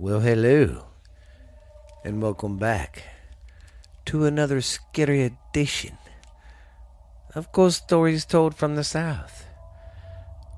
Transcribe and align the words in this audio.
Well, 0.00 0.20
hello, 0.20 0.84
and 2.04 2.22
welcome 2.22 2.56
back 2.56 3.02
to 4.04 4.26
another 4.26 4.60
scary 4.60 5.24
edition 5.24 5.98
of 7.34 7.50
Ghost 7.50 7.82
Stories 7.82 8.24
Told 8.24 8.54
from 8.54 8.76
the 8.76 8.84
South. 8.84 9.46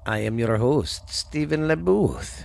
I 0.05 0.19
am 0.19 0.39
your 0.39 0.59
host, 0.59 1.09
Stephen 1.09 1.69
LeBooth, 1.69 2.45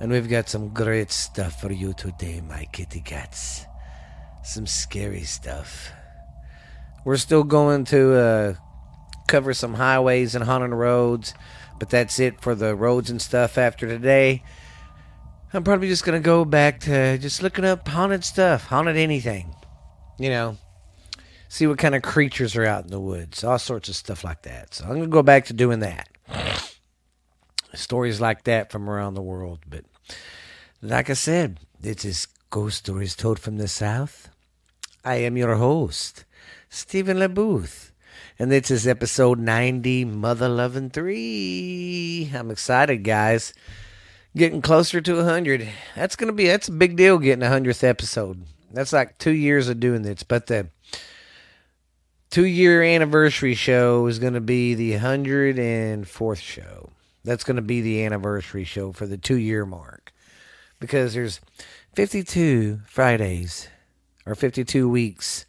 and 0.00 0.10
we've 0.10 0.30
got 0.30 0.48
some 0.48 0.72
great 0.72 1.12
stuff 1.12 1.60
for 1.60 1.70
you 1.70 1.92
today, 1.92 2.40
my 2.40 2.64
kitty 2.72 3.02
cats. 3.02 3.66
Some 4.42 4.66
scary 4.66 5.24
stuff. 5.24 5.92
We're 7.04 7.18
still 7.18 7.44
going 7.44 7.84
to 7.84 8.14
uh, 8.14 8.54
cover 9.26 9.52
some 9.52 9.74
highways 9.74 10.34
and 10.34 10.44
haunted 10.44 10.70
roads, 10.70 11.34
but 11.78 11.90
that's 11.90 12.18
it 12.18 12.40
for 12.40 12.54
the 12.54 12.74
roads 12.74 13.10
and 13.10 13.20
stuff 13.20 13.58
after 13.58 13.86
today. 13.86 14.42
I'm 15.50 15.64
probably 15.64 15.88
just 15.88 16.04
gonna 16.04 16.20
go 16.20 16.44
back 16.44 16.80
to 16.80 17.16
just 17.16 17.42
looking 17.42 17.64
up 17.64 17.88
haunted 17.88 18.22
stuff, 18.22 18.66
haunted 18.66 18.98
anything. 18.98 19.54
You 20.18 20.28
know, 20.28 20.58
see 21.48 21.66
what 21.66 21.78
kind 21.78 21.94
of 21.94 22.02
creatures 22.02 22.54
are 22.54 22.66
out 22.66 22.84
in 22.84 22.90
the 22.90 23.00
woods, 23.00 23.42
all 23.44 23.58
sorts 23.58 23.88
of 23.88 23.96
stuff 23.96 24.24
like 24.24 24.42
that. 24.42 24.74
So 24.74 24.84
I'm 24.84 24.94
gonna 24.94 25.06
go 25.06 25.22
back 25.22 25.46
to 25.46 25.54
doing 25.54 25.80
that. 25.80 26.08
Stories 27.72 28.20
like 28.20 28.44
that 28.44 28.70
from 28.70 28.90
around 28.90 29.14
the 29.14 29.22
world. 29.22 29.60
But 29.66 29.84
like 30.82 31.08
I 31.08 31.14
said, 31.14 31.60
this 31.80 32.04
is 32.04 32.28
Ghost 32.50 32.78
Stories 32.78 33.16
Told 33.16 33.38
from 33.38 33.56
the 33.56 33.68
South. 33.68 34.28
I 35.02 35.16
am 35.16 35.38
your 35.38 35.56
host, 35.56 36.26
Stephen 36.68 37.16
LeBooth. 37.16 37.92
And 38.38 38.52
this 38.52 38.70
is 38.70 38.86
episode 38.86 39.38
90, 39.38 40.04
Mother 40.04 40.48
Loving 40.48 40.90
3. 40.90 42.32
I'm 42.34 42.50
excited, 42.50 43.02
guys 43.02 43.54
getting 44.38 44.62
closer 44.62 45.00
to 45.00 45.16
100 45.16 45.68
that's 45.94 46.16
gonna 46.16 46.32
be 46.32 46.46
that's 46.46 46.68
a 46.68 46.72
big 46.72 46.96
deal 46.96 47.18
getting 47.18 47.42
a 47.42 47.50
100th 47.50 47.84
episode. 47.84 48.44
That's 48.72 48.92
like 48.92 49.18
two 49.18 49.32
years 49.32 49.68
of 49.68 49.80
doing 49.80 50.02
this 50.02 50.22
but 50.22 50.46
the 50.46 50.68
two 52.30 52.46
year 52.46 52.82
anniversary 52.82 53.54
show 53.54 54.06
is 54.06 54.18
gonna 54.18 54.40
be 54.40 54.74
the 54.74 54.94
104th 54.94 56.40
show. 56.40 56.90
That's 57.24 57.44
gonna 57.44 57.62
be 57.62 57.80
the 57.80 58.04
anniversary 58.04 58.64
show 58.64 58.92
for 58.92 59.06
the 59.06 59.18
two 59.18 59.36
year 59.36 59.66
mark. 59.66 60.12
Because 60.80 61.14
there's 61.14 61.40
52 61.94 62.80
fridays 62.86 63.68
or 64.24 64.34
52 64.34 64.88
weeks 64.88 65.44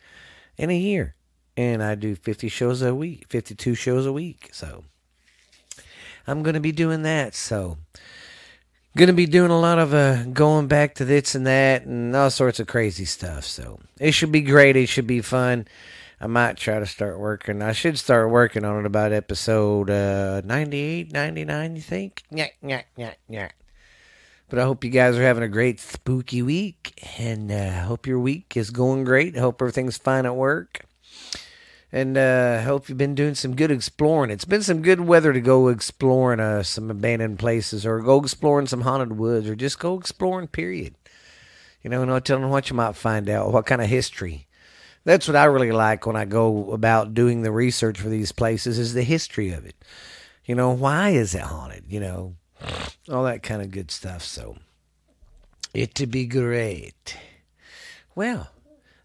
in 0.58 0.70
a 0.70 0.78
year 0.78 1.16
and 1.56 1.84
i 1.84 1.94
do 1.96 2.16
50 2.16 2.50
shows 2.50 2.82
a 2.82 2.96
week 2.96 3.26
52 3.30 3.76
shows 3.76 4.06
a 4.06 4.12
week 4.12 4.50
so 4.52 4.84
i'm 6.28 6.44
gonna 6.44 6.60
be 6.60 6.72
doing 6.72 7.04
that. 7.04 7.36
So 7.36 7.78
Gonna 8.98 9.14
be 9.14 9.28
doing 9.28 9.52
a 9.52 9.60
lot 9.60 9.80
of 9.80 9.94
uh, 9.94 10.24
going 10.26 10.68
back 10.68 10.96
to 10.96 11.06
this 11.06 11.36
and 11.36 11.46
that 11.46 11.86
and 11.86 12.16
all 12.16 12.30
sorts 12.30 12.60
of 12.60 12.68
crazy 12.68 13.06
stuff. 13.06 13.46
So 13.46 13.80
it 14.00 14.12
should 14.12 14.32
be 14.32 14.42
great. 14.42 14.76
It 14.76 14.88
should 14.88 15.08
be 15.08 15.22
fun. 15.22 15.68
I 16.20 16.28
might 16.28 16.58
try 16.58 16.80
to 16.80 16.86
start 16.86 17.18
working. 17.18 17.62
I 17.62 17.72
should 17.72 17.98
start 17.98 18.30
working 18.30 18.66
on 18.66 18.80
it 18.80 18.86
about 18.86 19.14
episode 19.14 19.90
uh, 19.90 20.42
98, 20.44 21.14
99, 21.14 21.76
you 21.76 21.82
think? 21.82 22.24
Yeah, 22.30 22.48
yeah, 22.62 22.82
yeah, 22.98 23.14
yeah. 23.30 23.50
But 24.50 24.60
I 24.60 24.64
hope 24.64 24.84
you 24.84 24.90
guys 24.90 25.16
are 25.16 25.24
having 25.24 25.44
a 25.44 25.48
great 25.48 25.80
spooky 25.80 26.42
week. 26.42 27.00
And 27.18 27.52
I 27.52 27.68
uh, 27.68 27.84
hope 27.86 28.06
your 28.06 28.20
week 28.20 28.58
is 28.58 28.70
going 28.70 29.06
great. 29.06 29.38
I 29.38 29.40
hope 29.40 29.62
everything's 29.62 29.98
fine 29.98 30.26
at 30.26 30.36
work. 30.36 30.82
And 31.92 32.18
uh, 32.18 32.62
hope 32.62 32.88
you've 32.88 33.00
been 33.00 33.16
doing 33.16 33.34
some 33.34 33.56
good 33.56 33.72
exploring. 33.72 34.30
It's 34.30 34.46
been 34.46 34.62
some 34.62 34.84
good 34.84 35.02
weather 35.02 35.34
to 35.34 35.42
go 35.42 35.70
exploring 35.70 36.40
uh, 36.40 36.62
some 36.62 36.92
abandoned 36.92 37.40
places 37.40 37.86
or 37.86 38.00
go 38.00 38.22
exploring 38.22 38.68
some 38.68 38.82
haunted 38.82 39.18
woods 39.18 39.50
or 39.50 39.56
just 39.56 39.80
go 39.80 39.98
exploring, 39.98 40.48
period. 40.48 40.94
You 41.82 41.90
know, 41.90 42.06
no 42.06 42.20
telling 42.20 42.50
what 42.50 42.70
you 42.70 42.76
might 42.76 42.96
find 42.96 43.28
out, 43.28 43.52
what 43.52 43.66
kind 43.66 43.82
of 43.82 43.88
history. 43.88 44.46
That's 45.04 45.28
what 45.28 45.38
I 45.38 45.46
really 45.46 45.72
like 45.72 46.06
when 46.06 46.16
I 46.16 46.26
go 46.26 46.72
about 46.74 47.14
doing 47.14 47.42
the 47.42 47.52
research 47.52 48.00
for 48.00 48.10
these 48.10 48.32
places 48.32 48.78
is 48.78 48.94
the 48.94 49.02
history 49.02 49.52
of 49.52 49.66
it. 49.66 49.76
You 50.46 50.56
know, 50.56 50.72
why 50.72 51.10
is 51.10 51.34
it 51.34 51.42
haunted? 51.42 51.86
You 51.88 52.02
know, 52.02 52.36
all 53.10 53.24
that 53.24 53.42
kind 53.42 53.62
of 53.62 53.72
good 53.72 53.90
stuff. 53.90 54.24
So, 54.24 54.58
it 55.74 55.96
to 55.96 56.06
be 56.06 56.26
great. 56.26 57.18
Well, 58.14 58.50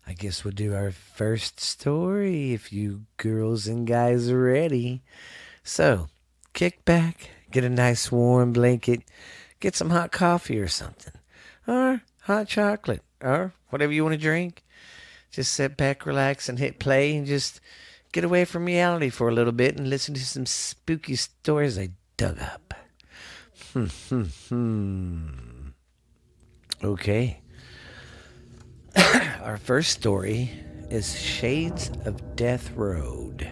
I 0.07 0.13
guess 0.13 0.45
we'll 0.45 0.53
do 0.53 0.75
our 0.75 0.91
first 0.91 1.61
story 1.61 2.53
if 2.53 2.73
you 2.73 3.07
girls 3.17 3.67
and 3.67 3.87
guys 3.87 4.29
are 4.29 4.43
ready. 4.43 5.03
So, 5.63 6.09
kick 6.53 6.85
back, 6.85 7.31
get 7.51 7.65
a 7.65 7.71
nice 7.71 8.13
warm 8.13 8.53
blanket, 8.53 9.03
get 9.61 9.75
some 9.75 9.91
hot 9.91 10.13
coffee 10.13 10.59
or 10.59 10.69
something, 10.69 11.15
or 11.67 12.03
hot 12.23 12.49
chocolate, 12.49 13.03
or 13.23 13.55
whatever 13.71 13.93
you 13.93 14.05
want 14.05 14.15
to 14.15 14.21
drink. 14.21 14.63
Just 15.31 15.55
sit 15.55 15.77
back, 15.77 16.05
relax, 16.05 16.49
and 16.49 16.59
hit 16.59 16.79
play, 16.79 17.17
and 17.17 17.27
just 17.27 17.61
get 18.13 18.25
away 18.25 18.45
from 18.45 18.67
reality 18.67 19.09
for 19.09 19.29
a 19.29 19.35
little 19.35 19.53
bit 19.53 19.77
and 19.77 19.89
listen 19.89 20.15
to 20.15 20.25
some 20.25 20.47
spooky 20.47 21.17
stories 21.17 21.79
I 21.79 21.91
dug 22.17 22.39
up. 22.41 22.75
Hmm, 23.73 23.87
hmm, 23.87 24.23
hmm. 24.49 25.29
Okay. 26.85 27.41
Our 29.44 29.59
first 29.59 29.91
story 29.91 30.50
is 30.88 31.21
Shades 31.21 31.91
of 32.06 32.34
Death 32.34 32.75
Road. 32.75 33.47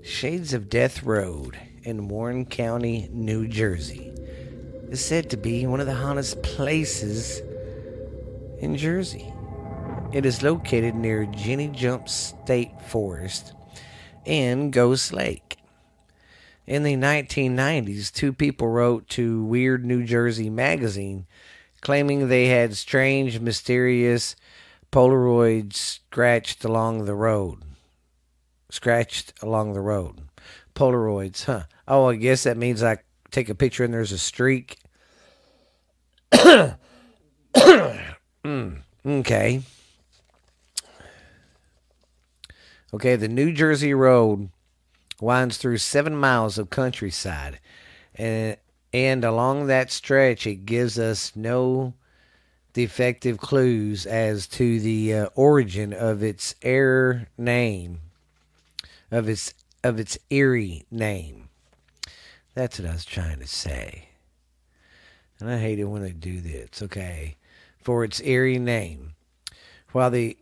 Shades 0.00 0.54
of 0.54 0.70
Death 0.70 1.02
Road 1.02 1.58
in 1.82 2.08
Warren 2.08 2.46
County, 2.46 3.10
New 3.12 3.46
Jersey 3.46 4.10
is 4.88 5.04
said 5.04 5.28
to 5.28 5.36
be 5.36 5.66
one 5.66 5.80
of 5.80 5.86
the 5.86 5.96
hottest 5.96 6.42
places 6.42 7.42
in 8.58 8.78
Jersey. 8.78 9.30
It 10.14 10.24
is 10.24 10.42
located 10.42 10.94
near 10.94 11.26
Jenny 11.26 11.68
Jump 11.68 12.08
State 12.08 12.80
Forest 12.88 13.52
and 14.24 14.72
Ghost 14.72 15.12
Lake. 15.12 15.58
In 16.66 16.84
the 16.84 16.96
1990s, 16.96 18.10
two 18.10 18.32
people 18.32 18.68
wrote 18.68 19.10
to 19.10 19.44
Weird 19.44 19.84
New 19.84 20.04
Jersey 20.04 20.48
magazine 20.48 21.26
claiming 21.84 22.28
they 22.28 22.46
had 22.46 22.76
strange, 22.76 23.38
mysterious 23.38 24.34
Polaroids 24.90 25.74
scratched 25.74 26.64
along 26.64 27.04
the 27.04 27.14
road. 27.14 27.62
Scratched 28.70 29.34
along 29.42 29.74
the 29.74 29.80
road. 29.80 30.22
Polaroids, 30.74 31.44
huh? 31.44 31.64
Oh, 31.86 32.08
I 32.08 32.16
guess 32.16 32.44
that 32.44 32.56
means 32.56 32.82
I 32.82 32.98
take 33.30 33.48
a 33.48 33.54
picture 33.54 33.84
and 33.84 33.92
there's 33.92 34.12
a 34.12 34.18
streak. 34.18 34.78
mm, 36.32 36.76
okay. 39.06 39.62
Okay, 42.94 43.16
the 43.16 43.28
New 43.28 43.52
Jersey 43.52 43.92
Road 43.92 44.48
winds 45.20 45.58
through 45.58 45.78
seven 45.78 46.16
miles 46.16 46.56
of 46.56 46.70
countryside, 46.70 47.58
and 48.14 48.56
and 48.94 49.24
along 49.24 49.66
that 49.66 49.90
stretch, 49.90 50.46
it 50.46 50.66
gives 50.66 51.00
us 51.00 51.34
no 51.34 51.94
defective 52.72 53.38
clues 53.38 54.06
as 54.06 54.46
to 54.46 54.78
the 54.78 55.12
uh, 55.12 55.26
origin 55.34 55.92
of 55.92 56.22
its 56.22 56.54
error 56.62 57.26
name, 57.36 57.98
of 59.10 59.28
its 59.28 59.52
of 59.82 59.98
its 59.98 60.16
eerie 60.30 60.86
name. 60.92 61.48
That's 62.54 62.78
what 62.78 62.88
I 62.88 62.92
was 62.92 63.04
trying 63.04 63.40
to 63.40 63.48
say. 63.48 64.10
And 65.40 65.50
I 65.50 65.58
hate 65.58 65.80
it 65.80 65.84
when 65.84 66.02
they 66.02 66.12
do 66.12 66.40
this. 66.40 66.80
Okay, 66.80 67.34
for 67.82 68.04
its 68.04 68.20
eerie 68.20 68.60
name, 68.60 69.14
while 69.90 70.10
the 70.10 70.36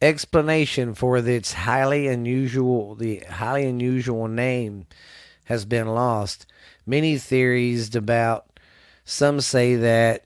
explanation 0.00 0.94
for 0.94 1.16
its 1.16 1.52
highly 1.54 2.06
unusual 2.06 2.94
the 2.94 3.18
highly 3.28 3.66
unusual 3.66 4.28
name 4.28 4.86
has 5.46 5.64
been 5.64 5.88
lost 5.88 6.46
many 6.86 7.18
theories 7.18 7.94
about. 7.94 8.46
Some 9.04 9.40
say 9.40 9.76
that 9.76 10.24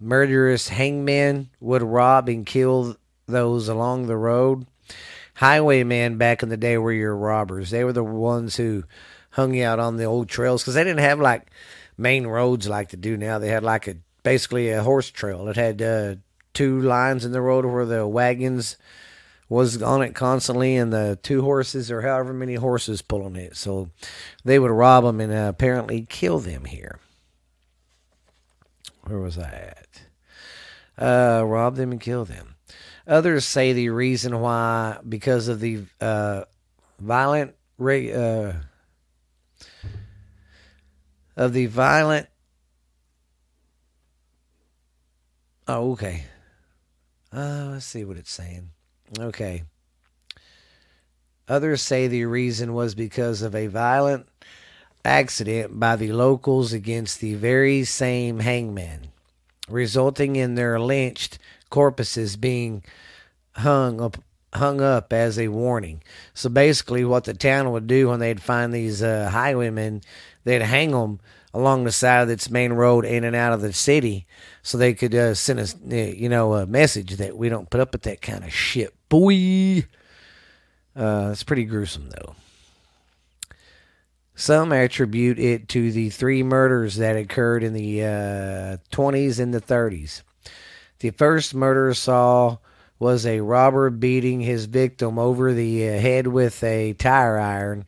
murderous 0.00 0.68
hangmen 0.68 1.50
would 1.60 1.82
rob 1.82 2.28
and 2.28 2.44
kill 2.44 2.96
those 3.26 3.68
along 3.68 4.06
the 4.06 4.16
road. 4.16 4.66
Highwaymen 5.34 6.18
back 6.18 6.42
in 6.42 6.48
the 6.48 6.56
day 6.56 6.76
were 6.76 6.92
your 6.92 7.16
robbers. 7.16 7.70
They 7.70 7.84
were 7.84 7.92
the 7.92 8.04
ones 8.04 8.56
who 8.56 8.84
hung 9.30 9.60
out 9.60 9.78
on 9.78 9.96
the 9.96 10.04
old 10.04 10.28
trails 10.28 10.62
because 10.62 10.74
they 10.74 10.84
didn't 10.84 10.98
have 11.00 11.20
like 11.20 11.50
main 11.96 12.26
roads 12.26 12.68
like 12.68 12.90
they 12.90 12.98
do 12.98 13.16
now. 13.16 13.38
They 13.38 13.48
had 13.48 13.62
like 13.62 13.86
a 13.86 13.96
basically 14.22 14.70
a 14.70 14.82
horse 14.82 15.10
trail. 15.10 15.48
It 15.48 15.56
had 15.56 15.80
uh, 15.80 16.16
two 16.52 16.80
lines 16.80 17.24
in 17.24 17.32
the 17.32 17.40
road 17.40 17.64
where 17.64 17.86
the 17.86 18.06
wagons 18.06 18.76
was 19.50 19.82
on 19.82 20.00
it 20.00 20.14
constantly, 20.14 20.76
and 20.76 20.90
the 20.90 21.18
two 21.22 21.42
horses 21.42 21.90
or 21.90 22.00
however 22.00 22.32
many 22.32 22.54
horses 22.54 23.02
pulling 23.02 23.36
it. 23.36 23.56
So 23.56 23.90
they 24.44 24.58
would 24.58 24.70
rob 24.70 25.04
them 25.04 25.20
and 25.20 25.30
uh, 25.30 25.48
apparently 25.50 26.06
kill 26.08 26.38
them 26.38 26.64
here. 26.64 26.98
Where 29.04 29.18
was 29.18 29.36
I 29.36 29.74
at? 29.76 30.02
Uh, 30.96 31.44
rob 31.44 31.76
them 31.76 31.92
and 31.92 32.00
kill 32.00 32.24
them. 32.24 32.54
Others 33.06 33.44
say 33.44 33.74
the 33.74 33.90
reason 33.90 34.40
why 34.40 34.98
because 35.06 35.48
of 35.48 35.60
the 35.60 35.84
uh, 36.00 36.44
violent 36.98 37.54
uh, 37.78 38.52
of 41.36 41.52
the 41.52 41.66
violent 41.66 42.28
Oh, 45.72 45.92
okay. 45.92 46.24
Uh, 47.32 47.68
let's 47.70 47.86
see 47.86 48.04
what 48.04 48.16
it's 48.16 48.32
saying. 48.32 48.70
Okay. 49.18 49.64
Others 51.48 51.82
say 51.82 52.06
the 52.06 52.24
reason 52.26 52.74
was 52.74 52.94
because 52.94 53.42
of 53.42 53.54
a 53.54 53.66
violent 53.66 54.28
accident 55.04 55.80
by 55.80 55.96
the 55.96 56.12
locals 56.12 56.72
against 56.72 57.20
the 57.20 57.34
very 57.34 57.82
same 57.84 58.38
hangman, 58.38 59.08
resulting 59.68 60.36
in 60.36 60.54
their 60.54 60.78
lynched 60.78 61.38
corpses 61.70 62.36
being 62.36 62.84
hung 63.52 64.00
up 64.00 64.16
hung 64.52 64.80
up 64.80 65.12
as 65.12 65.38
a 65.38 65.48
warning. 65.48 66.02
So 66.34 66.48
basically, 66.48 67.04
what 67.04 67.24
the 67.24 67.34
town 67.34 67.70
would 67.72 67.86
do 67.86 68.08
when 68.08 68.18
they'd 68.18 68.42
find 68.42 68.72
these 68.72 69.02
uh, 69.02 69.30
highwaymen, 69.30 70.02
they'd 70.44 70.62
hang 70.62 70.90
them 70.90 71.20
along 71.52 71.84
the 71.84 71.92
side 71.92 72.22
of 72.22 72.30
its 72.30 72.50
main 72.50 72.72
road 72.72 73.04
in 73.04 73.24
and 73.24 73.34
out 73.34 73.52
of 73.52 73.60
the 73.60 73.72
city, 73.72 74.26
so 74.62 74.78
they 74.78 74.94
could 74.94 75.14
uh, 75.14 75.34
send 75.34 75.58
us, 75.58 75.74
uh, 75.74 75.94
you 75.94 76.28
know, 76.28 76.54
a 76.54 76.66
message 76.66 77.16
that 77.16 77.36
we 77.36 77.48
don't 77.48 77.70
put 77.70 77.80
up 77.80 77.92
with 77.92 78.02
that 78.02 78.22
kind 78.22 78.44
of 78.44 78.52
shit, 78.52 78.94
boy. 79.08 79.84
Uh, 80.94 81.30
it's 81.32 81.42
pretty 81.42 81.64
gruesome, 81.64 82.10
though. 82.10 82.34
Some 84.34 84.72
attribute 84.72 85.38
it 85.38 85.68
to 85.68 85.92
the 85.92 86.08
three 86.08 86.42
murders 86.42 86.96
that 86.96 87.16
occurred 87.16 87.62
in 87.62 87.74
the 87.74 88.02
uh, 88.02 88.76
20s 88.90 89.38
and 89.38 89.52
the 89.52 89.60
30s. 89.60 90.22
The 91.00 91.10
first 91.10 91.54
murder 91.54 91.92
saw 91.92 92.58
was 92.98 93.26
a 93.26 93.40
robber 93.40 93.90
beating 93.90 94.40
his 94.40 94.66
victim 94.66 95.18
over 95.18 95.52
the 95.52 95.88
uh, 95.88 95.98
head 95.98 96.26
with 96.26 96.62
a 96.62 96.92
tire 96.92 97.38
iron. 97.38 97.86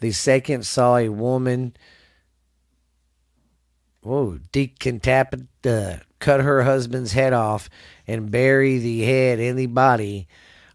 The 0.00 0.12
second 0.12 0.64
saw 0.64 0.96
a 0.96 1.08
woman, 1.08 1.74
whoa, 4.02 4.38
decapitate, 4.52 5.46
uh, 5.64 5.96
cut 6.18 6.40
her 6.40 6.62
husband's 6.62 7.12
head 7.12 7.32
off 7.32 7.68
and 8.06 8.30
bury 8.30 8.78
the 8.78 9.02
head 9.02 9.38
and 9.38 9.58
the 9.58 9.66
body 9.66 10.26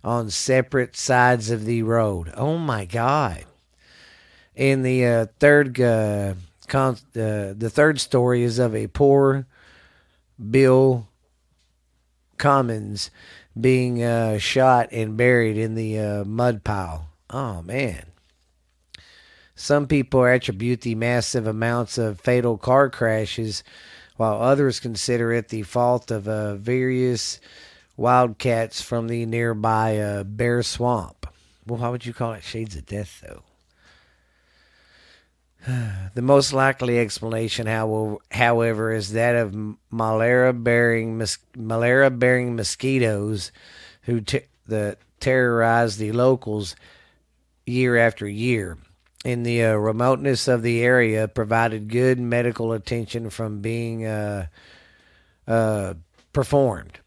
on 0.03 0.29
separate 0.29 0.95
sides 0.95 1.49
of 1.49 1.65
the 1.65 1.83
road. 1.83 2.31
Oh 2.35 2.57
my 2.57 2.85
God! 2.85 3.45
In 4.55 4.83
the 4.83 5.05
uh, 5.05 5.25
third, 5.39 5.79
uh, 5.79 6.35
con- 6.67 6.97
uh, 7.15 7.53
the 7.57 7.71
third 7.71 7.99
story 7.99 8.43
is 8.43 8.59
of 8.59 8.75
a 8.75 8.87
poor 8.87 9.47
Bill 10.51 11.07
Cummins 12.37 13.09
being 13.59 14.03
uh, 14.03 14.37
shot 14.37 14.89
and 14.91 15.17
buried 15.17 15.57
in 15.57 15.75
the 15.75 15.99
uh, 15.99 16.23
mud 16.25 16.63
pile. 16.63 17.07
Oh 17.29 17.61
man. 17.61 18.05
Some 19.55 19.87
people 19.87 20.25
attribute 20.25 20.81
the 20.81 20.95
massive 20.95 21.47
amounts 21.47 21.97
of 21.97 22.19
fatal 22.19 22.57
car 22.57 22.89
crashes, 22.89 23.63
while 24.17 24.41
others 24.41 24.81
consider 24.81 25.31
it 25.31 25.47
the 25.47 25.63
fault 25.63 26.11
of 26.11 26.27
uh, 26.27 26.55
various 26.55 27.39
wildcats 27.95 28.81
from 28.81 29.07
the 29.07 29.25
nearby 29.25 29.97
uh, 29.97 30.23
Bear 30.25 30.61
Swamp. 30.61 31.25
Well, 31.65 31.79
how 31.79 31.91
would 31.91 32.05
you 32.05 32.13
call 32.13 32.33
it 32.33 32.43
shades 32.43 32.75
of 32.75 32.85
death, 32.85 33.23
though? 33.25 33.43
The 36.13 36.21
most 36.21 36.53
likely 36.53 36.99
explanation, 36.99 37.67
however, 37.67 38.91
is 38.93 39.11
that 39.13 39.35
of 39.35 39.55
malaria-bearing 39.91 41.21
malaria-bearing 41.57 42.55
mosquitoes 42.55 43.51
who 44.03 44.21
the 44.65 44.97
terrorize 45.19 45.97
the 45.97 46.13
locals 46.13 46.75
year 47.65 47.97
after 47.97 48.27
year. 48.27 48.77
In 49.25 49.41
the 49.41 49.63
uh, 49.63 49.73
remoteness 49.73 50.47
of 50.47 50.61
the 50.61 50.83
area, 50.83 51.27
provided 51.27 51.89
good 51.89 52.19
medical 52.19 52.73
attention 52.73 53.31
from 53.31 53.59
being 53.59 54.05
uh, 54.05 54.45
uh, 55.47 55.95
performed. 56.31 56.99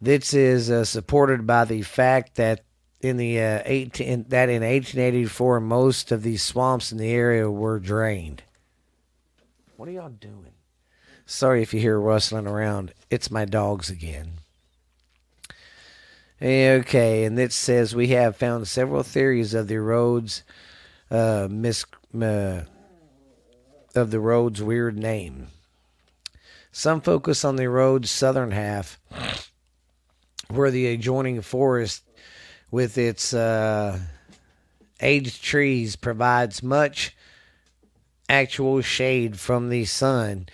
This 0.00 0.34
is 0.34 0.72
uh, 0.72 0.84
supported 0.84 1.46
by 1.46 1.64
the 1.64 1.82
fact 1.82 2.34
that 2.34 2.64
in 3.00 3.16
the 3.16 3.40
uh, 3.40 3.62
18 3.64 4.26
that 4.28 4.48
in 4.48 4.62
1884 4.62 5.60
most 5.60 6.10
of 6.10 6.24
these 6.24 6.42
swamps 6.42 6.90
in 6.90 6.98
the 6.98 7.10
area 7.10 7.48
were 7.48 7.78
drained. 7.78 8.42
What 9.76 9.88
are 9.88 9.92
y'all 9.92 10.08
doing? 10.08 10.54
Sorry 11.26 11.62
if 11.62 11.72
you 11.72 11.80
hear 11.80 11.98
rustling 11.98 12.48
around. 12.48 12.92
It's 13.10 13.30
my 13.30 13.44
dogs 13.44 13.88
again. 13.88 14.32
Okay, 16.40 17.24
and 17.24 17.38
it 17.38 17.52
says 17.52 17.94
we 17.94 18.08
have 18.08 18.36
found 18.36 18.66
several 18.66 19.04
theories 19.04 19.54
of 19.54 19.68
the 19.68 19.78
road's 19.78 20.42
uh, 21.12 21.46
mis- 21.50 21.84
uh, 22.20 22.62
of 23.94 24.10
the 24.10 24.20
road's 24.20 24.62
weird 24.62 24.98
name. 24.98 25.48
Some 26.72 27.02
focus 27.02 27.44
on 27.44 27.56
the 27.56 27.68
road's 27.68 28.10
southern 28.10 28.50
half, 28.50 28.98
where 30.48 30.70
the 30.70 30.86
adjoining 30.86 31.42
forest 31.42 32.02
with 32.70 32.96
its 32.96 33.34
uh, 33.34 33.98
aged 35.00 35.42
trees 35.42 35.96
provides 35.96 36.62
much 36.62 37.14
actual 38.28 38.80
shade 38.80 39.38
from 39.38 39.68
the 39.68 39.84
sun 39.84 40.48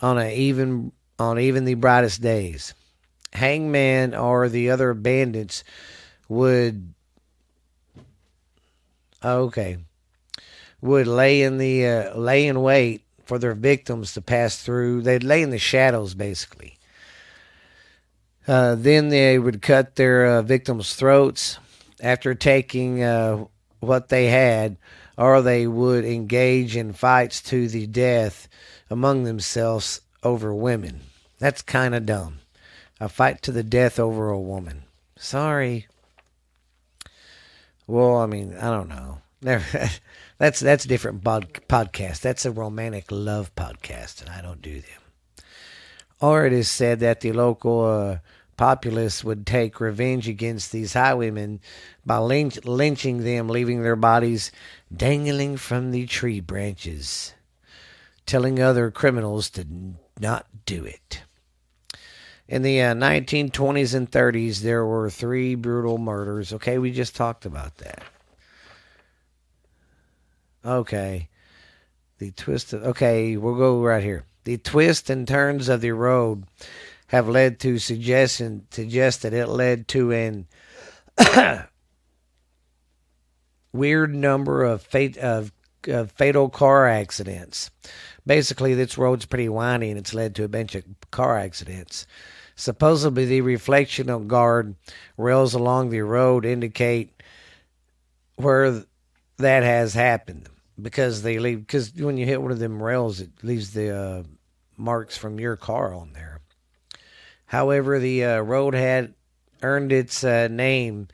on 0.00 0.18
a 0.18 0.34
even 0.36 0.92
on 1.18 1.38
even 1.38 1.64
the 1.64 1.74
brightest 1.74 2.20
days. 2.20 2.74
Hangman 3.32 4.14
or 4.14 4.50
the 4.50 4.70
other 4.70 4.92
bandits 4.92 5.64
would 6.28 6.92
okay 9.24 9.78
would 10.80 11.06
lay 11.06 11.42
in 11.42 11.58
the 11.58 11.86
uh, 11.86 12.16
lay 12.16 12.46
in 12.46 12.60
wait 12.62 13.02
for 13.24 13.38
their 13.38 13.54
victims 13.54 14.14
to 14.14 14.22
pass 14.22 14.62
through. 14.62 15.02
They'd 15.02 15.24
lay 15.24 15.42
in 15.42 15.50
the 15.50 15.58
shadows 15.58 16.14
basically 16.14 16.78
uh, 18.48 18.74
then 18.76 19.10
they 19.10 19.38
would 19.38 19.60
cut 19.60 19.96
their 19.96 20.24
uh, 20.24 20.42
victims' 20.42 20.94
throats 20.94 21.58
after 22.00 22.34
taking 22.34 23.02
uh, 23.02 23.44
what 23.80 24.08
they 24.08 24.28
had, 24.28 24.78
or 25.18 25.42
they 25.42 25.66
would 25.66 26.04
engage 26.04 26.74
in 26.74 26.94
fights 26.94 27.42
to 27.42 27.68
the 27.68 27.86
death 27.86 28.48
among 28.88 29.24
themselves 29.24 30.00
over 30.22 30.54
women. 30.54 31.00
That's 31.38 31.60
kind 31.60 31.94
of 31.94 32.06
dumb. 32.06 32.38
A 32.98 33.08
fight 33.08 33.42
to 33.42 33.52
the 33.52 33.62
death 33.62 34.00
over 34.00 34.30
a 34.30 34.40
woman. 34.40 34.84
Sorry. 35.16 35.86
Well, 37.88 38.16
I 38.16 38.26
mean, 38.26 38.54
I 38.54 38.70
don't 38.70 38.90
know. 38.90 39.22
that's 39.40 40.60
that's 40.60 40.84
a 40.84 40.88
different 40.88 41.24
pod, 41.24 41.48
podcast. 41.68 42.20
That's 42.20 42.44
a 42.44 42.50
romantic 42.50 43.06
love 43.10 43.54
podcast, 43.54 44.20
and 44.20 44.28
I 44.28 44.42
don't 44.42 44.60
do 44.60 44.74
them. 44.74 45.44
Or 46.20 46.44
it 46.44 46.52
is 46.52 46.70
said 46.70 47.00
that 47.00 47.20
the 47.20 47.32
local 47.32 47.84
uh, 47.84 48.18
populace 48.58 49.24
would 49.24 49.46
take 49.46 49.80
revenge 49.80 50.28
against 50.28 50.70
these 50.70 50.92
highwaymen 50.92 51.60
by 52.04 52.18
lynch- 52.18 52.62
lynching 52.66 53.24
them, 53.24 53.48
leaving 53.48 53.82
their 53.82 53.96
bodies 53.96 54.52
dangling 54.94 55.56
from 55.56 55.90
the 55.90 56.04
tree 56.06 56.40
branches, 56.40 57.32
telling 58.26 58.60
other 58.60 58.90
criminals 58.90 59.48
to 59.48 59.66
not 60.20 60.46
do 60.66 60.84
it. 60.84 61.22
In 62.48 62.62
the 62.62 62.80
uh, 62.80 62.94
1920s 62.94 63.94
and 63.94 64.10
30s, 64.10 64.60
there 64.60 64.84
were 64.86 65.10
three 65.10 65.54
brutal 65.54 65.98
murders. 65.98 66.54
Okay, 66.54 66.78
we 66.78 66.90
just 66.90 67.14
talked 67.14 67.44
about 67.44 67.76
that. 67.78 68.02
Okay. 70.64 71.28
The 72.18 72.30
twist 72.30 72.72
of, 72.72 72.84
okay, 72.84 73.36
we'll 73.36 73.56
go 73.56 73.82
right 73.82 74.02
here. 74.02 74.24
The 74.44 74.56
twists 74.56 75.10
and 75.10 75.28
turns 75.28 75.68
of 75.68 75.82
the 75.82 75.92
road 75.92 76.44
have 77.08 77.28
led 77.28 77.60
to 77.60 77.78
suggestion 77.78 78.66
suggest 78.70 79.22
that 79.22 79.34
it 79.34 79.48
led 79.48 79.86
to 79.88 80.10
an 80.12 80.46
weird 83.72 84.14
number 84.14 84.64
of 84.64 84.82
fate 84.82 85.18
of, 85.18 85.52
of 85.86 86.12
fatal 86.12 86.48
car 86.48 86.88
accidents. 86.88 87.70
Basically, 88.26 88.74
this 88.74 88.96
road's 88.96 89.26
pretty 89.26 89.50
windy 89.50 89.90
and 89.90 89.98
it's 89.98 90.14
led 90.14 90.34
to 90.36 90.44
a 90.44 90.48
bunch 90.48 90.74
of 90.74 90.84
car 91.10 91.38
accidents. 91.38 92.06
Supposedly, 92.58 93.24
the 93.24 93.40
reflectional 93.42 94.26
guard 94.26 94.74
rails 95.16 95.54
along 95.54 95.90
the 95.90 96.00
road 96.00 96.44
indicate 96.44 97.22
where 98.34 98.82
that 99.36 99.62
has 99.62 99.94
happened 99.94 100.48
because 100.82 101.22
they 101.22 101.38
leave. 101.38 101.60
Because 101.60 101.94
when 101.94 102.16
you 102.16 102.26
hit 102.26 102.42
one 102.42 102.50
of 102.50 102.58
them 102.58 102.82
rails, 102.82 103.20
it 103.20 103.30
leaves 103.44 103.74
the 103.74 103.96
uh, 103.96 104.22
marks 104.76 105.16
from 105.16 105.38
your 105.38 105.54
car 105.54 105.94
on 105.94 106.14
there. 106.14 106.40
However, 107.46 108.00
the 108.00 108.24
uh, 108.24 108.40
road 108.40 108.74
had 108.74 109.14
earned 109.62 109.92
its 109.92 110.24
uh, 110.24 110.48
name 110.48 111.06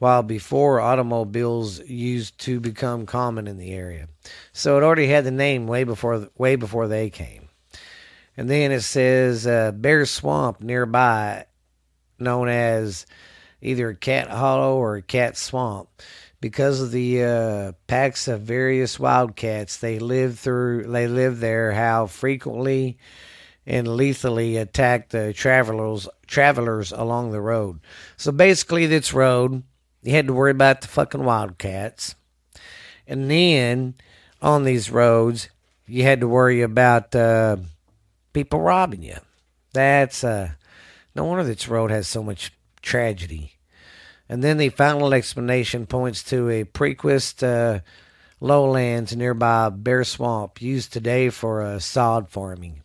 while 0.00 0.22
before 0.22 0.82
automobiles 0.82 1.80
used 1.88 2.36
to 2.40 2.60
become 2.60 3.06
common 3.06 3.46
in 3.46 3.56
the 3.56 3.72
area. 3.72 4.06
So 4.52 4.76
it 4.76 4.82
already 4.82 5.06
had 5.06 5.24
the 5.24 5.30
name 5.30 5.66
way 5.66 5.84
before 5.84 6.28
way 6.36 6.56
before 6.56 6.88
they 6.88 7.08
came. 7.08 7.43
And 8.36 8.50
then 8.50 8.72
it 8.72 8.82
says 8.82 9.46
uh, 9.46 9.72
Bear 9.72 10.06
Swamp 10.06 10.60
nearby, 10.60 11.46
known 12.18 12.48
as 12.48 13.06
either 13.62 13.94
Cat 13.94 14.28
Hollow 14.28 14.76
or 14.76 15.00
Cat 15.00 15.36
Swamp, 15.36 15.88
because 16.40 16.80
of 16.80 16.90
the 16.90 17.22
uh, 17.22 17.72
packs 17.86 18.28
of 18.28 18.42
various 18.42 18.98
wildcats 18.98 19.76
they 19.78 19.98
live 19.98 20.38
through. 20.38 20.84
They 20.84 21.06
live 21.06 21.40
there. 21.40 21.72
How 21.72 22.06
frequently 22.06 22.98
and 23.66 23.88
lethally 23.88 24.56
attacked 24.56 25.10
the 25.10 25.32
travelers 25.32 26.08
travelers 26.26 26.92
along 26.92 27.30
the 27.30 27.40
road. 27.40 27.80
So 28.16 28.32
basically, 28.32 28.86
this 28.86 29.14
road 29.14 29.62
you 30.02 30.12
had 30.12 30.26
to 30.26 30.34
worry 30.34 30.50
about 30.50 30.82
the 30.82 30.88
fucking 30.88 31.24
wildcats, 31.24 32.14
and 33.06 33.30
then 33.30 33.94
on 34.42 34.64
these 34.64 34.90
roads 34.90 35.48
you 35.86 36.02
had 36.02 36.20
to 36.20 36.28
worry 36.28 36.60
about 36.62 37.14
uh, 37.14 37.56
people 38.34 38.60
robbing 38.60 39.02
you. 39.02 39.16
That's 39.72 40.22
uh, 40.22 40.50
no 41.14 41.24
wonder 41.24 41.44
this 41.44 41.68
road 41.68 41.90
has 41.90 42.06
so 42.06 42.22
much 42.22 42.52
tragedy. 42.82 43.52
And 44.28 44.42
then 44.44 44.58
the 44.58 44.68
final 44.68 45.14
explanation 45.14 45.86
points 45.86 46.22
to 46.24 46.50
a 46.50 46.64
Prequist 46.64 47.42
uh, 47.42 47.80
lowlands 48.40 49.16
nearby 49.16 49.70
Bear 49.70 50.04
Swamp 50.04 50.60
used 50.60 50.92
today 50.92 51.30
for 51.30 51.62
uh, 51.62 51.78
sod 51.78 52.28
farming. 52.28 52.82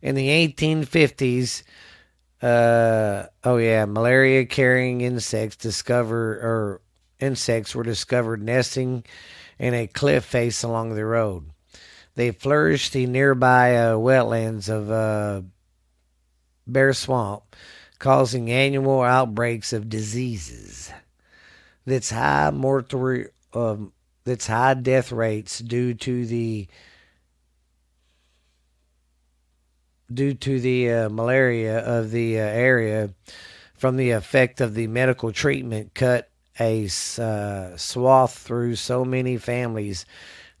In 0.00 0.14
the 0.14 0.28
1850s, 0.28 1.62
uh, 2.40 3.26
oh 3.44 3.56
yeah, 3.56 3.84
malaria 3.84 4.46
carrying 4.46 5.00
insects 5.00 5.56
discover 5.56 6.32
or 6.34 6.80
insects 7.18 7.74
were 7.74 7.82
discovered 7.82 8.42
nesting 8.42 9.04
in 9.58 9.74
a 9.74 9.88
cliff 9.88 10.24
face 10.24 10.62
along 10.62 10.94
the 10.94 11.04
road. 11.04 11.50
They 12.18 12.32
flourished 12.32 12.94
the 12.94 13.06
nearby 13.06 13.76
uh, 13.76 13.94
wetlands 13.94 14.68
of 14.68 14.90
uh, 14.90 15.42
Bear 16.66 16.92
Swamp, 16.92 17.54
causing 18.00 18.50
annual 18.50 19.02
outbreaks 19.02 19.72
of 19.72 19.88
diseases. 19.88 20.90
That's 21.86 22.10
high 22.10 22.50
mortality, 22.50 23.28
um, 23.54 23.92
that's 24.24 24.48
high 24.48 24.74
death 24.74 25.12
rates 25.12 25.60
due 25.60 25.94
to 25.94 26.26
the 26.26 26.66
due 30.12 30.34
to 30.34 30.58
the 30.58 30.90
uh, 30.90 31.08
malaria 31.10 31.78
of 31.78 32.10
the 32.10 32.40
uh, 32.40 32.42
area 32.42 33.14
from 33.76 33.96
the 33.96 34.10
effect 34.10 34.60
of 34.60 34.74
the 34.74 34.88
medical 34.88 35.30
treatment 35.30 35.94
cut 35.94 36.28
a 36.58 36.88
uh, 37.18 37.76
swath 37.76 38.36
through 38.36 38.74
so 38.74 39.04
many 39.04 39.36
families 39.36 40.04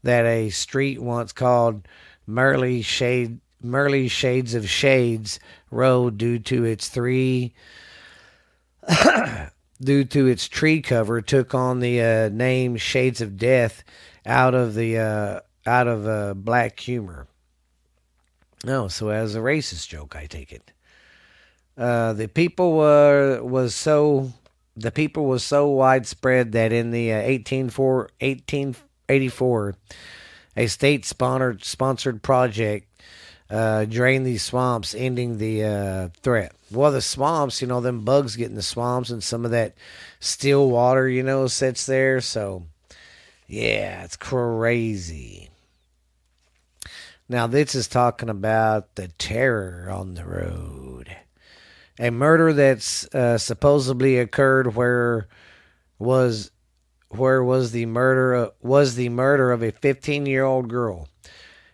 that 0.08 0.24
a 0.24 0.48
street 0.48 1.02
once 1.02 1.32
called 1.32 1.86
Merle 2.26 2.80
Shade 2.80 3.40
Merle 3.62 4.08
Shades 4.08 4.54
of 4.54 4.68
Shades 4.68 5.38
Road 5.70 6.16
due 6.16 6.38
to 6.38 6.64
its 6.64 6.88
three 6.88 7.52
due 9.82 10.04
to 10.04 10.26
its 10.26 10.48
tree 10.48 10.80
cover 10.80 11.20
took 11.20 11.54
on 11.54 11.80
the 11.80 12.00
uh, 12.00 12.28
name 12.30 12.76
Shades 12.76 13.20
of 13.20 13.36
Death 13.36 13.84
out 14.24 14.54
of 14.54 14.74
the 14.74 14.96
uh, 14.96 15.40
out 15.66 15.86
of 15.86 16.06
uh, 16.06 16.32
black 16.32 16.80
humor. 16.80 17.26
No, 18.64 18.88
so 18.88 19.10
as 19.10 19.34
a 19.34 19.40
racist 19.40 19.88
joke, 19.88 20.16
I 20.16 20.24
take 20.24 20.52
it. 20.52 20.72
Uh, 21.76 22.14
the 22.14 22.28
people 22.28 22.78
were 22.78 23.42
was 23.42 23.74
so 23.74 24.32
the 24.74 24.90
people 24.90 25.26
was 25.26 25.44
so 25.44 25.68
widespread 25.68 26.52
that 26.52 26.72
in 26.72 26.92
the 26.92 27.12
uh, 27.12 27.20
1884 29.08 29.74
a 30.58 30.66
state 30.66 31.04
sponsored 31.04 31.64
sponsored 31.64 32.20
project 32.20 32.88
uh, 33.48 33.84
drained 33.84 34.26
these 34.26 34.42
swamps, 34.42 34.94
ending 34.94 35.38
the 35.38 35.64
uh, 35.64 36.08
threat. 36.20 36.52
Well, 36.70 36.90
the 36.90 37.00
swamps, 37.00 37.62
you 37.62 37.68
know, 37.68 37.80
them 37.80 38.04
bugs 38.04 38.36
get 38.36 38.50
in 38.50 38.56
the 38.56 38.62
swamps, 38.62 39.08
and 39.08 39.22
some 39.22 39.44
of 39.44 39.52
that 39.52 39.74
still 40.20 40.68
water, 40.68 41.08
you 41.08 41.22
know, 41.22 41.46
sits 41.46 41.86
there. 41.86 42.20
So, 42.20 42.64
yeah, 43.46 44.02
it's 44.02 44.16
crazy. 44.16 45.48
Now, 47.28 47.46
this 47.46 47.74
is 47.74 47.88
talking 47.88 48.28
about 48.28 48.96
the 48.96 49.08
terror 49.08 49.88
on 49.90 50.14
the 50.14 50.24
road. 50.24 51.16
A 52.00 52.10
murder 52.10 52.52
that's 52.52 53.06
uh, 53.14 53.38
supposedly 53.38 54.18
occurred 54.18 54.74
where 54.74 55.28
was 55.98 56.50
where 57.10 57.42
was 57.42 57.72
the 57.72 57.86
murder 57.86 58.34
of, 58.34 58.52
was 58.60 58.94
the 58.94 59.08
murder 59.08 59.52
of 59.52 59.62
a 59.62 59.72
15 59.72 60.26
year 60.26 60.44
old 60.44 60.68
girl. 60.68 61.08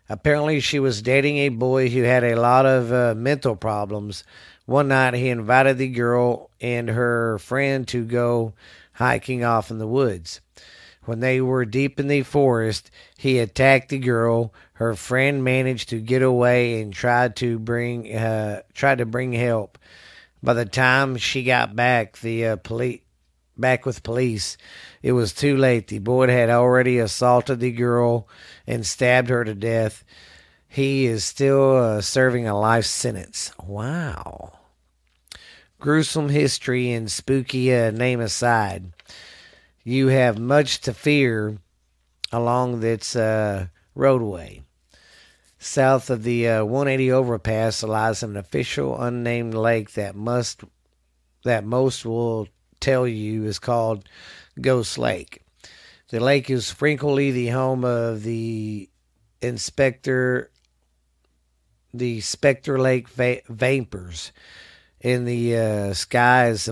Apparently, 0.09 0.61
she 0.61 0.79
was 0.79 1.03
dating 1.03 1.39
a 1.39 1.49
boy 1.49 1.89
who 1.89 2.03
had 2.03 2.25
a 2.25 2.39
lot 2.41 2.67
of 2.67 2.93
uh, 2.93 3.15
mental 3.17 3.57
problems. 3.57 4.23
One 4.67 4.89
night, 4.89 5.15
he 5.15 5.29
invited 5.29 5.79
the 5.79 5.89
girl 5.89 6.51
and 6.61 6.89
her 6.89 7.39
friend 7.39 7.89
to 7.89 8.05
go 8.05 8.53
hiking 8.93 9.45
off 9.45 9.71
in 9.71 9.79
the 9.79 9.87
woods. 9.87 10.41
When 11.05 11.21
they 11.21 11.41
were 11.41 11.65
deep 11.65 12.01
in 12.01 12.09
the 12.09 12.23
forest, 12.23 12.91
he 13.19 13.39
attacked 13.39 13.91
the 13.91 13.99
girl. 13.99 14.55
Her 14.75 14.95
friend 14.95 15.45
managed 15.45 15.91
to 15.91 16.01
get 16.01 16.23
away 16.23 16.81
and 16.81 16.93
tried 16.93 17.37
to 17.37 17.59
bring 17.59 18.15
uh, 18.15 18.63
tried 18.73 18.99
to 18.99 19.07
bring 19.07 19.33
help. 19.33 19.79
By 20.43 20.55
the 20.55 20.65
time 20.65 21.17
she 21.17 21.45
got 21.45 21.77
back, 21.77 22.19
the 22.19 22.47
uh, 22.47 22.57
police 22.57 23.01
back 23.57 23.87
with 23.87 24.03
police, 24.03 24.57
it 25.03 25.13
was 25.13 25.33
too 25.33 25.57
late. 25.57 25.89
The 25.89 25.99
boy 25.99 26.29
had 26.29 26.51
already 26.51 26.99
assaulted 26.99 27.61
the 27.61 27.73
girl 27.73 28.29
and 28.67 28.87
stabbed 28.87 29.29
her 29.29 29.45
to 29.45 29.55
death. 29.55 30.05
He 30.69 31.07
is 31.07 31.25
still 31.25 31.77
uh, 31.77 32.01
serving 32.01 32.47
a 32.47 32.59
life 32.59 32.87
sentence. 32.87 33.53
Wow. 33.63 34.59
Gruesome 35.79 36.31
history 36.31 36.93
and 36.93 37.11
spooky 37.11 37.75
uh, 37.75 37.91
name 37.91 38.21
aside 38.21 38.93
you 39.85 40.09
have 40.09 40.39
much 40.39 40.81
to 40.81 40.95
fear 40.95 41.59
along 42.33 42.81
this 42.81 43.15
uh, 43.15 43.67
roadway. 43.95 44.63
South 45.59 46.11
of 46.11 46.25
the 46.25 46.49
uh, 46.49 46.65
180 46.65 47.13
overpass 47.13 47.83
lies 47.83 48.23
an 48.23 48.37
official 48.37 49.01
unnamed 49.01 49.55
lake 49.55 49.93
that 49.93 50.17
must 50.17 50.65
that 51.45 51.65
most 51.65 52.05
will 52.07 52.49
tell 52.81 53.07
you 53.07 53.45
is 53.45 53.59
called 53.59 54.09
Ghost 54.61 54.99
Lake. 54.99 55.43
The 56.09 56.21
lake 56.21 56.51
is 56.51 56.71
frequently 56.71 57.31
the 57.31 57.49
home 57.49 57.85
of 57.85 58.23
the 58.23 58.89
inspector 59.41 60.51
the 61.95 62.21
Spectre 62.21 62.79
Lake 62.79 63.09
va- 63.09 63.43
vapors 63.49 64.33
in 65.01 65.25
the 65.25 65.57
uh, 65.57 65.95
sky 65.95 66.49
is 66.49 66.69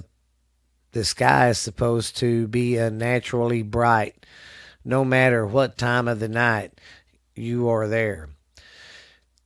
the 0.90 1.04
sky 1.04 1.50
is 1.50 1.58
supposed 1.58 2.18
to 2.18 2.48
be 2.48 2.76
unnaturally 2.76 3.62
bright 3.62 4.26
no 4.84 5.04
matter 5.04 5.46
what 5.46 5.78
time 5.78 6.08
of 6.08 6.18
the 6.18 6.28
night 6.28 6.72
you 7.34 7.68
are 7.68 7.88
there. 7.88 8.28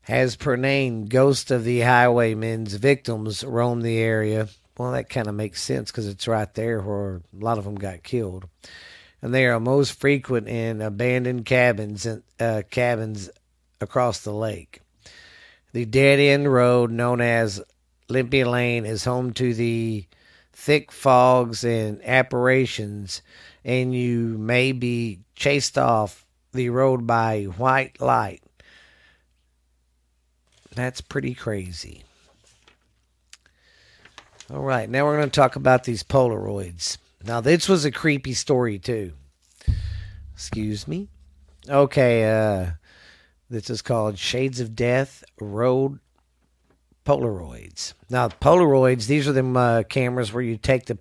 As 0.09 0.35
per 0.35 0.57
name, 0.57 1.07
ghosts 1.07 1.51
of 1.51 1.65
the 1.65 1.81
highwaymen's 1.81 2.75
victims 2.75 3.45
roam 3.45 3.83
the 3.83 3.99
area. 3.99 4.49
Well, 4.79 4.93
that 4.93 5.09
kind 5.09 5.27
of 5.27 5.35
makes 5.35 5.63
sense 5.63 5.91
because 5.91 6.07
it's 6.07 6.29
right 6.29 6.53
there 6.55 6.81
where 6.81 7.17
a 7.17 7.21
lot 7.33 7.59
of 7.59 7.65
them 7.65 7.77
got 7.77 8.03
killed. 8.03 8.47
And 9.23 9.33
they 9.33 9.47
are 9.47 9.59
most 9.59 9.99
frequent 9.99 10.49
in 10.49 10.83
abandoned 10.83 11.47
cabins 11.47 12.05
and 12.05 12.23
uh, 12.39 12.63
cabins 12.71 13.31
across 13.81 14.21
the 14.21 14.33
lake. 14.33 14.81
The 15.73 15.87
dead 15.87 16.19
end 16.19 16.53
road 16.53 16.91
known 16.91 17.21
as 17.21 17.63
Limpy 18.09 18.45
Lane 18.45 18.85
is 18.85 19.05
home 19.05 19.33
to 19.35 19.55
the 19.55 20.07
thick 20.53 20.93
fogs 20.93 21.65
and 21.65 22.03
apparitions, 22.05 23.23
and 23.65 23.95
you 23.95 24.39
may 24.39 24.73
be 24.73 25.21
chased 25.35 25.77
off 25.77 26.25
the 26.53 26.71
road 26.71 27.07
by 27.07 27.45
white 27.45 28.01
light. 28.01 28.43
That's 30.75 31.01
pretty 31.01 31.35
crazy. 31.35 32.06
All 34.49 34.63
right, 34.63 34.89
now 34.89 35.05
we're 35.05 35.17
going 35.17 35.29
to 35.29 35.41
talk 35.41 35.57
about 35.57 35.83
these 35.83 36.05
Polaroids. 36.05 36.99
Now, 37.25 37.41
this 37.41 37.69
was 37.69 37.85
a 37.85 37.91
creepy 37.91 38.33
story, 38.33 38.79
too. 38.79 39.13
Excuse 40.35 40.87
me. 40.87 41.09
Okay, 41.69 42.25
uh, 42.25 42.71
this 43.51 43.71
is 43.71 43.83
called 43.83 44.19
Shades 44.19 44.61
of 44.61 44.77
Death 44.77 45.25
Road 45.41 45.99
Polaroids. 47.05 47.95
Now, 48.09 48.29
Polaroids, 48.29 49.09
these 49.09 49.27
are 49.27 49.33
them 49.33 49.57
uh, 49.57 49.83
cameras 49.83 50.33
where 50.33 50.45
you 50.45 50.57
take 50.57 50.87
the 50.87 50.99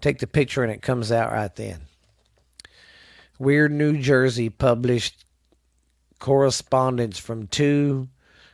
take 0.00 0.18
the 0.20 0.28
picture 0.28 0.62
and 0.62 0.72
it 0.72 0.80
comes 0.80 1.10
out 1.10 1.32
right 1.32 1.54
then. 1.56 1.80
Weird 3.40 3.72
New 3.72 3.98
Jersey 3.98 4.48
published 4.48 5.24
correspondence 6.20 7.18
from 7.18 7.48
two 7.48 8.08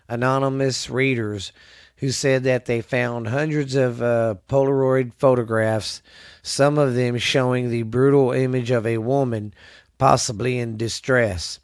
anonymous 0.09 0.89
readers 0.89 1.53
who 1.99 2.11
said 2.11 2.45
that 2.45 2.67
they 2.67 2.81
found 2.81 3.29
hundreds 3.29 3.75
of 3.75 4.03
uh, 4.03 4.35
Polaroid 4.49 5.13
photographs, 5.15 6.03
some 6.43 6.79
of 6.79 6.95
them 6.95 7.19
showing 7.19 7.71
the 7.71 7.83
brutal 7.83 8.33
image 8.33 8.71
of 8.71 8.87
a 8.87 8.99
woman, 8.99 9.55
possibly 9.99 10.59
in 10.59 10.77
distress 10.77 11.59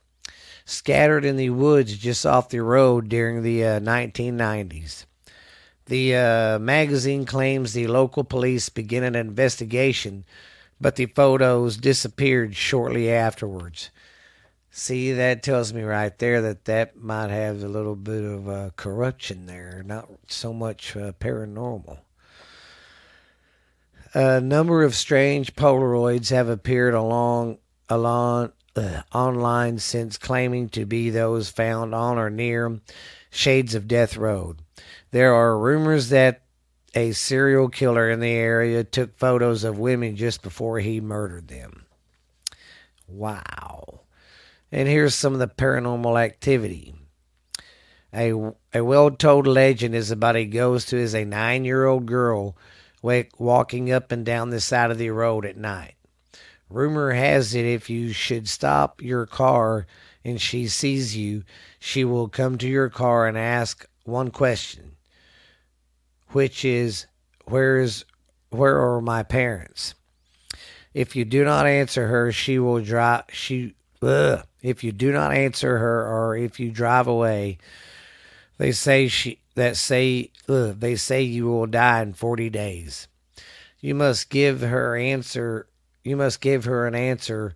scattered 0.65 1.25
in 1.25 1.37
the 1.37 1.51
woods 1.51 1.97
just 1.99 2.25
off 2.27 2.49
the 2.49 2.61
road 2.61 3.09
during 3.09 3.43
the 3.43 3.65
uh, 3.65 3.81
1990s. 3.81 5.05
The 5.87 6.17
uh, 6.17 6.59
magazine 6.59 7.27
claims 7.27 7.73
the 7.73 7.89
local 7.89 8.25
police 8.25 8.69
began 8.69 9.03
an 9.03 9.17
investigation, 9.17 10.25
but 10.81 10.97
the 10.97 11.07
photos 11.07 11.77
disappeared 11.77 12.57
shortly 12.57 13.11
afterwards. 13.11 13.91
See, 14.75 15.13
that 15.13 15.43
tells 15.43 15.75
me 15.75 15.83
right 15.83 16.19
there 16.19 16.41
that 16.41 16.65
that 16.65 16.97
might 16.97 17.29
have 17.29 17.63
a 17.63 17.69
little 17.69 17.95
bit 17.95 18.25
of 18.25 18.49
uh, 18.49 18.71
corruption 18.75 19.45
there, 19.45 19.83
not 19.85 20.09
so 20.29 20.55
much 20.55 20.97
uh, 20.97 21.13
paranormal. 21.21 21.99
A 24.15 24.41
number 24.41 24.83
of 24.83 24.95
strange 24.95 25.55
Polaroids 25.57 26.31
have 26.31 26.49
appeared 26.49 26.95
along, 26.95 27.59
along 27.91 28.53
uh, 28.75 29.03
online 29.13 29.79
since 29.79 30.17
claiming 30.17 30.71
to 30.71 30.87
be 30.87 31.11
those 31.11 31.51
found 31.51 31.95
on 31.95 32.17
or 32.17 32.31
near 32.31 32.81
Shades 33.29 33.75
of 33.75 33.87
Death 33.87 34.17
Road. 34.17 34.63
There 35.11 35.35
are 35.35 35.59
rumors 35.59 36.09
that 36.09 36.45
a 36.95 37.13
serial 37.13 37.69
killer 37.69 38.11
in 38.11 38.21
the 38.21 38.31
area 38.33 38.85
took 38.85 39.19
photos 39.19 39.65
of 39.65 39.79
women 39.79 40.17
just 40.17 40.41
before 40.41 40.79
he 40.81 40.99
murdered 41.03 41.49
them. 41.49 41.85
Wow. 43.07 44.02
And 44.73 44.89
here's 44.89 45.15
some 45.15 45.35
of 45.35 45.39
the 45.39 45.49
paranormal 45.49 46.19
activity. 46.19 46.95
A, 48.15 48.33
a 48.73 48.83
well 48.83 49.11
told 49.11 49.47
legend 49.47 49.95
is 49.95 50.11
about 50.11 50.35
a 50.35 50.47
ghost 50.47 50.91
who 50.91 50.97
is 50.97 51.15
a 51.15 51.27
nine 51.27 51.67
year 51.67 51.85
old 51.85 52.07
girl 52.07 52.57
walking 53.03 53.93
up 53.93 54.11
and 54.11 54.25
down 54.25 54.51
the 54.51 54.61
side 54.61 54.91
of 54.91 54.97
the 54.99 55.11
road 55.11 55.45
at 55.45 55.59
night. 55.59 55.95
Rumor 56.71 57.13
has 57.13 57.55
it 57.55 57.67
if 57.67 57.91
you 57.91 58.13
should 58.13 58.49
stop 58.49 59.03
your 59.03 59.27
car 59.27 59.87
and 60.25 60.41
she 60.41 60.69
sees 60.69 61.17
you, 61.17 61.43
she 61.79 62.05
will 62.05 62.29
come 62.29 62.57
to 62.59 62.69
your 62.69 62.89
car 62.89 63.27
and 63.27 63.37
ask 63.37 63.87
one 64.05 64.31
question, 64.31 64.93
which 66.29 66.65
is, 66.65 67.07
"Where 67.45 67.79
is 67.79 68.05
where 68.51 68.79
are 68.79 69.03
my 69.03 69.23
parents?" 69.23 69.95
If 70.95 71.17
you 71.17 71.25
do 71.25 71.45
not 71.45 71.67
answer 71.67 72.07
her, 72.07 72.33
she 72.33 72.59
will 72.59 72.83
drive. 72.83 73.25
She 73.33 73.75
ugh, 74.01 74.47
if 74.63 74.85
you 74.85 74.93
do 74.93 75.13
not 75.13 75.35
answer 75.35 75.79
her, 75.79 76.07
or 76.07 76.37
if 76.37 76.61
you 76.61 76.71
drive 76.71 77.07
away, 77.07 77.59
they 78.59 78.73
say 78.73 79.09
she 79.09 79.41
that 79.55 79.77
say 79.77 80.31
ugh, 80.49 80.79
they 80.79 80.97
say 80.97 81.23
you 81.23 81.47
will 81.47 81.67
die 81.67 82.03
in 82.03 82.15
forty 82.15 82.49
days. 82.49 83.09
You 83.81 83.95
must 83.95 84.31
give 84.31 84.61
her 84.61 84.97
answer. 84.97 85.67
You 86.05 86.17
must 86.17 86.41
give 86.41 86.65
her 86.65 86.87
an 86.87 86.95
answer. 86.95 87.55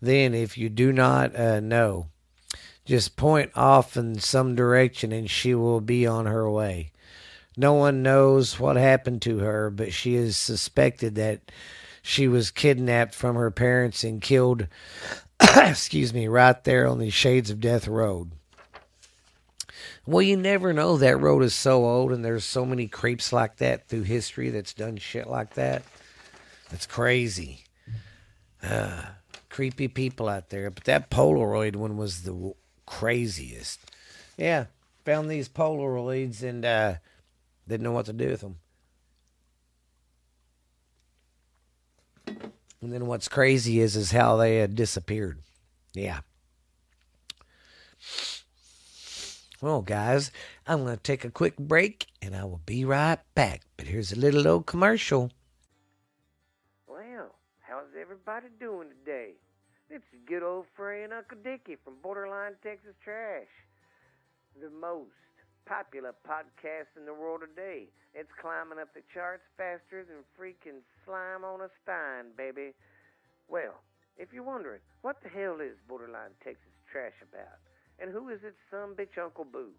Then, 0.00 0.34
if 0.34 0.58
you 0.58 0.68
do 0.68 0.92
not 0.92 1.34
uh, 1.36 1.60
know, 1.60 2.08
just 2.84 3.16
point 3.16 3.52
off 3.54 3.96
in 3.96 4.18
some 4.18 4.54
direction 4.54 5.12
and 5.12 5.30
she 5.30 5.54
will 5.54 5.80
be 5.80 6.06
on 6.06 6.26
her 6.26 6.50
way. 6.50 6.90
No 7.56 7.74
one 7.74 8.02
knows 8.02 8.58
what 8.58 8.76
happened 8.76 9.22
to 9.22 9.38
her, 9.38 9.70
but 9.70 9.92
she 9.92 10.14
is 10.14 10.36
suspected 10.36 11.14
that 11.14 11.52
she 12.02 12.26
was 12.26 12.50
kidnapped 12.50 13.14
from 13.14 13.36
her 13.36 13.50
parents 13.50 14.02
and 14.02 14.20
killed, 14.20 14.66
excuse 15.56 16.12
me, 16.12 16.28
right 16.28 16.62
there 16.64 16.86
on 16.86 16.98
the 16.98 17.10
Shades 17.10 17.50
of 17.50 17.60
Death 17.60 17.88
Road. 17.88 18.32
Well, 20.04 20.22
you 20.22 20.36
never 20.36 20.72
know. 20.72 20.96
That 20.96 21.20
road 21.20 21.42
is 21.42 21.54
so 21.54 21.84
old, 21.84 22.12
and 22.12 22.24
there's 22.24 22.44
so 22.44 22.64
many 22.64 22.88
creeps 22.88 23.32
like 23.32 23.58
that 23.58 23.88
through 23.88 24.02
history 24.02 24.50
that's 24.50 24.74
done 24.74 24.96
shit 24.96 25.28
like 25.28 25.54
that. 25.54 25.82
That's 26.70 26.86
crazy. 26.86 27.64
Uh, 28.62 29.02
creepy 29.48 29.88
people 29.88 30.28
out 30.28 30.50
there. 30.50 30.70
But 30.70 30.84
that 30.84 31.10
Polaroid 31.10 31.76
one 31.76 31.96
was 31.96 32.22
the 32.22 32.54
craziest. 32.86 33.78
Yeah, 34.36 34.66
found 35.04 35.30
these 35.30 35.48
Polaroids 35.48 36.42
and 36.42 36.64
uh, 36.64 36.94
didn't 37.68 37.84
know 37.84 37.92
what 37.92 38.06
to 38.06 38.12
do 38.12 38.28
with 38.28 38.40
them. 38.40 38.58
And 42.82 42.92
then 42.92 43.06
what's 43.06 43.28
crazy 43.28 43.80
is 43.80 43.94
is 43.94 44.10
how 44.10 44.36
they 44.36 44.56
had 44.56 44.74
disappeared. 44.74 45.38
Yeah. 45.94 46.20
Well, 49.60 49.82
guys, 49.82 50.32
I'm 50.66 50.82
going 50.82 50.96
to 50.96 51.02
take 51.02 51.24
a 51.24 51.30
quick 51.30 51.56
break 51.56 52.08
and 52.20 52.34
I 52.34 52.44
will 52.44 52.60
be 52.66 52.84
right 52.84 53.20
back. 53.36 53.62
But 53.76 53.86
here's 53.86 54.10
a 54.10 54.18
little 54.18 54.48
old 54.48 54.66
commercial. 54.66 55.30
Well, 56.88 57.36
how's 57.60 57.94
everybody 57.98 58.48
doing 58.58 58.88
today? 58.88 59.34
It's 59.88 60.04
good 60.26 60.42
old 60.42 60.66
friend 60.74 61.12
Uncle 61.12 61.38
Dickie 61.44 61.76
from 61.84 61.94
Borderline 62.02 62.54
Texas 62.64 62.94
Trash. 63.04 63.46
The 64.60 64.70
most 64.70 65.10
popular 65.66 66.14
podcast 66.26 66.90
in 66.96 67.06
the 67.06 67.14
world 67.14 67.42
today. 67.42 67.86
It's 68.14 68.30
climbing 68.40 68.78
up 68.78 68.92
the 68.94 69.06
charts 69.14 69.46
faster 69.56 70.04
than 70.04 70.26
freaking 70.36 70.82
slime 71.04 71.44
on 71.44 71.62
a 71.62 71.70
stein, 71.82 72.34
baby. 72.36 72.74
Well, 73.48 73.80
if 74.18 74.32
you're 74.32 74.46
wondering, 74.46 74.80
what 75.00 75.22
the 75.22 75.30
hell 75.30 75.58
is 75.62 75.78
Borderline 75.88 76.36
Texas 76.44 76.72
Trash 76.90 77.16
about? 77.24 77.60
And 78.00 78.10
who 78.10 78.28
is 78.28 78.40
its 78.44 78.58
son 78.70 78.98
bitch 78.98 79.16
Uncle 79.16 79.46
Boo? 79.46 79.72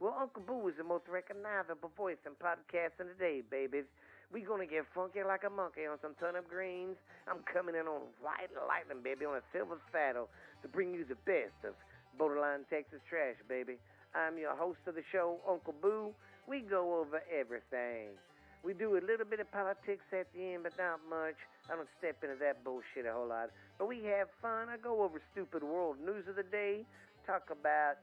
Well, 0.00 0.14
Uncle 0.14 0.42
Boo 0.42 0.68
is 0.68 0.76
the 0.78 0.86
most 0.86 1.08
recognizable 1.10 1.90
voice 1.96 2.20
in 2.26 2.38
podcasting 2.38 3.10
today, 3.16 3.42
babies. 3.42 3.86
We 4.30 4.44
gonna 4.44 4.68
get 4.68 4.84
funky 4.94 5.24
like 5.24 5.42
a 5.42 5.50
monkey 5.50 5.88
on 5.88 5.96
some 6.04 6.12
turnip 6.20 6.46
greens. 6.46 7.00
I'm 7.26 7.40
coming 7.48 7.74
in 7.74 7.88
on 7.88 8.12
white 8.20 8.52
lightning, 8.52 9.02
baby, 9.02 9.24
on 9.24 9.40
a 9.40 9.44
silver 9.50 9.80
saddle 9.90 10.28
to 10.62 10.68
bring 10.68 10.92
you 10.92 11.08
the 11.08 11.16
best 11.24 11.56
of 11.64 11.72
borderline 12.20 12.68
Texas 12.68 13.00
trash, 13.08 13.40
baby. 13.48 13.80
I'm 14.14 14.38
your 14.38 14.56
host 14.56 14.80
of 14.86 14.94
the 14.94 15.04
show, 15.12 15.36
Uncle 15.48 15.74
Boo. 15.82 16.10
We 16.48 16.60
go 16.60 17.00
over 17.00 17.20
everything. 17.28 18.16
We 18.64 18.72
do 18.72 18.96
a 18.96 19.02
little 19.04 19.26
bit 19.28 19.38
of 19.40 19.50
politics 19.52 20.04
at 20.12 20.26
the 20.34 20.54
end, 20.54 20.64
but 20.64 20.72
not 20.78 21.00
much. 21.08 21.36
I 21.70 21.76
don't 21.76 21.88
step 21.98 22.24
into 22.24 22.36
that 22.40 22.64
bullshit 22.64 23.06
a 23.06 23.12
whole 23.12 23.28
lot. 23.28 23.50
But 23.78 23.86
we 23.86 24.02
have 24.08 24.28
fun. 24.40 24.68
I 24.68 24.76
go 24.76 25.02
over 25.02 25.20
stupid 25.32 25.62
world 25.62 25.96
news 26.00 26.24
of 26.26 26.36
the 26.36 26.42
day, 26.42 26.84
talk 27.26 27.52
about 27.52 28.00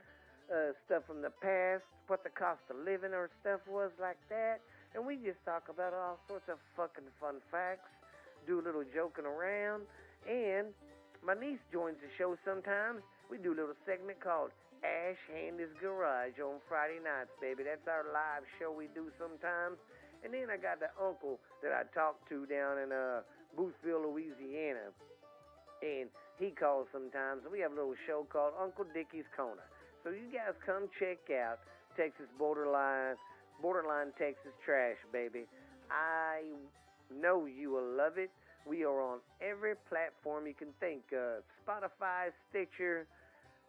uh, 0.47 0.77
stuff 0.85 1.03
from 1.07 1.21
the 1.21 1.33
past, 1.41 1.83
what 2.07 2.23
the 2.23 2.29
cost 2.29 2.61
of 2.69 2.77
living 2.85 3.11
or 3.11 3.29
stuff 3.41 3.59
was 3.67 3.91
like 3.99 4.21
that. 4.29 4.61
And 4.93 5.05
we 5.05 5.17
just 5.17 5.41
talk 5.43 5.67
about 5.67 5.93
all 5.93 6.19
sorts 6.29 6.47
of 6.47 6.61
fucking 6.77 7.09
fun 7.19 7.41
facts, 7.51 7.89
do 8.47 8.61
a 8.61 8.63
little 8.63 8.85
joking 8.93 9.25
around. 9.25 9.83
And 10.29 10.69
my 11.25 11.33
niece 11.33 11.59
joins 11.73 11.97
the 11.99 12.07
show 12.17 12.37
sometimes. 12.45 13.01
We 13.29 13.41
do 13.41 13.51
a 13.51 13.57
little 13.57 13.79
segment 13.85 14.21
called 14.21 14.51
Ash 14.83 15.21
Handy's 15.31 15.71
Garage 15.79 16.39
on 16.41 16.59
Friday 16.67 16.99
nights, 16.99 17.31
baby. 17.39 17.63
That's 17.63 17.85
our 17.87 18.09
live 18.11 18.43
show 18.59 18.71
we 18.71 18.89
do 18.93 19.13
sometimes. 19.15 19.77
And 20.23 20.33
then 20.33 20.49
I 20.49 20.57
got 20.57 20.81
the 20.81 20.89
uncle 20.97 21.39
that 21.61 21.71
I 21.71 21.85
talk 21.93 22.17
to 22.29 22.45
down 22.49 22.81
in 22.81 22.89
uh, 22.91 23.21
Boothville, 23.53 24.09
Louisiana. 24.09 24.89
And 25.85 26.09
he 26.39 26.51
calls 26.51 26.87
sometimes. 26.91 27.45
We 27.45 27.59
have 27.61 27.71
a 27.71 27.75
little 27.75 27.99
show 28.07 28.25
called 28.27 28.53
Uncle 28.59 28.85
Dickie's 28.93 29.29
Corner. 29.37 29.69
So 30.03 30.09
you 30.09 30.27
guys 30.33 30.57
come 30.65 30.89
check 30.99 31.29
out 31.31 31.59
Texas 31.95 32.27
Borderline 32.37 33.15
Borderline 33.61 34.11
Texas 34.19 34.51
Trash, 34.65 34.99
baby. 35.13 35.45
I 35.89 36.43
know 37.13 37.45
you 37.45 37.71
will 37.71 37.95
love 37.95 38.17
it. 38.17 38.31
We 38.67 38.83
are 38.83 38.99
on 38.99 39.19
every 39.41 39.75
platform 39.87 40.47
you 40.47 40.53
can 40.53 40.73
think 40.79 41.03
of 41.13 41.43
Spotify, 41.61 42.33
Stitcher, 42.49 43.07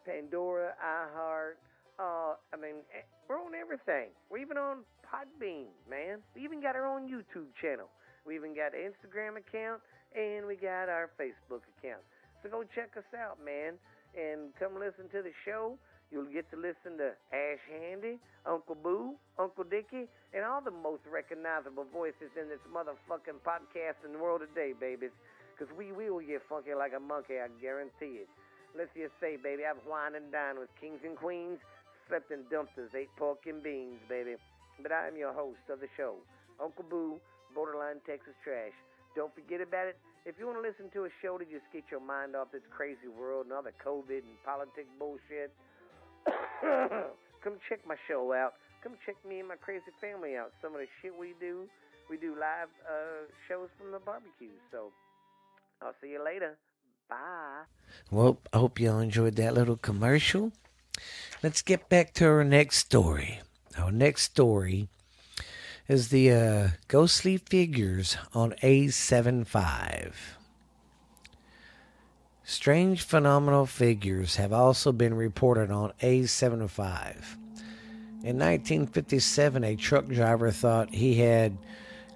Pandora, 0.07 0.71
iHeart. 0.79 1.59
Uh, 1.99 2.39
I 2.53 2.55
mean, 2.55 2.79
eh, 2.95 3.03
we're 3.27 3.43
on 3.43 3.51
everything. 3.51 4.15
We're 4.31 4.39
even 4.39 4.55
on 4.55 4.87
Podbean, 5.03 5.67
man. 5.89 6.23
We 6.33 6.47
even 6.47 6.63
got 6.63 6.79
our 6.79 6.87
own 6.87 7.11
YouTube 7.11 7.51
channel. 7.59 7.91
We 8.23 8.35
even 8.35 8.55
got 8.55 8.71
an 8.71 8.87
Instagram 8.87 9.35
account, 9.35 9.83
and 10.15 10.47
we 10.47 10.55
got 10.55 10.87
our 10.87 11.11
Facebook 11.19 11.67
account. 11.75 11.99
So 12.39 12.47
go 12.47 12.63
check 12.71 12.95
us 12.95 13.07
out, 13.11 13.43
man, 13.43 13.75
and 14.15 14.55
come 14.55 14.79
listen 14.79 15.11
to 15.11 15.19
the 15.19 15.35
show. 15.43 15.75
You'll 16.07 16.31
get 16.31 16.47
to 16.51 16.55
listen 16.55 16.95
to 17.03 17.11
Ash 17.35 17.59
Handy, 17.67 18.15
Uncle 18.47 18.79
Boo, 18.79 19.19
Uncle 19.35 19.67
Dickie, 19.67 20.07
and 20.31 20.47
all 20.47 20.63
the 20.63 20.71
most 20.71 21.03
recognizable 21.03 21.83
voices 21.91 22.31
in 22.39 22.47
this 22.47 22.63
motherfucking 22.71 23.43
podcast 23.43 23.99
in 24.07 24.15
the 24.15 24.19
world 24.19 24.39
today, 24.39 24.71
babies. 24.71 25.11
Because 25.51 25.73
we 25.75 25.91
will 25.91 26.23
get 26.23 26.39
funky 26.47 26.71
like 26.71 26.93
a 26.95 26.99
monkey, 26.99 27.43
I 27.43 27.51
guarantee 27.59 28.23
it. 28.23 28.29
Let's 28.75 28.91
just 28.97 29.13
say, 29.21 29.37
baby, 29.37 29.63
I've 29.63 29.81
wined 29.85 30.15
and 30.15 30.31
dined 30.31 30.59
with 30.59 30.69
kings 30.79 30.99
and 31.05 31.15
queens, 31.15 31.59
slept 32.09 32.31
in 32.31 32.43
dumpsters, 32.49 32.93
ate 32.95 33.13
pork 33.17 33.45
and 33.45 33.61
beans, 33.61 34.01
baby. 34.09 34.35
But 34.81 34.91
I 34.91 35.07
am 35.07 35.17
your 35.17 35.33
host 35.33 35.63
of 35.69 35.79
the 35.79 35.89
show, 35.95 36.17
Uncle 36.61 36.85
Boo, 36.89 37.17
Borderline 37.55 38.01
Texas 38.05 38.35
Trash. 38.43 38.75
Don't 39.15 39.33
forget 39.33 39.61
about 39.61 39.87
it. 39.87 39.97
If 40.25 40.35
you 40.37 40.45
want 40.45 40.59
to 40.59 40.65
listen 40.65 40.91
to 40.93 41.05
a 41.05 41.11
show 41.23 41.37
to 41.37 41.45
just 41.45 41.65
get 41.71 41.87
your 41.89 42.03
mind 42.03 42.35
off 42.35 42.51
this 42.51 42.65
crazy 42.69 43.07
world 43.07 43.47
and 43.47 43.53
all 43.53 43.63
the 43.63 43.73
COVID 43.81 44.21
and 44.21 44.37
politics 44.45 44.91
bullshit, 44.99 45.49
Come 47.43 47.57
check 47.69 47.79
my 47.87 47.95
show 48.07 48.33
out. 48.33 48.59
Come 48.83 48.99
check 49.05 49.15
me 49.27 49.39
and 49.39 49.47
my 49.47 49.55
crazy 49.55 49.91
family 50.01 50.35
out. 50.35 50.51
Some 50.61 50.73
of 50.73 50.81
the 50.81 50.89
shit 51.01 51.13
we 51.15 51.33
do, 51.39 51.65
we 52.09 52.17
do 52.17 52.35
live 52.35 52.69
uh, 52.83 53.29
shows 53.47 53.69
from 53.77 53.91
the 53.91 53.99
barbecue. 53.99 54.55
So 54.71 54.91
I'll 55.81 55.95
see 56.01 56.11
you 56.11 56.23
later. 56.23 56.57
Bye. 57.09 57.63
Well, 58.11 58.39
I 58.51 58.57
hope 58.57 58.79
y'all 58.79 58.99
enjoyed 58.99 59.35
that 59.35 59.53
little 59.53 59.77
commercial. 59.77 60.51
Let's 61.41 61.61
get 61.61 61.89
back 61.89 62.13
to 62.15 62.25
our 62.25 62.43
next 62.43 62.77
story. 62.77 63.41
Our 63.77 63.91
next 63.91 64.23
story 64.23 64.89
is 65.87 66.09
the 66.09 66.31
uh, 66.31 66.67
ghostly 66.87 67.37
figures 67.37 68.17
on 68.33 68.53
A75. 68.63 70.13
Strange 72.43 73.03
phenomenal 73.03 73.65
figures 73.65 74.37
have 74.37 74.53
also 74.53 74.91
been 74.91 75.13
reported 75.13 75.69
on 75.69 75.93
A75. 76.01 77.35
In 78.23 78.39
1957, 78.39 79.63
a 79.63 79.75
truck 79.75 80.07
driver 80.07 80.51
thought 80.51 80.93
he 80.93 81.15
had 81.15 81.57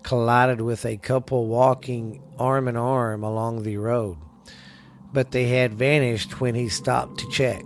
collided 0.04 0.62
with 0.62 0.86
a 0.86 0.98
couple 0.98 1.48
walking 1.48 2.22
arm 2.40 2.68
in 2.68 2.76
arm 2.76 3.24
along 3.24 3.64
the 3.64 3.78
road, 3.78 4.18
but 5.14 5.32
they 5.32 5.48
had 5.48 5.74
vanished 5.74 6.40
when 6.40 6.56
he 6.56 6.70
stopped 6.70 7.20
to 7.20 7.30
check. 7.30 7.64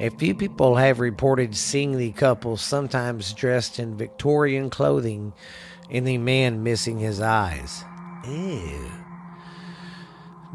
A 0.00 0.10
few 0.10 0.34
people 0.34 0.76
have 0.76 0.98
reported 0.98 1.56
seeing 1.56 1.96
the 1.96 2.10
couple, 2.12 2.56
sometimes 2.56 3.32
dressed 3.32 3.78
in 3.78 3.96
Victorian 3.96 4.68
clothing, 4.68 5.32
and 5.88 6.06
the 6.06 6.18
man 6.18 6.62
missing 6.62 6.98
his 6.98 7.20
eyes. 7.20 7.84
Ew. 8.26 8.90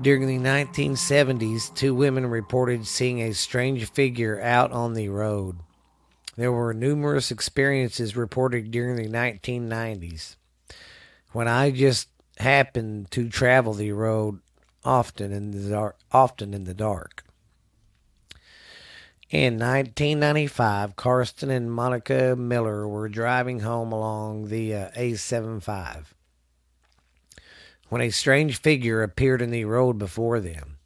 During 0.01 0.27
the 0.27 0.37
1970s, 0.37 1.73
two 1.73 1.93
women 1.93 2.25
reported 2.25 2.87
seeing 2.87 3.21
a 3.21 3.33
strange 3.33 3.89
figure 3.89 4.41
out 4.41 4.71
on 4.71 4.93
the 4.93 5.09
road. 5.09 5.59
There 6.35 6.51
were 6.51 6.73
numerous 6.73 7.31
experiences 7.31 8.15
reported 8.15 8.71
during 8.71 8.95
the 8.95 9.09
1990s 9.09 10.37
when 11.31 11.47
I 11.47 11.71
just 11.71 12.07
happened 12.39 13.11
to 13.11 13.29
travel 13.29 13.73
the 13.73 13.91
road 13.91 14.39
often 14.83 15.31
in 15.31 15.51
the 15.51 15.69
dark, 15.69 15.97
often 16.11 16.53
in 16.53 16.63
the 16.63 16.73
dark. 16.73 17.23
In 19.29 19.59
1995, 19.59 20.95
Karsten 20.95 21.51
and 21.51 21.71
Monica 21.71 22.35
Miller 22.35 22.87
were 22.87 23.09
driving 23.09 23.59
home 23.59 23.91
along 23.91 24.47
the 24.47 24.73
uh, 24.73 24.89
A75 24.97 26.05
when 27.89 28.01
a 28.01 28.09
strange 28.09 28.59
figure 28.59 29.03
appeared 29.03 29.41
in 29.41 29.51
the 29.51 29.65
road 29.65 29.99
before 29.99 30.39
them. 30.39 30.77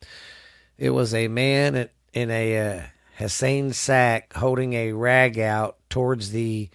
It 0.78 0.89
was 0.89 1.13
a 1.13 1.28
man 1.28 1.89
in 2.13 2.32
a 2.32 2.58
uh, 2.58 2.82
Hessian 3.16 3.74
sack 3.74 4.34
holding 4.34 4.74
a 4.74 4.94
rag 4.94 5.39
out 5.39 5.78
towards 5.89 6.32
the 6.32 6.70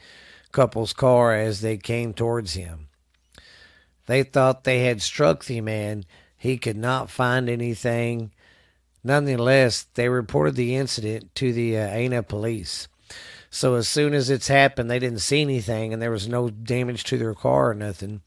couple's 0.53 0.93
car 0.93 1.35
as 1.35 1.61
they 1.61 1.77
came 1.77 2.15
towards 2.15 2.55
him. 2.55 2.88
They 4.09 4.23
thought 4.23 4.65
they 4.65 4.85
had 4.85 5.03
struck 5.03 5.45
the 5.45 5.61
man. 5.61 6.07
He 6.39 6.57
could 6.57 6.79
not 6.79 7.11
find 7.11 7.47
anything. 7.47 8.33
Nonetheless, 9.05 9.87
they 9.95 10.09
reported 10.09 10.57
the 10.57 10.77
incident 10.77 11.35
to 11.35 11.53
the 11.53 11.77
uh, 11.77 11.83
Ana 11.89 12.23
police. 12.23 12.89
So 13.51 13.75
as 13.75 13.87
soon 13.87 14.15
as 14.15 14.31
it's 14.31 14.49
happened, 14.49 14.91
they 14.91 14.99
didn't 14.99 15.21
see 15.21 15.43
anything, 15.43 15.93
and 15.93 16.01
there 16.01 16.11
was 16.11 16.27
no 16.27 16.49
damage 16.49 17.05
to 17.05 17.19
their 17.19 17.35
car 17.35 17.71
or 17.71 17.75
nothing. 17.75 18.23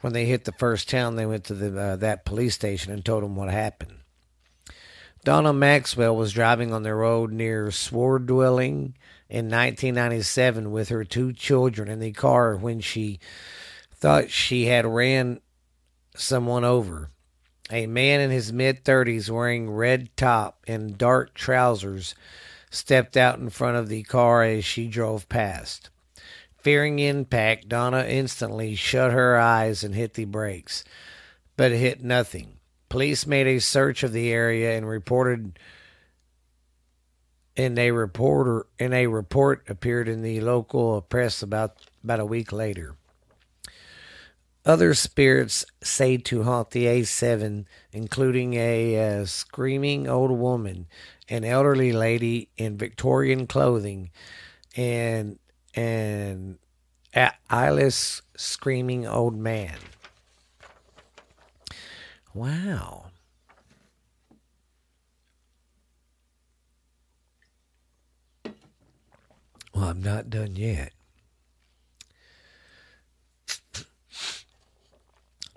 When 0.00 0.12
they 0.12 0.26
hit 0.26 0.44
the 0.44 0.52
first 0.52 0.88
town, 0.88 1.16
they 1.16 1.26
went 1.26 1.42
to 1.44 1.54
the 1.54 1.80
uh, 1.80 1.96
that 1.96 2.24
police 2.24 2.54
station 2.54 2.92
and 2.92 3.04
told 3.04 3.24
them 3.24 3.34
what 3.34 3.50
happened. 3.50 3.96
Donna 5.24 5.52
Maxwell 5.52 6.14
was 6.14 6.32
driving 6.32 6.72
on 6.72 6.84
the 6.84 6.94
road 6.94 7.32
near 7.32 7.72
Sword 7.72 8.26
Dwelling 8.26 8.94
in 9.28 9.46
1997 9.46 10.70
with 10.70 10.88
her 10.88 11.02
two 11.02 11.32
children 11.32 11.88
in 11.88 11.98
the 11.98 12.12
car 12.12 12.56
when 12.56 12.80
she 12.80 13.18
thought 14.00 14.30
she 14.30 14.66
had 14.66 14.86
ran 14.86 15.40
someone 16.16 16.64
over. 16.64 17.10
A 17.70 17.86
man 17.86 18.20
in 18.20 18.30
his 18.30 18.52
mid 18.52 18.84
30s 18.84 19.30
wearing 19.30 19.70
red 19.70 20.16
top 20.16 20.64
and 20.66 20.98
dark 20.98 21.34
trousers 21.34 22.14
stepped 22.70 23.16
out 23.16 23.38
in 23.38 23.50
front 23.50 23.76
of 23.76 23.88
the 23.88 24.02
car 24.02 24.42
as 24.42 24.64
she 24.64 24.88
drove 24.88 25.28
past. 25.28 25.90
Fearing 26.58 26.98
impact, 26.98 27.68
Donna 27.68 28.04
instantly 28.04 28.74
shut 28.74 29.12
her 29.12 29.38
eyes 29.38 29.82
and 29.82 29.94
hit 29.94 30.14
the 30.14 30.24
brakes, 30.24 30.84
but 31.56 31.72
hit 31.72 32.02
nothing. 32.02 32.58
Police 32.88 33.26
made 33.26 33.46
a 33.46 33.60
search 33.60 34.02
of 34.02 34.12
the 34.12 34.30
area 34.30 34.76
and 34.76 34.86
reported 34.86 35.58
and 37.56 37.78
a 37.78 37.90
reporter 37.90 38.66
in 38.78 38.92
a 38.92 39.06
report 39.06 39.68
appeared 39.68 40.08
in 40.08 40.22
the 40.22 40.40
local 40.40 41.00
press 41.02 41.42
about 41.42 41.76
about 42.02 42.20
a 42.20 42.24
week 42.24 42.52
later. 42.52 42.96
Other 44.66 44.92
spirits 44.92 45.64
say 45.82 46.18
to 46.18 46.42
haunt 46.42 46.70
the 46.70 46.84
A7, 46.84 47.64
including 47.92 48.54
a 48.54 49.20
uh, 49.20 49.24
screaming 49.24 50.06
old 50.06 50.30
woman, 50.30 50.86
an 51.30 51.44
elderly 51.44 51.92
lady 51.92 52.50
in 52.58 52.76
Victorian 52.76 53.46
clothing, 53.46 54.10
and 54.76 55.38
an 55.74 56.58
eyeless 57.48 58.20
screaming 58.36 59.06
old 59.06 59.34
man. 59.34 59.78
Wow. 62.34 63.06
Well, 69.74 69.84
I'm 69.84 70.02
not 70.02 70.28
done 70.28 70.56
yet. 70.56 70.92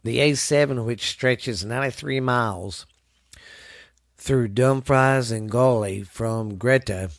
The 0.03 0.17
A7, 0.17 0.85
which 0.85 1.07
stretches 1.07 1.63
93 1.63 2.19
miles 2.19 2.85
through 4.17 4.49
Dumfries 4.49 5.31
and 5.31 5.49
Galloway 5.49 6.01
from 6.01 6.57
Gretna 6.57 7.09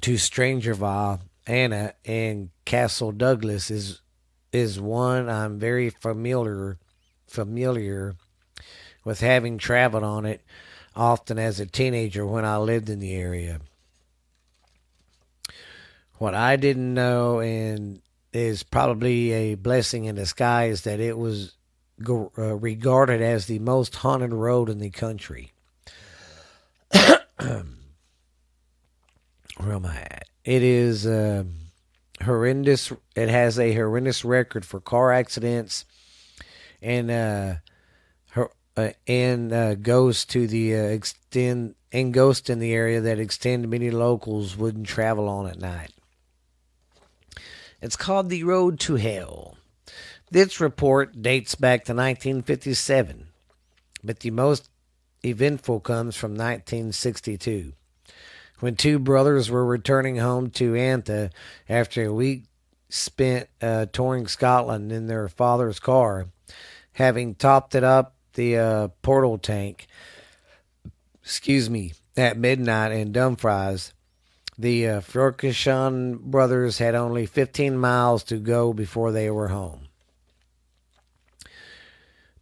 to 0.00 0.14
Strangerville, 0.14 1.20
Anna, 1.46 1.92
and 2.06 2.50
Castle 2.64 3.12
Douglas, 3.12 3.70
is 3.70 4.00
is 4.50 4.80
one 4.80 5.28
I'm 5.28 5.58
very 5.58 5.90
familiar 5.90 6.78
familiar 7.26 8.14
with 9.04 9.20
having 9.20 9.58
traveled 9.58 10.04
on 10.04 10.24
it 10.24 10.42
often 10.94 11.38
as 11.38 11.58
a 11.58 11.66
teenager 11.66 12.24
when 12.24 12.44
I 12.44 12.56
lived 12.58 12.88
in 12.88 13.00
the 13.00 13.14
area. 13.14 13.60
What 16.18 16.34
I 16.34 16.56
didn't 16.56 16.94
know, 16.94 17.40
and 17.40 18.00
is 18.32 18.62
probably 18.62 19.32
a 19.32 19.54
blessing 19.56 20.04
in 20.04 20.14
disguise, 20.14 20.82
that 20.82 21.00
it 21.00 21.18
was 21.18 21.52
uh, 22.08 22.54
regarded 22.56 23.20
as 23.20 23.46
the 23.46 23.58
most 23.58 23.96
haunted 23.96 24.32
road 24.32 24.68
in 24.68 24.78
the 24.78 24.90
country. 24.90 25.52
Where 27.38 27.64
am 29.60 29.86
I 29.86 29.96
at? 29.96 30.28
It 30.44 30.62
is 30.62 31.06
uh, 31.06 31.44
horrendous. 32.22 32.92
It 33.16 33.28
has 33.28 33.58
a 33.58 33.74
horrendous 33.74 34.24
record 34.24 34.64
for 34.64 34.80
car 34.80 35.12
accidents 35.12 35.84
and 36.84 37.10
uh, 37.10 37.54
her 38.30 38.50
uh, 38.76 38.90
and 39.06 39.52
uh, 39.52 39.74
goes 39.74 40.24
to 40.26 40.46
the 40.46 40.74
uh, 40.74 40.82
extend 40.82 41.74
and 41.90 42.12
ghosts 42.12 42.50
in 42.50 42.58
the 42.58 42.72
area 42.72 43.00
that 43.00 43.18
extend 43.18 43.68
many 43.68 43.90
locals 43.90 44.56
wouldn't 44.56 44.86
travel 44.86 45.28
on 45.28 45.46
at 45.46 45.58
night. 45.58 45.92
It's 47.80 47.96
called 47.96 48.28
the 48.28 48.44
Road 48.44 48.80
to 48.80 48.96
Hell. 48.96 49.56
This 50.34 50.58
report 50.58 51.22
dates 51.22 51.54
back 51.54 51.84
to 51.84 51.92
1957, 51.92 53.28
but 54.02 54.18
the 54.18 54.32
most 54.32 54.68
eventful 55.24 55.78
comes 55.78 56.16
from 56.16 56.32
1962, 56.32 57.72
when 58.58 58.74
two 58.74 58.98
brothers 58.98 59.48
were 59.48 59.64
returning 59.64 60.16
home 60.16 60.50
to 60.50 60.72
Antha 60.72 61.30
after 61.68 62.02
a 62.02 62.12
week 62.12 62.46
spent 62.88 63.48
uh, 63.62 63.86
touring 63.92 64.26
Scotland 64.26 64.90
in 64.90 65.06
their 65.06 65.28
father's 65.28 65.78
car 65.78 66.26
having 66.94 67.36
topped 67.36 67.76
it 67.76 67.84
up 67.84 68.16
the 68.32 68.58
uh, 68.58 68.88
portal 69.02 69.38
tank, 69.38 69.86
excuse 71.22 71.70
me, 71.70 71.92
at 72.16 72.36
midnight 72.36 72.90
in 72.90 73.12
Dumfries. 73.12 73.94
The 74.58 74.88
uh, 74.88 75.00
brothers 76.24 76.78
had 76.78 76.96
only 76.96 77.24
15 77.24 77.78
miles 77.78 78.24
to 78.24 78.38
go 78.38 78.72
before 78.72 79.12
they 79.12 79.30
were 79.30 79.46
home. 79.46 79.83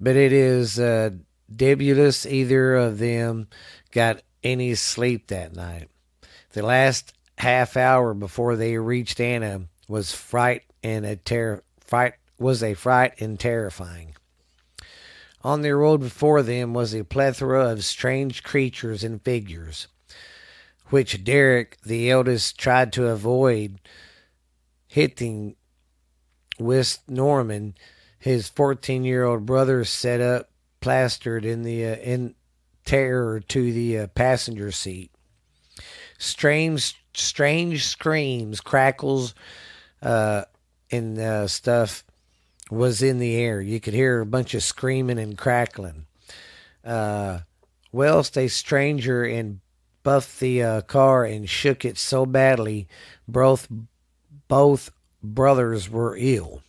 But 0.02 0.16
it 0.16 0.32
is 0.32 0.80
uh, 0.80 1.10
debulous 1.54 2.26
either 2.26 2.74
of 2.74 2.98
them 2.98 3.46
got 3.92 4.20
any 4.42 4.74
sleep 4.74 5.28
that 5.28 5.54
night. 5.54 5.90
The 6.54 6.62
last 6.62 7.12
half 7.38 7.76
hour 7.76 8.12
before 8.12 8.56
they 8.56 8.76
reached 8.78 9.20
Anna 9.20 9.68
was 9.86 10.12
fright 10.12 10.62
and 10.82 11.06
a 11.06 11.14
terror 11.14 11.62
fright 11.78 12.14
was 12.36 12.64
a 12.64 12.74
fright 12.74 13.20
and 13.20 13.38
terrifying. 13.38 14.16
On 15.44 15.62
the 15.62 15.76
road 15.76 16.00
before 16.00 16.42
them 16.42 16.74
was 16.74 16.94
a 16.94 17.04
plethora 17.04 17.70
of 17.70 17.84
strange 17.84 18.42
creatures 18.42 19.04
and 19.04 19.22
figures, 19.22 19.86
which 20.86 21.22
Derek, 21.22 21.78
the 21.84 22.10
eldest, 22.10 22.58
tried 22.58 22.92
to 22.94 23.06
avoid 23.06 23.78
hitting 24.88 25.54
with 26.58 26.98
Norman. 27.06 27.74
His 28.22 28.48
14 28.48 29.02
year 29.02 29.24
old 29.24 29.46
brother 29.46 29.82
set 29.84 30.20
up 30.20 30.48
plastered 30.80 31.44
in 31.44 31.64
the 31.64 31.84
uh, 31.84 31.96
in 31.96 32.36
terror 32.84 33.40
to 33.40 33.72
the 33.72 33.98
uh, 33.98 34.06
passenger 34.06 34.70
seat. 34.70 35.10
Strange, 36.18 37.02
strange 37.14 37.84
screams, 37.84 38.60
crackles, 38.60 39.34
uh, 40.02 40.44
and 40.92 41.18
uh, 41.18 41.48
stuff 41.48 42.04
was 42.70 43.02
in 43.02 43.18
the 43.18 43.34
air. 43.34 43.60
You 43.60 43.80
could 43.80 43.92
hear 43.92 44.20
a 44.20 44.26
bunch 44.26 44.54
of 44.54 44.62
screaming 44.62 45.18
and 45.18 45.36
crackling. 45.36 46.06
Uh, 46.84 47.40
whilst 47.90 48.38
a 48.38 48.46
stranger 48.46 49.24
and 49.24 49.58
buffed 50.04 50.38
the 50.38 50.62
uh, 50.62 50.80
car 50.82 51.24
and 51.24 51.50
shook 51.50 51.84
it 51.84 51.98
so 51.98 52.24
badly, 52.24 52.86
both 53.26 53.66
both 54.46 54.92
brothers 55.24 55.90
were 55.90 56.16
ill. 56.16 56.62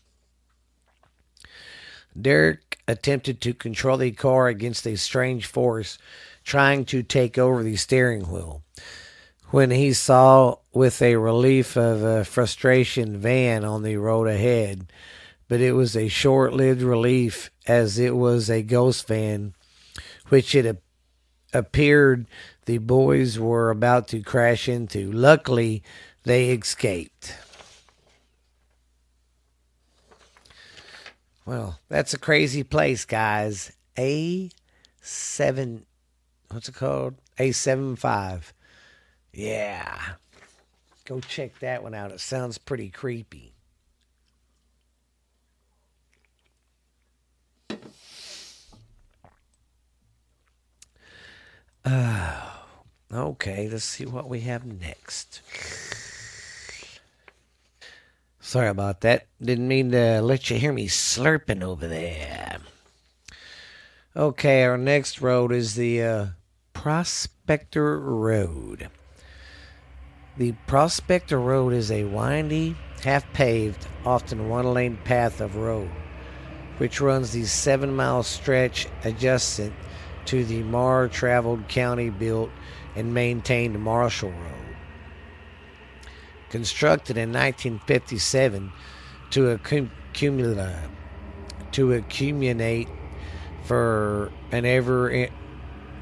Derek 2.20 2.80
attempted 2.88 3.42
to 3.42 3.54
control 3.54 3.98
the 3.98 4.12
car 4.12 4.48
against 4.48 4.86
a 4.86 4.98
strange 4.98 5.46
force 5.46 5.98
trying 6.44 6.86
to 6.86 7.04
take 7.04 7.38
over 7.38 7.64
the 7.64 7.76
steering 7.76 8.24
wheel. 8.24 8.62
When 9.50 9.72
he 9.72 9.94
saw, 9.94 10.58
with 10.74 11.02
a 11.02 11.16
relief 11.16 11.78
of 11.78 12.02
a 12.02 12.26
frustration, 12.26 13.18
van 13.18 13.64
on 13.64 13.84
the 13.84 13.98
road 13.98 14.28
ahead, 14.28 14.92
but 15.48 15.62
it 15.62 15.74
was 15.74 15.96
a 15.96 16.08
short 16.08 16.54
lived 16.54 16.82
relief 16.82 17.52
as 17.68 18.00
it 18.00 18.16
was 18.16 18.50
a 18.50 18.64
ghost 18.64 19.08
van, 19.08 19.54
which 20.30 20.56
it 20.56 20.82
appeared 21.54 22.26
the 22.66 22.80
boys 22.80 23.38
were 23.38 23.70
about 23.70 24.08
to 24.08 24.22
crash 24.22 24.68
into. 24.68 25.12
Luckily, 25.12 25.84
they 26.24 26.50
escaped. 26.50 27.36
Well, 31.46 31.80
that's 31.90 32.14
a 32.14 32.20
crazy 32.20 32.64
place, 32.64 33.04
guys. 33.06 33.74
A7, 33.98 35.82
what's 36.50 36.70
it 36.70 36.76
called? 36.76 37.16
A 37.38 37.52
seven 37.52 37.96
five. 37.96 38.54
Yeah. 39.34 40.00
Go 41.06 41.20
check 41.20 41.60
that 41.60 41.84
one 41.84 41.94
out. 41.94 42.12
It 42.12 42.22
sounds 42.22 42.58
pretty 42.58 42.90
creepy. 42.90 43.54
Uh, 51.84 52.50
okay, 53.12 53.68
let's 53.70 53.84
see 53.84 54.06
what 54.06 54.30
we 54.30 54.40
have 54.42 54.66
next. 54.66 55.42
Sorry 58.44 58.68
about 58.68 59.00
that. 59.02 59.28
Didn't 59.42 59.70
mean 59.70 59.92
to 59.92 60.22
let 60.22 60.50
you 60.50 60.58
hear 60.58 60.74
me 60.74 60.90
slurping 60.90 61.64
over 61.64 61.88
there. 61.88 62.58
Okay, 64.18 64.66
our 64.66 64.78
next 64.78 65.22
road 65.22 65.54
is 65.54 65.76
the 65.76 66.04
uh, 66.04 66.26
Prospector 66.74 68.00
Road. 68.00 68.90
The 70.38 70.52
Prospector 70.68 71.40
Road 71.40 71.72
is 71.72 71.90
a 71.90 72.04
windy, 72.04 72.76
half 73.02 73.32
paved, 73.32 73.88
often 74.06 74.50
one 74.50 74.74
lane 74.74 74.98
path 75.06 75.40
of 75.40 75.56
road, 75.56 75.90
which 76.80 77.00
runs 77.00 77.32
the 77.32 77.46
seven 77.46 77.96
mile 77.96 78.24
stretch 78.24 78.88
adjacent 79.06 79.74
to 80.26 80.44
the 80.44 80.64
more 80.64 81.08
traveled 81.08 81.70
county 81.70 82.10
built 82.10 82.50
and 82.98 83.14
maintained 83.14 83.80
Marshall 83.80 84.32
Road. 84.32 84.63
Constructed 86.54 87.18
in 87.18 87.34
1957 87.34 88.72
to 89.32 89.50
accumulate, 91.94 92.88
for 93.64 94.32
an 94.52 94.64
ever 94.64 95.12
eh, 95.12 95.30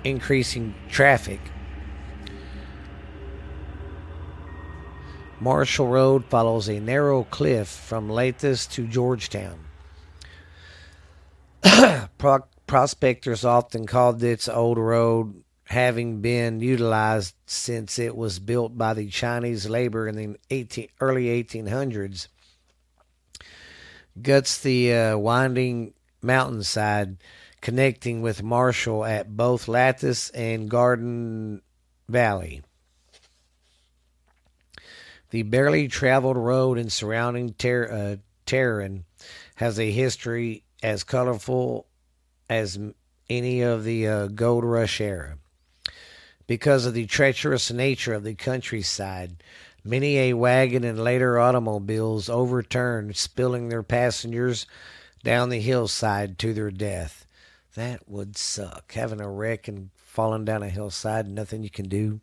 increasing 0.03 0.75
traffic. 0.89 1.39
Marshall 5.39 5.87
Road 5.87 6.25
follows 6.25 6.67
a 6.67 6.81
narrow 6.81 7.23
cliff 7.23 7.69
from 7.69 8.09
Lotus 8.09 8.67
to 8.67 8.85
Georgetown. 8.85 9.57
Prospectors 12.67 13.45
often 13.45 13.87
called 13.87 14.19
this 14.19 14.49
old 14.49 14.77
road 14.77 15.45
having 15.71 16.19
been 16.19 16.59
utilized 16.59 17.33
since 17.45 17.97
it 17.97 18.15
was 18.15 18.39
built 18.39 18.77
by 18.77 18.93
the 18.93 19.07
Chinese 19.07 19.69
labor 19.69 20.05
in 20.05 20.15
the 20.17 20.35
18, 20.49 20.89
early 20.99 21.43
1800s. 21.43 22.27
Guts 24.21 24.57
the 24.57 24.93
uh, 24.93 25.17
winding 25.17 25.93
mountainside 26.21 27.15
connecting 27.61 28.21
with 28.21 28.43
Marshall 28.43 29.05
at 29.05 29.37
both 29.37 29.69
Lotus 29.69 30.29
and 30.31 30.69
Garden 30.69 31.61
Valley. 32.09 32.61
The 35.29 35.43
barely 35.43 35.87
traveled 35.87 36.35
road 36.35 36.77
and 36.77 36.91
surrounding 36.91 37.53
ter- 37.53 37.89
uh, 37.89 38.15
terrain 38.45 39.05
has 39.55 39.79
a 39.79 39.89
history 39.89 40.65
as 40.83 41.05
colorful 41.05 41.87
as 42.49 42.77
any 43.29 43.61
of 43.61 43.85
the 43.85 44.05
uh, 44.05 44.27
gold 44.27 44.65
rush 44.65 44.99
era. 44.99 45.37
Because 46.51 46.85
of 46.85 46.93
the 46.93 47.05
treacherous 47.05 47.71
nature 47.71 48.13
of 48.13 48.25
the 48.25 48.35
countryside, 48.35 49.41
many 49.85 50.17
a 50.17 50.33
wagon 50.33 50.83
and 50.83 51.01
later 51.01 51.39
automobiles 51.39 52.27
overturned, 52.27 53.15
spilling 53.15 53.69
their 53.69 53.83
passengers 53.83 54.65
down 55.23 55.47
the 55.47 55.61
hillside 55.61 56.37
to 56.39 56.53
their 56.53 56.69
death. 56.69 57.25
That 57.75 58.01
would 58.05 58.35
suck. 58.35 58.91
Having 58.91 59.21
a 59.21 59.31
wreck 59.31 59.69
and 59.69 59.91
falling 59.95 60.43
down 60.43 60.61
a 60.61 60.67
hillside, 60.67 61.25
nothing 61.25 61.63
you 61.63 61.69
can 61.69 61.87
do. 61.87 62.19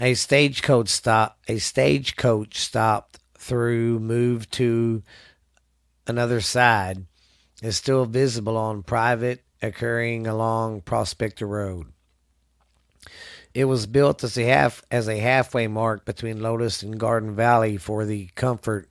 A 0.00 0.14
stagecoach 0.14 0.88
stop. 0.88 1.40
A 1.46 1.58
stagecoach 1.58 2.56
stopped 2.56 3.18
through, 3.36 4.00
moved 4.00 4.50
to 4.52 5.02
another 6.06 6.40
side, 6.40 7.04
is 7.60 7.76
still 7.76 8.06
visible 8.06 8.56
on 8.56 8.82
private 8.82 9.41
occurring 9.62 10.26
along 10.26 10.82
Prospector 10.82 11.46
Road. 11.46 11.86
It 13.54 13.66
was 13.66 13.86
built 13.86 14.24
as 14.24 14.36
a 14.38 14.44
half 14.44 14.82
as 14.90 15.08
a 15.08 15.18
halfway 15.18 15.66
mark 15.66 16.04
between 16.04 16.40
Lotus 16.40 16.82
and 16.82 16.98
Garden 16.98 17.34
Valley 17.34 17.76
for 17.76 18.04
the 18.04 18.28
comfort 18.34 18.88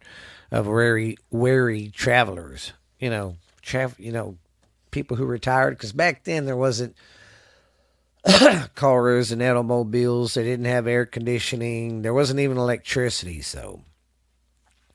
of 0.52 0.68
weary 0.68 1.18
weary 1.32 1.90
travelers. 1.90 2.74
You 3.00 3.10
know, 3.10 3.36
you 3.98 4.12
know, 4.12 4.38
people 4.92 5.18
who 5.18 5.26
retired 5.26 5.72
because 5.72 5.94
back 5.94 6.24
then 6.24 6.46
there 6.46 6.58
wasn't 6.58 6.96
cars 8.76 9.32
and 9.32 9.42
automobiles. 9.42 10.36
They 10.36 10.44
didn't 10.44 10.66
have 10.66 10.88
air 10.88 11.06
conditioning. 11.06 12.04
There 12.04 12.14
wasn't 12.14 12.40
even 12.40 12.58
electricity. 12.58 13.42
So 13.42 13.82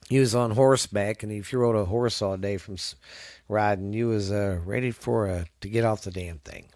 he 0.08 0.20
was 0.20 0.34
on 0.34 0.52
horseback, 0.52 1.22
and 1.22 1.32
if 1.32 1.52
you 1.52 1.58
rode 1.58 1.76
a 1.76 1.86
horse 1.86 2.22
all 2.22 2.36
day 2.36 2.56
from 2.56 2.76
riding, 3.48 3.92
you 3.92 4.08
was 4.08 4.30
uh, 4.30 4.60
ready 4.64 4.90
for 4.90 5.26
a, 5.26 5.46
to 5.60 5.68
get 5.68 5.84
off 5.84 6.02
the 6.02 6.10
damn 6.10 6.38
thing. 6.38 6.68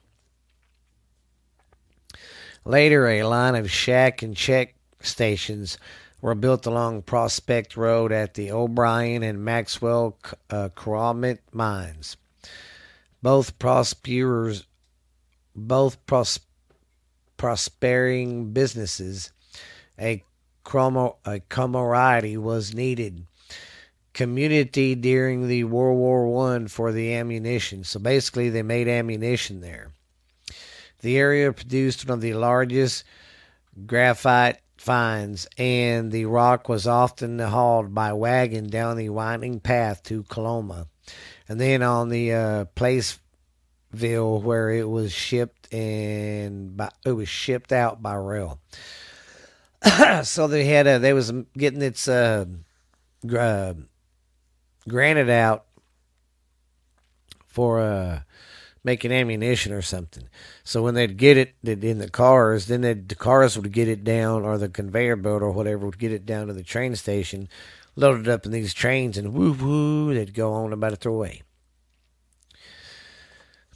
Later, 2.64 3.08
a 3.08 3.22
line 3.22 3.54
of 3.54 3.70
shack 3.70 4.22
and 4.22 4.36
check 4.36 4.74
stations 5.00 5.78
were 6.20 6.34
built 6.34 6.66
along 6.66 7.02
Prospect 7.02 7.76
Road 7.76 8.12
at 8.12 8.34
the 8.34 8.52
O'Brien 8.52 9.22
and 9.22 9.44
Maxwell 9.44 10.18
uh, 10.50 10.68
mines. 11.52 12.16
Both 13.22 13.58
prosperers, 13.58 14.66
both 15.56 16.04
pros- 16.06 16.40
prospering 17.36 18.52
businesses, 18.52 19.32
a, 19.98 20.22
chromo- 20.62 21.16
a 21.24 21.40
camaraderie 21.40 22.36
was 22.36 22.74
needed 22.74 23.26
community 24.12 24.94
during 24.94 25.48
the 25.48 25.64
World 25.64 25.98
War 25.98 26.26
One 26.26 26.68
for 26.68 26.92
the 26.92 27.14
ammunition. 27.14 27.84
So 27.84 28.00
basically, 28.00 28.50
they 28.50 28.62
made 28.62 28.88
ammunition 28.88 29.60
there. 29.60 29.92
The 31.00 31.16
area 31.16 31.52
produced 31.52 32.06
one 32.06 32.14
of 32.14 32.20
the 32.20 32.34
largest 32.34 33.04
graphite 33.86 34.58
finds, 34.76 35.46
and 35.56 36.10
the 36.10 36.26
rock 36.26 36.68
was 36.68 36.86
often 36.86 37.38
hauled 37.38 37.94
by 37.94 38.12
wagon 38.12 38.68
down 38.68 38.96
the 38.96 39.08
winding 39.08 39.60
path 39.60 40.02
to 40.04 40.24
Coloma, 40.24 40.88
and 41.48 41.60
then 41.60 41.82
on 41.82 42.08
the 42.08 42.32
uh, 42.32 42.64
Placerville 42.74 44.40
where 44.40 44.70
it 44.70 44.88
was 44.88 45.12
shipped 45.12 45.72
and 45.72 46.76
by, 46.76 46.90
it 47.04 47.12
was 47.12 47.28
shipped 47.28 47.72
out 47.72 48.02
by 48.02 48.14
rail. 48.14 48.60
so 50.22 50.48
they 50.48 50.64
had 50.64 50.86
a, 50.86 50.98
they 50.98 51.12
was 51.12 51.32
getting 51.56 51.82
its 51.82 52.08
uh, 52.08 52.44
uh, 53.36 53.74
granted 54.88 55.30
out 55.30 55.66
for 57.46 57.80
uh, 57.80 58.20
making 58.82 59.12
ammunition 59.12 59.72
or 59.72 59.82
something. 59.82 60.28
So 60.64 60.82
when 60.82 60.94
they'd 60.94 61.16
get 61.16 61.36
it 61.36 61.54
in 61.62 61.98
the 61.98 62.10
cars, 62.10 62.66
then 62.66 62.80
the 62.80 63.14
cars 63.14 63.56
would 63.56 63.72
get 63.72 63.88
it 63.88 64.04
down, 64.04 64.44
or 64.44 64.56
the 64.58 64.68
conveyor 64.68 65.16
belt 65.16 65.42
or 65.42 65.50
whatever 65.50 65.86
would 65.86 65.98
get 65.98 66.12
it 66.12 66.24
down 66.24 66.46
to 66.46 66.52
the 66.52 66.62
train 66.62 66.96
station, 66.96 67.48
loaded 67.96 68.28
up 68.28 68.46
in 68.46 68.52
these 68.52 68.72
trains, 68.72 69.18
and 69.18 69.34
woo 69.34 69.52
woo, 69.52 70.14
they'd 70.14 70.34
go 70.34 70.52
on 70.52 70.72
about 70.72 70.92
it 70.92 71.00
their 71.00 71.12
way. 71.12 71.42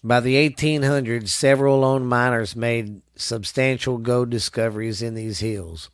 By 0.02 0.20
the 0.20 0.34
1800s, 0.34 1.28
several 1.28 1.80
lone 1.80 2.04
miners 2.04 2.54
made 2.54 3.00
substantial 3.16 3.96
gold 3.96 4.28
discoveries 4.28 5.00
in 5.00 5.14
these 5.14 5.40
hills, 5.40 5.88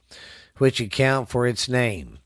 which 0.58 0.80
account 0.80 1.28
for 1.28 1.46
its 1.46 1.68
name. 1.68 2.18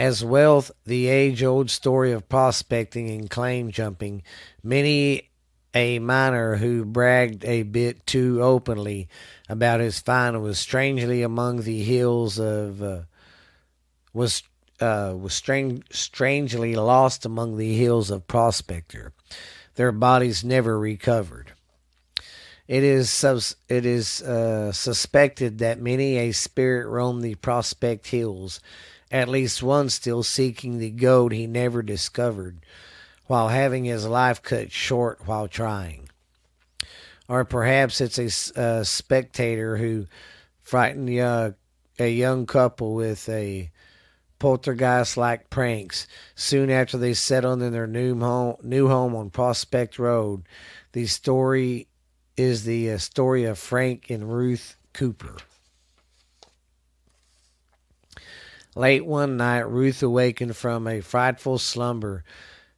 As 0.00 0.24
well, 0.24 0.64
the 0.86 1.08
age 1.08 1.42
old 1.42 1.70
story 1.70 2.12
of 2.12 2.26
prospecting 2.26 3.10
and 3.10 3.28
claim 3.28 3.70
jumping, 3.70 4.22
many 4.62 5.28
a 5.74 5.98
miner 5.98 6.56
who 6.56 6.86
bragged 6.86 7.44
a 7.44 7.64
bit 7.64 8.06
too 8.06 8.42
openly 8.42 9.10
about 9.46 9.80
his 9.80 10.00
find 10.00 10.42
was 10.42 10.58
strangely 10.58 11.20
among 11.20 11.64
the 11.64 11.82
hills 11.82 12.40
of 12.40 12.82
uh, 12.82 13.00
was 14.14 14.42
uh, 14.80 15.14
was 15.14 15.34
strange, 15.34 15.84
strangely 15.92 16.74
lost 16.76 17.26
among 17.26 17.58
the 17.58 17.76
hills 17.76 18.10
of 18.10 18.26
Prospector. 18.26 19.12
Their 19.74 19.92
bodies 19.92 20.42
never 20.42 20.78
recovered. 20.78 21.52
It 22.66 22.84
is 22.84 23.22
it 23.68 23.84
is 23.84 24.22
uh, 24.22 24.72
suspected 24.72 25.58
that 25.58 25.78
many 25.78 26.16
a 26.16 26.32
spirit 26.32 26.88
roamed 26.88 27.22
the 27.22 27.34
Prospect 27.34 28.06
Hills, 28.06 28.60
at 29.10 29.28
least 29.28 29.62
one 29.62 29.90
still 29.90 30.22
seeking 30.22 30.78
the 30.78 30.90
gold 30.90 31.32
he 31.32 31.46
never 31.46 31.82
discovered, 31.82 32.58
while 33.26 33.48
having 33.48 33.84
his 33.84 34.06
life 34.06 34.42
cut 34.42 34.70
short 34.72 35.26
while 35.26 35.48
trying. 35.48 36.08
Or 37.28 37.44
perhaps 37.44 38.00
it's 38.00 38.18
a 38.18 38.60
uh, 38.60 38.84
spectator 38.84 39.76
who 39.76 40.06
frightened 40.62 41.16
uh, 41.18 41.52
a 41.98 42.08
young 42.10 42.46
couple 42.46 42.94
with 42.94 43.28
a 43.28 43.70
poltergeist 44.38 45.16
like 45.16 45.50
pranks 45.50 46.08
soon 46.34 46.70
after 46.70 46.96
they 46.96 47.14
settled 47.14 47.62
in 47.62 47.72
their 47.72 47.86
new 47.86 48.18
home, 48.18 48.56
new 48.62 48.88
home 48.88 49.14
on 49.14 49.30
Prospect 49.30 49.98
Road. 49.98 50.42
The 50.92 51.06
story 51.06 51.86
is 52.36 52.64
the 52.64 52.92
uh, 52.92 52.98
story 52.98 53.44
of 53.44 53.58
Frank 53.58 54.10
and 54.10 54.32
Ruth 54.32 54.76
Cooper. 54.92 55.36
Late 58.76 59.04
one 59.04 59.36
night, 59.36 59.68
Ruth 59.68 60.02
awakened 60.02 60.56
from 60.56 60.86
a 60.86 61.00
frightful 61.00 61.58
slumber, 61.58 62.24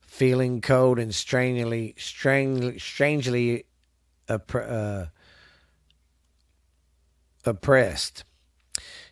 feeling 0.00 0.60
cold 0.60 0.98
and 0.98 1.14
strangely, 1.14 1.94
strangely, 1.98 2.78
strangely 2.78 3.66
uh, 4.28 5.06
oppressed. 7.44 8.24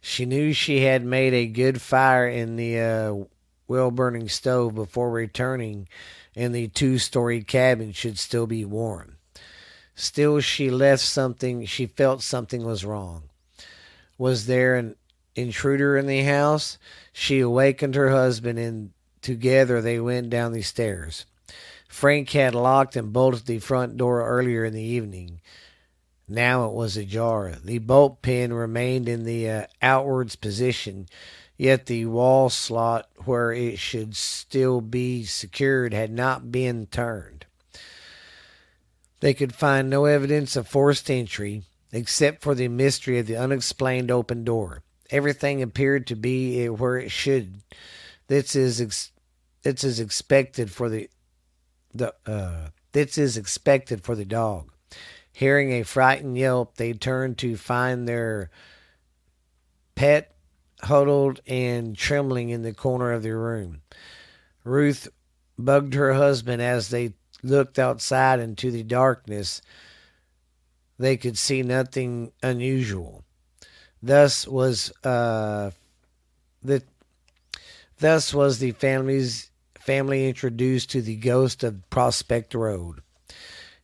She 0.01 0.25
knew 0.25 0.53
she 0.55 0.81
had 0.81 1.05
made 1.05 1.35
a 1.35 1.47
good 1.47 1.83
fire 1.83 2.27
in 2.27 2.57
the 2.57 2.81
uh, 2.81 3.25
well 3.69 3.91
burning 3.91 4.29
stove 4.29 4.75
before 4.75 5.11
returning, 5.11 5.87
and 6.35 6.55
the 6.55 6.69
two 6.69 6.99
story 6.99 7.43
cabin 7.43 7.93
should 7.93 8.19
still 8.19 8.47
be 8.47 8.65
warm. 8.65 9.17
Still, 9.95 10.41
she 10.41 10.71
left 10.71 11.03
something, 11.03 11.67
she 11.67 11.85
felt 11.85 12.23
something 12.23 12.65
was 12.65 12.87
wrong. 12.87 13.25
Was 14.17 14.47
there 14.47 14.77
an 14.77 14.97
intruder 15.35 15.97
in 15.97 16.07
the 16.07 16.23
house? 16.23 16.79
She 17.13 17.41
awakened 17.41 17.95
her 17.95 18.11
husband, 18.11 18.59
and 18.59 18.91
together 19.23 19.81
they 19.81 20.01
went 20.01 20.31
down 20.31 20.53
the 20.53 20.63
stairs. 20.63 21.27
Frank 21.89 22.31
had 22.31 22.55
locked 22.55 22.97
and 22.97 23.13
bolted 23.13 23.47
the 23.47 23.59
front 23.59 23.97
door 23.97 24.27
earlier 24.27 24.65
in 24.65 24.73
the 24.73 24.83
evening. 24.83 25.41
Now 26.29 26.67
it 26.67 26.73
was 26.73 26.97
ajar. 26.97 27.57
The 27.65 27.79
bolt 27.79 28.23
pin 28.23 28.53
remained 28.53 29.09
in 29.09 29.25
the 29.25 29.51
uh, 29.51 29.67
outwards 29.83 30.37
position, 30.37 31.09
yet 31.57 31.87
the 31.87 32.07
wall 32.07 32.49
slot 32.49 33.09
where 33.25 33.53
it 33.53 33.81
should 33.81 34.15
still 34.15 34.81
be 34.81 35.25
secured 35.25 35.93
had 35.93 36.13
not 36.13 36.53
been 36.53 36.87
turned. 36.87 37.47
They 39.19 39.35
could 39.35 39.55
find 39.55 39.91
no 39.91 40.05
evidence 40.05 40.55
of 40.55 40.69
forced 40.69 41.11
entry 41.11 41.65
except 41.93 42.43
for 42.43 42.55
the 42.55 42.69
mystery 42.69 43.19
of 43.19 43.27
the 43.27 43.37
unexplained 43.37 44.11
open 44.11 44.45
door. 44.45 44.83
Everything 45.11 45.63
appeared 45.63 46.07
to 46.09 46.17
be 46.17 46.69
where 46.69 46.97
it 46.97 47.11
should. 47.11 47.63
This 48.29 48.55
is 48.55 48.81
ex- 48.81 49.13
this 49.63 49.85
is 49.85 50.01
expected 50.01 50.71
for 50.71 50.89
the 50.89 51.11
the 51.93 52.15
uh, 52.27 52.69
this 52.93 53.19
is 53.19 53.37
expected 53.37 54.03
for 54.03 54.15
the 54.15 54.25
dog. 54.25 54.71
Hearing 55.33 55.73
a 55.73 55.83
frightened 55.83 56.37
yelp, 56.37 56.77
they 56.77 56.93
turned 56.93 57.39
to 57.39 57.57
find 57.57 58.07
their 58.07 58.51
pet 59.95 60.35
huddled 60.83 61.41
and 61.47 61.97
trembling 61.97 62.51
in 62.51 62.63
the 62.63 62.73
corner 62.73 63.13
of 63.13 63.23
the 63.23 63.35
room. 63.35 63.83
Ruth 64.65 65.09
bugged 65.59 65.95
her 65.95 66.15
husband 66.15 66.63
as 66.63 66.89
they 66.89 67.15
looked 67.43 67.79
outside 67.79 68.41
into 68.41 68.71
the 68.71 68.83
darkness. 68.83 69.61
They 70.99 71.17
could 71.17 71.39
see 71.39 71.63
nothing 71.63 72.33
unusual. 72.43 73.25
Thus 74.03 74.47
was 74.47 74.93
uh, 75.05 75.71
the 76.63 76.83
thus 77.99 78.33
was 78.33 78.59
the 78.59 78.73
family's 78.73 79.51
family 79.79 80.29
introduced 80.29 80.91
to 80.91 81.03
the 81.03 81.17
ghost 81.17 81.65
of 81.65 81.89
Prospect 81.91 82.55
Road. 82.55 83.03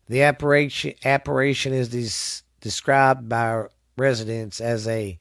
The 0.08 0.22
apparition, 0.22 0.94
apparition 1.04 1.72
is 1.72 1.88
des, 1.88 2.42
described 2.60 3.28
by 3.28 3.64
residents 3.98 4.60
as 4.60 4.88
a 4.88 5.18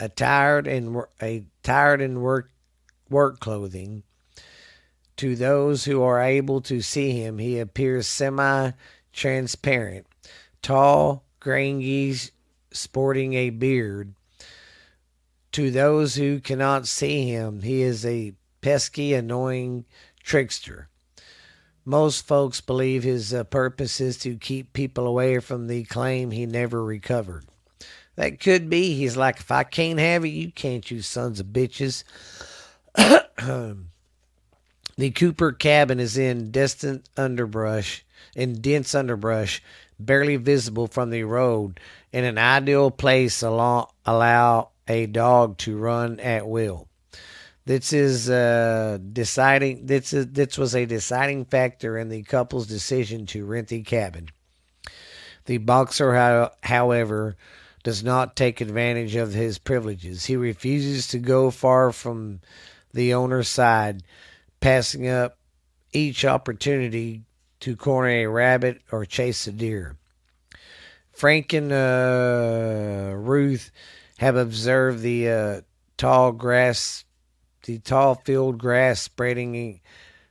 a 0.00 0.08
tired 0.08 0.68
and 0.68 1.02
a 1.20 1.44
tired 1.62 2.00
and 2.00 2.22
work 2.22 2.50
work 3.10 3.40
clothing. 3.40 4.04
To 5.16 5.34
those 5.34 5.84
who 5.84 6.02
are 6.02 6.22
able 6.22 6.60
to 6.60 6.80
see 6.80 7.10
him, 7.10 7.38
he 7.38 7.58
appears 7.58 8.06
semi-transparent, 8.06 10.06
tall, 10.62 11.24
grangy, 11.40 12.30
sporting 12.78 13.34
a 13.34 13.50
beard. 13.50 14.14
To 15.52 15.70
those 15.70 16.14
who 16.14 16.40
cannot 16.40 16.86
see 16.86 17.28
him, 17.28 17.62
he 17.62 17.82
is 17.82 18.04
a 18.04 18.34
pesky, 18.60 19.14
annoying 19.14 19.86
trickster. 20.22 20.88
Most 21.84 22.26
folks 22.26 22.60
believe 22.60 23.02
his 23.02 23.32
uh, 23.32 23.44
purpose 23.44 23.98
is 23.98 24.18
to 24.18 24.36
keep 24.36 24.74
people 24.74 25.06
away 25.06 25.38
from 25.38 25.66
the 25.66 25.84
claim 25.84 26.30
he 26.30 26.44
never 26.44 26.84
recovered. 26.84 27.46
That 28.16 28.40
could 28.40 28.68
be. 28.68 28.94
He's 28.94 29.16
like, 29.16 29.40
if 29.40 29.50
I 29.50 29.64
can't 29.64 29.98
have 29.98 30.24
it, 30.24 30.28
you 30.28 30.52
can't, 30.52 30.88
you 30.90 31.00
sons 31.00 31.40
of 31.40 31.46
bitches. 31.46 32.04
the 32.96 33.76
Cooper 35.12 35.52
cabin 35.52 35.98
is 35.98 36.18
in 36.18 36.50
distant 36.50 37.08
underbrush, 37.16 38.04
in 38.34 38.60
dense 38.60 38.94
underbrush, 38.94 39.62
barely 39.98 40.36
visible 40.36 40.86
from 40.86 41.10
the 41.10 41.24
road, 41.24 41.80
in 42.12 42.24
an 42.24 42.38
ideal 42.38 42.90
place 42.90 43.42
allow, 43.42 43.90
allow 44.04 44.70
a 44.86 45.06
dog 45.06 45.58
to 45.58 45.76
run 45.76 46.20
at 46.20 46.48
will. 46.48 46.88
This 47.68 47.92
is 47.92 48.30
uh, 48.30 48.96
deciding. 49.12 49.84
This 49.84 50.14
is 50.14 50.28
this 50.28 50.56
was 50.56 50.74
a 50.74 50.86
deciding 50.86 51.44
factor 51.44 51.98
in 51.98 52.08
the 52.08 52.22
couple's 52.22 52.66
decision 52.66 53.26
to 53.26 53.44
rent 53.44 53.68
the 53.68 53.82
cabin. 53.82 54.30
The 55.44 55.58
boxer, 55.58 56.50
however, 56.62 57.36
does 57.82 58.02
not 58.02 58.36
take 58.36 58.62
advantage 58.62 59.16
of 59.16 59.34
his 59.34 59.58
privileges. 59.58 60.24
He 60.24 60.36
refuses 60.36 61.08
to 61.08 61.18
go 61.18 61.50
far 61.50 61.92
from 61.92 62.40
the 62.94 63.12
owner's 63.12 63.48
side, 63.48 64.02
passing 64.60 65.06
up 65.06 65.36
each 65.92 66.24
opportunity 66.24 67.24
to 67.60 67.76
corner 67.76 68.08
a 68.08 68.26
rabbit 68.26 68.82
or 68.92 69.04
chase 69.04 69.46
a 69.46 69.52
deer. 69.52 69.96
Frank 71.12 71.52
and 71.52 71.72
uh, 71.72 73.12
Ruth 73.16 73.70
have 74.18 74.36
observed 74.36 75.00
the 75.00 75.28
uh, 75.28 75.60
tall 75.96 76.32
grass 76.32 77.04
the 77.64 77.78
tall 77.78 78.14
field 78.14 78.56
grass 78.56 79.02
spreading 79.02 79.80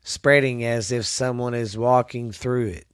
spreading 0.02 0.64
as 0.64 0.92
if 0.92 1.06
someone 1.06 1.54
is 1.54 1.78
walking 1.78 2.32
through 2.32 2.68
it. 2.68 2.88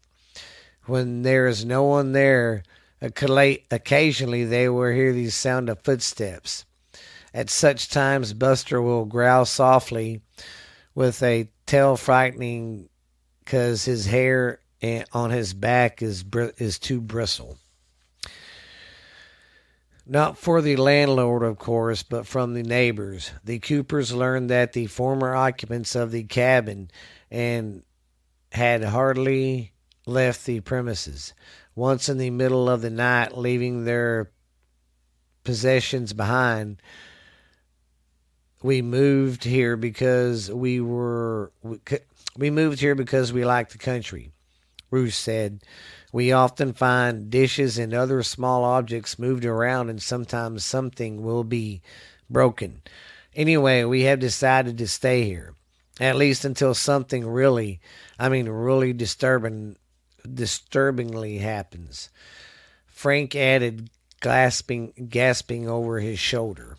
When 0.86 1.22
there 1.22 1.48
is 1.48 1.64
no 1.64 1.84
one 1.84 2.12
there, 2.12 2.64
occasionally 3.02 4.44
they 4.44 4.68
will 4.68 4.92
hear 4.92 5.14
the 5.14 5.30
sound 5.30 5.70
of 5.70 5.82
footsteps. 5.84 6.66
At 7.34 7.50
such 7.50 7.90
times, 7.90 8.34
Buster 8.34 8.82
will 8.82 9.06
growl 9.06 9.46
softly 9.46 10.22
with 10.94 11.24
a 11.24 11.50
tail 11.66 11.96
frightening 11.96 12.90
because 13.44 13.86
his 13.86 14.06
hair 14.06 14.60
on 15.12 15.30
his 15.32 15.54
back 15.54 16.02
is 16.02 16.24
is 16.58 16.80
too 16.80 17.02
bristle. 17.02 17.58
Not 20.06 20.38
for 20.38 20.62
the 20.62 20.76
landlord, 20.76 21.44
of 21.44 21.58
course, 21.58 22.04
but 22.04 22.28
from 22.28 22.54
the 22.54 22.64
neighbors. 22.64 23.32
The 23.44 23.60
Coopers 23.60 24.14
learned 24.14 24.50
that 24.50 24.74
the 24.74 24.88
former 24.88 25.34
occupants 25.34 25.96
of 25.96 26.12
the 26.12 26.24
cabin 26.24 26.92
and 27.32 27.84
had 28.52 28.84
hardly 28.84 29.72
left 30.06 30.46
the 30.46 30.60
premises. 30.60 31.34
Once 31.74 32.10
in 32.10 32.18
the 32.18 32.30
middle 32.30 32.70
of 32.70 32.82
the 32.82 32.90
night, 32.90 33.38
leaving 33.38 33.86
their 33.86 34.30
possessions 35.46 36.12
behind, 36.12 36.82
we 38.62 38.82
moved 38.82 39.46
here 39.46 39.78
because 39.78 40.52
we 40.52 40.82
were 40.82 41.52
we 42.38 42.50
moved 42.50 42.80
here 42.80 42.96
because 42.96 43.32
we 43.32 43.46
like 43.46 43.70
the 43.70 43.78
country. 43.78 44.32
Ruth 44.90 45.14
said, 45.14 45.62
we 46.12 46.32
often 46.32 46.74
find 46.74 47.32
dishes 47.32 47.80
and 47.80 47.94
other 47.94 48.22
small 48.22 48.64
objects 48.64 49.18
moved 49.18 49.46
around, 49.46 49.90
and 49.90 50.02
sometimes 50.02 50.64
something 50.64 51.24
will 51.24 51.44
be 51.44 51.82
broken. 52.30 52.84
Anyway, 53.36 53.84
we 53.84 54.04
have 54.04 54.20
decided 54.20 54.78
to 54.78 54.88
stay 54.88 55.24
here, 55.24 55.56
at 56.00 56.16
least 56.16 56.46
until 56.46 56.76
something 56.76 57.26
really, 57.26 57.82
I 58.20 58.30
mean, 58.30 58.48
really 58.48 58.94
disturbing, 58.94 59.76
disturbingly 60.32 61.40
happens. 61.40 62.10
Frank 62.86 63.36
added, 63.36 63.90
gasping, 64.22 65.08
gasping 65.10 65.68
over 65.68 66.00
his 66.00 66.20
shoulder. 66.20 66.78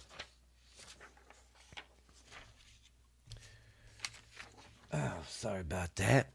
Oh, 4.92 5.12
sorry 5.44 5.60
about 5.60 5.94
that. 5.96 6.28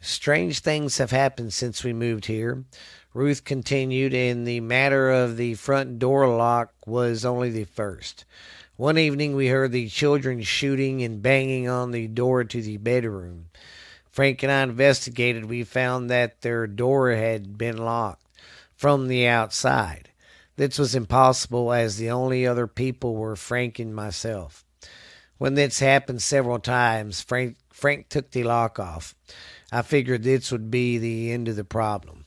Strange 0.00 0.60
things 0.60 0.96
have 0.96 1.10
happened 1.10 1.52
since 1.52 1.84
we 1.84 1.92
moved 1.92 2.24
here. 2.24 2.64
Ruth 3.12 3.44
continued, 3.44 4.14
and 4.14 4.46
the 4.46 4.60
matter 4.60 5.10
of 5.10 5.36
the 5.36 5.52
front 5.52 5.98
door 5.98 6.26
lock 6.26 6.72
was 6.86 7.26
only 7.26 7.50
the 7.50 7.64
first. 7.64 8.24
One 8.76 8.96
evening 8.96 9.36
we 9.36 9.48
heard 9.48 9.72
the 9.72 9.90
children 9.90 10.40
shooting 10.40 11.02
and 11.02 11.20
banging 11.20 11.68
on 11.68 11.90
the 11.90 12.08
door 12.08 12.42
to 12.44 12.62
the 12.62 12.78
bedroom. 12.78 13.48
Frank 14.10 14.42
and 14.42 14.50
I 14.50 14.62
investigated. 14.62 15.44
We 15.44 15.64
found 15.64 16.08
that 16.08 16.40
their 16.40 16.66
door 16.66 17.10
had 17.10 17.58
been 17.58 17.76
locked 17.76 18.24
from 18.74 19.08
the 19.08 19.26
outside. 19.26 20.08
This 20.56 20.78
was 20.78 20.94
impossible 20.94 21.74
as 21.74 21.98
the 21.98 22.10
only 22.10 22.46
other 22.46 22.66
people 22.66 23.16
were 23.16 23.36
Frank 23.36 23.78
and 23.78 23.94
myself. 23.94 24.65
When 25.38 25.54
this 25.54 25.80
happened 25.80 26.22
several 26.22 26.58
times, 26.58 27.20
Frank 27.20 27.56
Frank 27.70 28.08
took 28.08 28.30
the 28.30 28.42
lock 28.42 28.78
off. 28.78 29.14
I 29.70 29.82
figured 29.82 30.22
this 30.22 30.50
would 30.50 30.70
be 30.70 30.96
the 30.96 31.30
end 31.32 31.48
of 31.48 31.56
the 31.56 31.64
problem. 31.64 32.24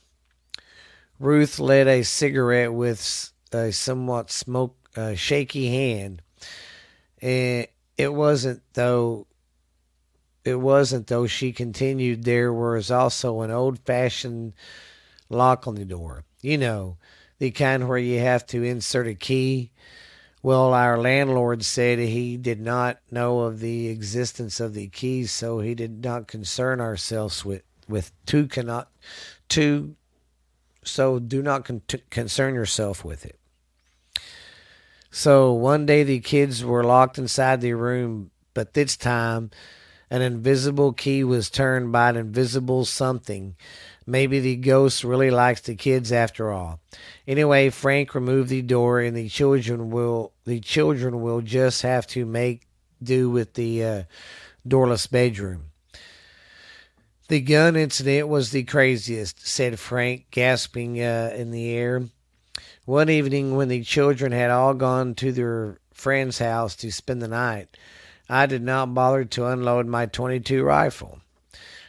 Ruth 1.18 1.58
lit 1.58 1.86
a 1.86 2.02
cigarette 2.02 2.72
with 2.72 3.32
a 3.52 3.72
somewhat 3.72 4.30
smoke 4.30 4.76
uh, 4.96 5.14
shaky 5.14 5.68
hand. 5.68 6.22
And 7.20 7.66
it 7.98 8.14
wasn't 8.14 8.62
though 8.74 9.26
it 10.44 10.54
wasn't 10.54 11.08
though 11.08 11.26
she 11.26 11.52
continued 11.52 12.24
there 12.24 12.52
was 12.52 12.90
also 12.90 13.42
an 13.42 13.50
old 13.50 13.78
fashioned 13.80 14.54
lock 15.28 15.66
on 15.66 15.74
the 15.74 15.84
door. 15.84 16.24
You 16.40 16.58
know, 16.58 16.96
the 17.38 17.50
kind 17.50 17.88
where 17.88 17.98
you 17.98 18.20
have 18.20 18.46
to 18.46 18.62
insert 18.62 19.06
a 19.06 19.14
key 19.14 19.72
well, 20.42 20.72
our 20.72 20.98
landlord 20.98 21.64
said 21.64 21.98
he 21.98 22.36
did 22.36 22.60
not 22.60 22.98
know 23.10 23.40
of 23.40 23.60
the 23.60 23.88
existence 23.88 24.58
of 24.58 24.72
the 24.74 24.88
keys, 24.88 25.30
so 25.30 25.60
he 25.60 25.74
did 25.74 26.02
not 26.02 26.28
concern 26.28 26.80
ourselves 26.80 27.44
with 27.44 27.62
with 27.88 28.12
two 28.24 28.46
cannot 28.46 28.90
two. 29.48 29.96
So 30.82 31.18
do 31.18 31.42
not 31.42 31.64
con- 31.66 31.82
concern 32.08 32.54
yourself 32.54 33.04
with 33.04 33.26
it. 33.26 33.38
So 35.10 35.52
one 35.52 35.86
day 35.86 36.04
the 36.04 36.20
kids 36.20 36.64
were 36.64 36.84
locked 36.84 37.18
inside 37.18 37.60
the 37.60 37.74
room, 37.74 38.30
but 38.54 38.74
this 38.74 38.96
time 38.96 39.50
an 40.08 40.22
invisible 40.22 40.92
key 40.92 41.22
was 41.22 41.50
turned 41.50 41.92
by 41.92 42.10
an 42.10 42.16
invisible 42.16 42.84
something 42.84 43.56
Maybe 44.10 44.40
the 44.40 44.56
ghost 44.56 45.04
really 45.04 45.30
likes 45.30 45.60
the 45.60 45.76
kids 45.76 46.10
after 46.10 46.50
all. 46.50 46.80
Anyway, 47.28 47.70
Frank 47.70 48.12
removed 48.12 48.48
the 48.48 48.60
door, 48.60 49.00
and 49.00 49.16
the 49.16 49.28
children 49.28 49.90
will 49.90 50.32
the 50.44 50.58
children 50.58 51.22
will 51.22 51.40
just 51.42 51.82
have 51.82 52.08
to 52.08 52.26
make 52.26 52.66
do 53.00 53.30
with 53.30 53.54
the 53.54 53.84
uh, 53.84 54.02
doorless 54.66 55.06
bedroom. 55.06 55.66
The 57.28 57.40
gun 57.40 57.76
incident 57.76 58.26
was 58.26 58.50
the 58.50 58.64
craziest," 58.64 59.46
said 59.46 59.78
Frank, 59.78 60.26
gasping 60.32 61.00
uh, 61.00 61.32
in 61.36 61.52
the 61.52 61.70
air. 61.70 62.02
One 62.86 63.08
evening, 63.08 63.54
when 63.54 63.68
the 63.68 63.84
children 63.84 64.32
had 64.32 64.50
all 64.50 64.74
gone 64.74 65.14
to 65.14 65.30
their 65.30 65.78
friend's 65.94 66.40
house 66.40 66.74
to 66.76 66.90
spend 66.90 67.22
the 67.22 67.28
night, 67.28 67.76
I 68.28 68.46
did 68.46 68.62
not 68.62 68.92
bother 68.92 69.24
to 69.24 69.46
unload 69.46 69.86
my 69.86 70.06
22 70.06 70.64
rifle. 70.64 71.20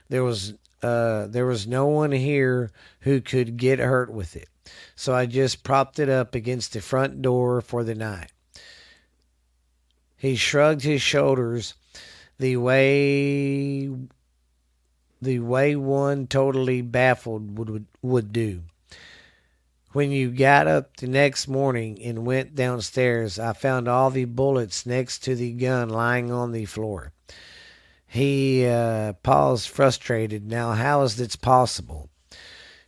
There 0.10 0.24
was 0.24 0.54
uh, 0.82 1.28
there 1.28 1.46
was 1.46 1.68
no 1.68 1.88
one 1.88 2.12
here 2.12 2.72
who 3.02 3.22
could 3.22 3.58
get 3.58 3.80
hurt 3.80 4.12
with 4.12 4.36
it. 4.36 4.50
So 4.96 5.14
I 5.14 5.26
just 5.26 5.64
propped 5.64 6.00
it 6.00 6.10
up 6.10 6.36
against 6.36 6.74
the 6.74 6.82
front 6.82 7.22
door 7.22 7.62
for 7.62 7.84
the 7.84 7.96
night. 7.96 8.32
He 10.18 10.36
shrugged 10.36 10.84
his 10.84 11.02
shoulders 11.02 11.74
the 12.38 12.58
way 12.58 13.90
the 15.22 15.40
way 15.40 15.76
one 15.76 16.28
totally 16.28 16.82
baffled 16.82 17.58
would 17.58 17.70
would, 17.70 17.86
would 18.02 18.34
do. 18.34 18.64
When 19.94 20.12
you 20.12 20.32
got 20.32 20.68
up 20.68 20.98
the 20.98 21.08
next 21.08 21.48
morning 21.48 22.02
and 22.02 22.26
went 22.26 22.56
downstairs, 22.56 23.38
I 23.38 23.54
found 23.54 23.88
all 23.88 24.10
the 24.10 24.26
bullets 24.26 24.86
next 24.86 25.20
to 25.24 25.36
the 25.36 25.52
gun 25.52 25.90
lying 25.90 26.32
on 26.32 26.54
the 26.54 26.66
floor. 26.66 27.12
He 28.12 28.66
uh, 28.66 29.14
paused, 29.24 29.70
frustrated. 29.70 30.46
Now, 30.46 30.74
how 30.74 31.04
is 31.04 31.16
this 31.16 31.38
possible? 31.38 32.10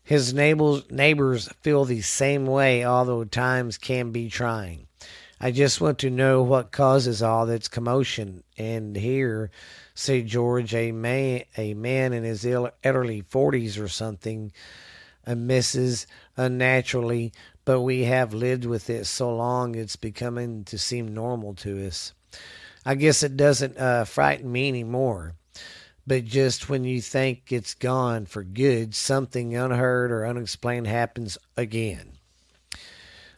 His 0.03 0.33
neighbors, 0.33 0.83
neighbors 0.91 1.47
feel 1.61 1.85
the 1.85 2.01
same 2.01 2.45
way, 2.45 2.83
although 2.83 3.23
times 3.23 3.77
can 3.77 4.11
be 4.11 4.27
trying. 4.27 4.87
I 5.39 5.51
just 5.51 5.79
want 5.79 5.99
to 5.99 6.09
know 6.09 6.43
what 6.43 6.73
causes 6.73 7.23
all 7.23 7.45
this 7.45 7.69
commotion. 7.69 8.43
And 8.57 8.97
here, 8.97 9.49
say 9.95 10.23
George, 10.23 10.75
a 10.75 10.91
man, 10.91 11.43
a 11.55 11.73
man 11.73 12.11
in 12.11 12.25
his 12.25 12.45
elderly 12.45 13.21
forties 13.21 13.77
or 13.77 13.87
something, 13.87 14.51
a 15.25 15.37
misses 15.37 16.05
unnaturally, 16.35 17.31
but 17.63 17.79
we 17.79 18.03
have 18.03 18.33
lived 18.33 18.65
with 18.65 18.89
it 18.89 19.05
so 19.05 19.33
long 19.33 19.75
it's 19.75 19.95
becoming 19.95 20.65
to 20.65 20.77
seem 20.77 21.13
normal 21.13 21.53
to 21.53 21.87
us. 21.87 22.11
I 22.85 22.95
guess 22.95 23.23
it 23.23 23.37
doesn't 23.37 23.77
uh, 23.77 24.05
frighten 24.05 24.51
me 24.51 24.67
anymore. 24.67 25.35
But 26.05 26.25
just 26.25 26.67
when 26.69 26.83
you 26.83 27.01
think 27.01 27.51
it's 27.51 27.73
gone 27.73 28.25
for 28.25 28.43
good, 28.43 28.93
something 28.93 29.55
unheard 29.55 30.11
or 30.11 30.25
unexplained 30.25 30.87
happens 30.87 31.37
again. 31.55 32.17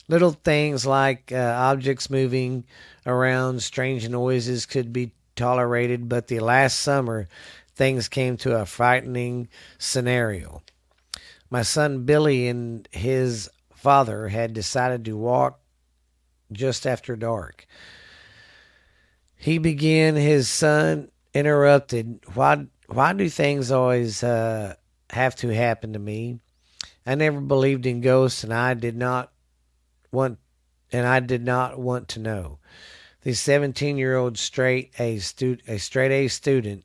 Little 0.08 0.32
things 0.32 0.86
like 0.86 1.32
uh, 1.32 1.38
objects 1.58 2.10
moving 2.10 2.64
around, 3.06 3.62
strange 3.62 4.08
noises 4.10 4.66
could 4.66 4.92
be 4.92 5.12
tolerated, 5.36 6.10
but 6.10 6.28
the 6.28 6.40
last 6.40 6.80
summer, 6.80 7.28
things 7.76 8.08
came 8.08 8.38
to 8.38 8.60
a 8.60 8.66
frightening 8.66 9.48
scenario. 9.78 10.64
My 11.50 11.62
son 11.62 12.06
Billy 12.06 12.48
and 12.48 12.88
his 12.92 13.50
father 13.76 14.30
had 14.30 14.54
decided 14.54 15.06
to 15.06 15.18
walk 15.18 15.60
just 16.52 16.88
after 16.88 17.16
dark. 17.16 17.68
He 19.46 19.60
began. 19.60 20.16
His 20.16 20.50
son 20.50 21.12
interrupted. 21.32 22.22
Why? 22.34 22.66
Why 22.88 23.14
do 23.14 23.30
things 23.30 23.70
always 23.70 24.24
uh, 24.24 24.74
have 25.12 25.36
to 25.36 25.50
happen 25.50 25.94
to 25.94 26.00
me? 26.00 26.40
I 27.06 27.14
never 27.14 27.40
believed 27.40 27.86
in 27.86 28.02
ghosts, 28.02 28.44
and 28.44 28.52
I 28.52 28.74
did 28.74 28.98
not 28.98 29.32
want, 30.12 30.40
and 30.92 31.06
I 31.06 31.20
did 31.20 31.46
not 31.46 31.78
want 31.78 32.08
to 32.08 32.20
know. 32.20 32.58
The 33.22 33.36
seventeen-year-old 33.36 34.40
straight 34.40 35.00
A 35.00 35.20
student, 35.20 35.70
a 35.70 35.78
straight 35.78 36.12
A 36.12 36.28
student, 36.28 36.84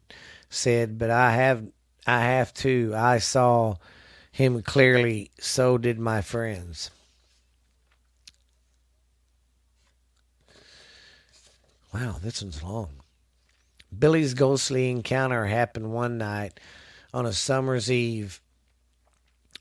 said, 0.51 0.99
"But 0.99 1.09
I 1.09 1.33
have, 1.33 1.65
I 2.07 2.21
have 2.21 2.53
to. 2.57 2.93
I 2.95 3.21
saw 3.21 3.77
him 4.33 4.61
clearly. 4.61 5.31
So 5.41 5.79
did 5.79 5.99
my 5.99 6.21
friends." 6.21 6.91
Wow, 11.93 12.17
this 12.23 12.43
one's 12.43 12.63
long. 12.63 13.01
Billy's 13.97 14.35
ghostly 14.35 14.91
encounter 14.91 15.47
happened 15.47 15.93
one 15.93 16.19
night 16.19 16.61
on 17.13 17.27
a 17.27 17.33
summer's 17.33 17.91
eve 17.91 18.41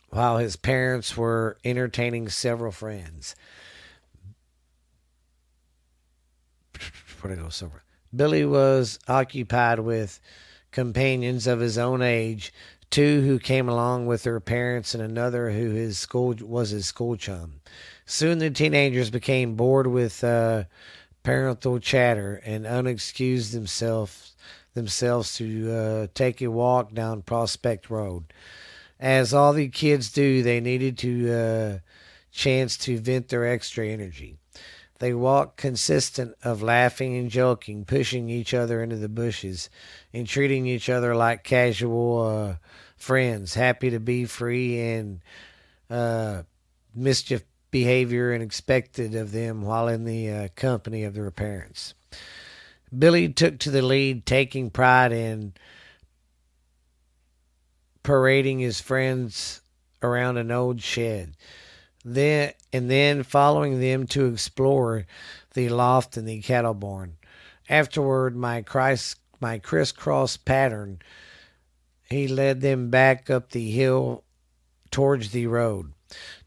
while 0.10 0.38
his 0.38 0.56
parents 0.56 1.18
were 1.18 1.58
entertaining 1.64 2.30
several 2.30 2.72
friends. 2.72 3.36
Where'd 7.22 7.38
I 7.38 7.42
go 7.42 7.50
somewhere? 7.50 7.84
Billy 8.16 8.46
was 8.46 9.00
occupied 9.08 9.80
with 9.80 10.20
companions 10.72 11.48
of 11.48 11.60
his 11.60 11.78
own 11.78 12.02
age, 12.02 12.54
two 12.90 13.22
who 13.22 13.40
came 13.40 13.70
along 13.70 14.06
with 14.06 14.24
their 14.24 14.40
parents 14.40 14.94
and 14.94 15.04
another 15.04 15.52
who 15.52 15.72
his 15.72 15.98
school 16.00 16.36
was 16.42 16.70
his 16.70 16.86
school 16.88 17.18
chum. 17.18 17.62
Soon 18.06 18.40
the 18.40 18.50
teenagers 18.50 19.10
became 19.10 19.56
bored 19.56 19.88
with 19.88 20.24
uh, 20.24 20.64
parental 21.24 21.80
chatter 21.80 22.42
and 22.46 22.66
unexcused 22.66 23.52
themselves 23.52 24.36
themselves 24.74 25.36
to 25.36 25.72
uh, 25.72 26.08
take 26.14 26.42
a 26.42 26.48
walk 26.48 26.94
down 26.94 27.22
Prospect 27.22 27.90
Road. 27.90 28.26
As 29.00 29.34
all 29.34 29.54
the 29.54 29.68
kids 29.68 30.12
do, 30.12 30.44
they 30.44 30.60
needed 30.60 30.98
to 31.00 31.34
uh, 31.34 31.80
chance 32.32 32.78
to 32.78 33.00
vent 33.00 33.30
their 33.30 33.48
extra 33.48 33.88
energy. 33.88 34.38
They 35.00 35.14
walked 35.14 35.58
consistent 35.58 36.36
of 36.44 36.62
laughing 36.62 37.18
and 37.18 37.32
joking, 37.32 37.86
pushing 37.86 38.30
each 38.30 38.54
other 38.54 38.84
into 38.84 38.98
the 38.98 39.10
bushes, 39.10 39.70
and 40.14 40.28
treating 40.28 40.66
each 40.66 40.90
other 40.90 41.16
like 41.16 41.44
casual 41.44 42.28
uh, 42.28 42.56
friends, 42.98 43.54
happy 43.54 43.90
to 43.90 44.00
be 44.00 44.26
free 44.26 44.80
and 44.80 45.22
uh, 45.90 46.44
mischief 46.94 47.44
behavior 47.72 48.32
and 48.32 48.42
expected 48.42 49.16
of 49.16 49.32
them 49.32 49.62
while 49.62 49.88
in 49.88 50.06
the 50.06 50.30
uh, 50.30 50.48
company 50.56 51.04
of 51.04 51.14
their 51.14 51.32
parents. 51.32 51.94
Billy 52.98 53.30
took 53.30 53.60
to 53.60 53.72
the 53.72 53.82
lead, 53.82 54.26
taking 54.26 54.70
pride 54.70 55.12
in 55.12 55.54
parading 58.02 58.60
his 58.60 58.82
friends 58.82 59.62
around 60.02 60.38
an 60.38 60.52
old 60.52 60.82
shed. 60.82 61.36
Then 62.04 62.54
and 62.72 62.90
then 62.90 63.24
following 63.24 63.80
them 63.80 64.08
to 64.08 64.26
explore 64.26 65.06
the 65.54 65.70
loft 65.70 66.18
and 66.18 66.28
the 66.28 66.42
cattle 66.42 66.74
barn. 66.74 67.18
Afterward, 67.70 68.36
my 68.36 68.62
Christ, 68.62 69.20
my 69.40 69.60
crisscross 69.60 70.38
pattern, 70.38 71.00
he 72.10 72.28
led 72.28 72.62
them 72.62 72.90
back 72.90 73.30
up 73.30 73.52
the 73.52 73.70
hill 73.70 74.24
towards 74.90 75.32
the 75.32 75.46
road 75.46 75.94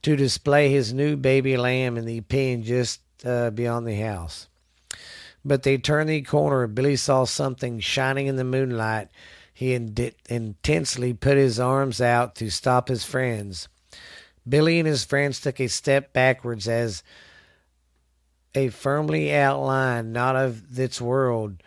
to 0.03 0.17
display 0.17 0.71
his 0.71 0.93
new 0.93 1.17
baby 1.17 1.57
lamb 1.57 1.97
in 1.97 2.05
the 2.05 2.21
pen 2.21 2.63
just 2.63 3.01
uh, 3.25 3.51
beyond 3.51 3.87
the 3.87 3.97
house. 3.97 4.49
But 5.45 5.63
they 5.63 5.79
turned 5.79 6.09
the 6.09 6.23
corner 6.23 6.65
and 6.65 6.75
Billy 6.75 6.97
saw 6.97 7.25
something 7.25 7.81
shining 7.81 8.27
in 8.27 8.37
the 8.37 8.45
moonlight. 8.45 9.09
He 9.53 9.75
intensely 9.75 11.15
put 11.15 11.37
his 11.37 11.61
arms 11.61 12.01
out 12.01 12.35
to 12.37 12.51
stop 12.51 12.89
his 12.89 13.05
friends. 13.05 13.69
Billy 14.49 14.79
and 14.79 14.89
his 14.89 15.05
friends 15.05 15.41
took 15.41 15.61
a 15.61 15.69
step 15.69 16.13
backwards 16.13 16.67
as 16.67 17.03
a 18.55 18.69
firmly 18.69 19.33
outlined, 19.33 20.13
not 20.13 20.37
of 20.37 20.75
this 20.75 21.01
world, 21.01 21.63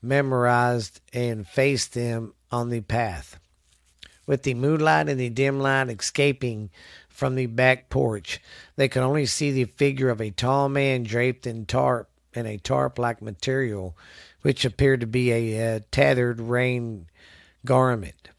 memorized 0.00 1.00
and 1.12 1.46
faced 1.46 1.94
them 1.94 2.34
on 2.50 2.70
the 2.70 2.80
path. 2.80 3.38
With 4.26 4.44
the 4.44 4.54
moonlight 4.54 5.08
and 5.08 5.18
the 5.18 5.30
dim 5.30 5.58
light 5.58 5.88
escaping 5.90 6.70
from 7.22 7.36
the 7.36 7.46
back 7.46 7.88
porch, 7.88 8.40
they 8.74 8.88
could 8.88 9.04
only 9.04 9.26
see 9.26 9.52
the 9.52 9.62
figure 9.62 10.08
of 10.08 10.20
a 10.20 10.32
tall 10.32 10.68
man 10.68 11.04
draped 11.04 11.46
in 11.46 11.64
tarp 11.64 12.10
in 12.32 12.46
a 12.46 12.58
tarp-like 12.58 13.22
material, 13.22 13.96
which 14.40 14.64
appeared 14.64 14.98
to 14.98 15.06
be 15.06 15.30
a, 15.30 15.76
uh, 15.76 15.80
tattered 15.92 16.40
rain 16.40 17.06
garment. 17.64 18.30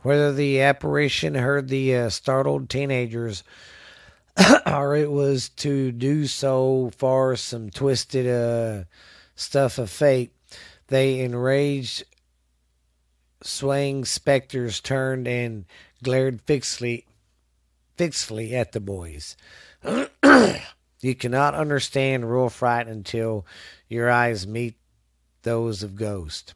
Whether 0.00 0.32
the 0.32 0.62
apparition 0.62 1.34
heard 1.34 1.68
the 1.68 1.94
uh, 1.94 2.08
startled 2.08 2.70
teenagers 2.70 3.44
or 4.66 4.96
it 4.96 5.10
was 5.10 5.50
to 5.50 5.92
do 5.92 6.26
so 6.26 6.90
far 6.96 7.36
some 7.36 7.68
twisted 7.68 8.26
uh, 8.26 8.84
stuff 9.36 9.76
of 9.76 9.90
fate, 9.90 10.32
they 10.86 11.20
enraged 11.20 12.04
swaying 13.42 14.06
specters 14.06 14.80
turned 14.80 15.28
and 15.28 15.66
glared 16.02 16.40
fixedly 16.40 17.04
fixedly 18.02 18.56
at 18.56 18.72
the 18.72 18.80
boys. 18.80 19.36
you 19.84 21.14
cannot 21.14 21.54
understand 21.54 22.28
real 22.28 22.48
fright 22.48 22.88
until 22.88 23.46
your 23.88 24.10
eyes 24.10 24.44
meet 24.44 24.74
those 25.42 25.84
of 25.84 25.94
Ghost. 25.94 26.54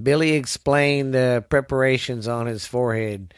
Billy 0.00 0.32
explained 0.32 1.14
the 1.14 1.42
preparations 1.48 2.28
on 2.28 2.44
his 2.44 2.66
forehead, 2.66 3.32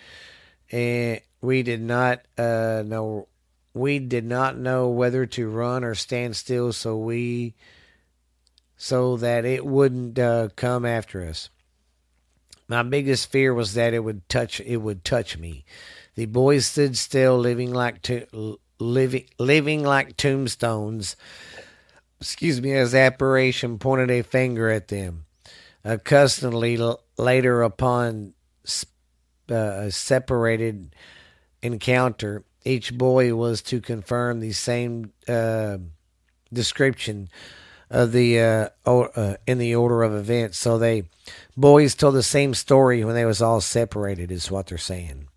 and 0.73 1.21
we 1.41 1.63
did 1.63 1.81
not 1.81 2.23
uh, 2.37 2.83
know 2.85 3.29
we 3.73 4.01
did 4.01 4.25
not 4.25 4.59
know 4.59 4.89
whether 4.89 5.27
to 5.27 5.49
run 5.49 5.85
or 5.85 5.95
stand 5.95 6.35
still, 6.35 6.73
so 6.73 6.99
we 6.99 7.55
so 8.77 9.17
that 9.19 9.45
it 9.45 9.65
wouldn't 9.65 10.19
uh, 10.19 10.49
come 10.57 10.85
after 10.85 11.25
us. 11.25 11.51
My 12.67 12.83
biggest 12.83 13.31
fear 13.31 13.55
was 13.55 13.75
that 13.75 13.95
it 13.95 14.01
would 14.01 14.29
touch 14.29 14.61
it 14.61 14.79
would 14.79 15.05
touch 15.05 15.39
me. 15.39 15.65
The 16.17 16.27
boys 16.27 16.67
stood 16.67 16.97
still, 16.97 17.39
living 17.39 17.73
like 17.73 18.03
to, 18.03 18.59
living 18.79 19.27
living 19.39 19.85
like 19.85 20.17
tombstones. 20.17 21.15
Excuse 22.21 22.61
me, 22.61 22.73
as 22.73 22.95
apparition 22.95 23.79
pointed 23.79 24.11
a 24.11 24.23
finger 24.23 24.71
at 24.71 24.89
them. 24.89 25.27
Accustomedly, 25.85 26.79
later 27.19 27.63
upon 27.63 28.33
uh, 29.51 29.55
a 29.55 29.91
separated 29.91 30.97
encounter, 31.63 32.45
each 32.65 32.97
boy 32.97 33.35
was 33.35 33.61
to 33.63 33.81
confirm 33.81 34.41
the 34.41 34.53
same 34.53 35.13
uh, 35.29 35.77
description 36.53 37.29
of 37.91 38.13
the 38.13 38.41
uh, 38.41 38.69
uh, 38.87 39.37
in 39.47 39.59
the 39.59 39.75
order 39.75 40.03
of 40.03 40.15
events. 40.15 40.57
So 40.59 40.79
they 40.79 41.05
boys 41.57 41.95
told 41.95 42.15
the 42.15 42.23
same 42.23 42.55
story 42.55 43.05
when 43.05 43.15
they 43.15 43.27
was 43.27 43.43
all 43.43 43.61
separated. 43.61 44.33
Is 44.33 44.51
what 44.51 44.69
they're 44.69 44.79
saying. 44.79 45.29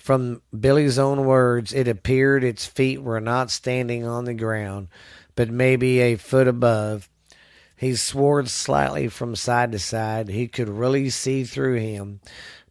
From 0.00 0.40
Billy's 0.58 0.98
own 0.98 1.26
words, 1.26 1.74
it 1.74 1.86
appeared 1.86 2.42
its 2.42 2.64
feet 2.64 3.02
were 3.02 3.20
not 3.20 3.50
standing 3.50 4.06
on 4.06 4.24
the 4.24 4.32
ground, 4.32 4.88
but 5.36 5.50
maybe 5.50 6.00
a 6.00 6.16
foot 6.16 6.48
above, 6.48 7.10
he 7.76 7.94
swore 7.94 8.44
slightly 8.46 9.08
from 9.08 9.36
side 9.36 9.72
to 9.72 9.78
side. 9.78 10.28
He 10.28 10.48
could 10.48 10.70
really 10.70 11.10
see 11.10 11.44
through 11.44 11.80
him, 11.80 12.20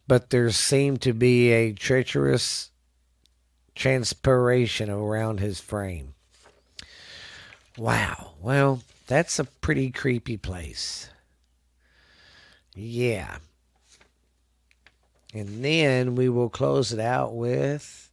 but 0.08 0.30
there 0.30 0.50
seemed 0.50 1.02
to 1.02 1.12
be 1.12 1.52
a 1.52 1.72
treacherous 1.72 2.72
transpiration 3.76 4.90
around 4.90 5.38
his 5.38 5.60
frame. 5.60 6.14
Wow. 7.78 8.32
Well, 8.40 8.82
that's 9.06 9.38
a 9.38 9.44
pretty 9.44 9.92
creepy 9.92 10.36
place. 10.36 11.08
Yeah. 12.74 13.38
And 15.32 15.64
then 15.64 16.14
we 16.16 16.28
will 16.28 16.48
close 16.48 16.92
it 16.92 17.00
out 17.00 17.34
with 17.34 18.10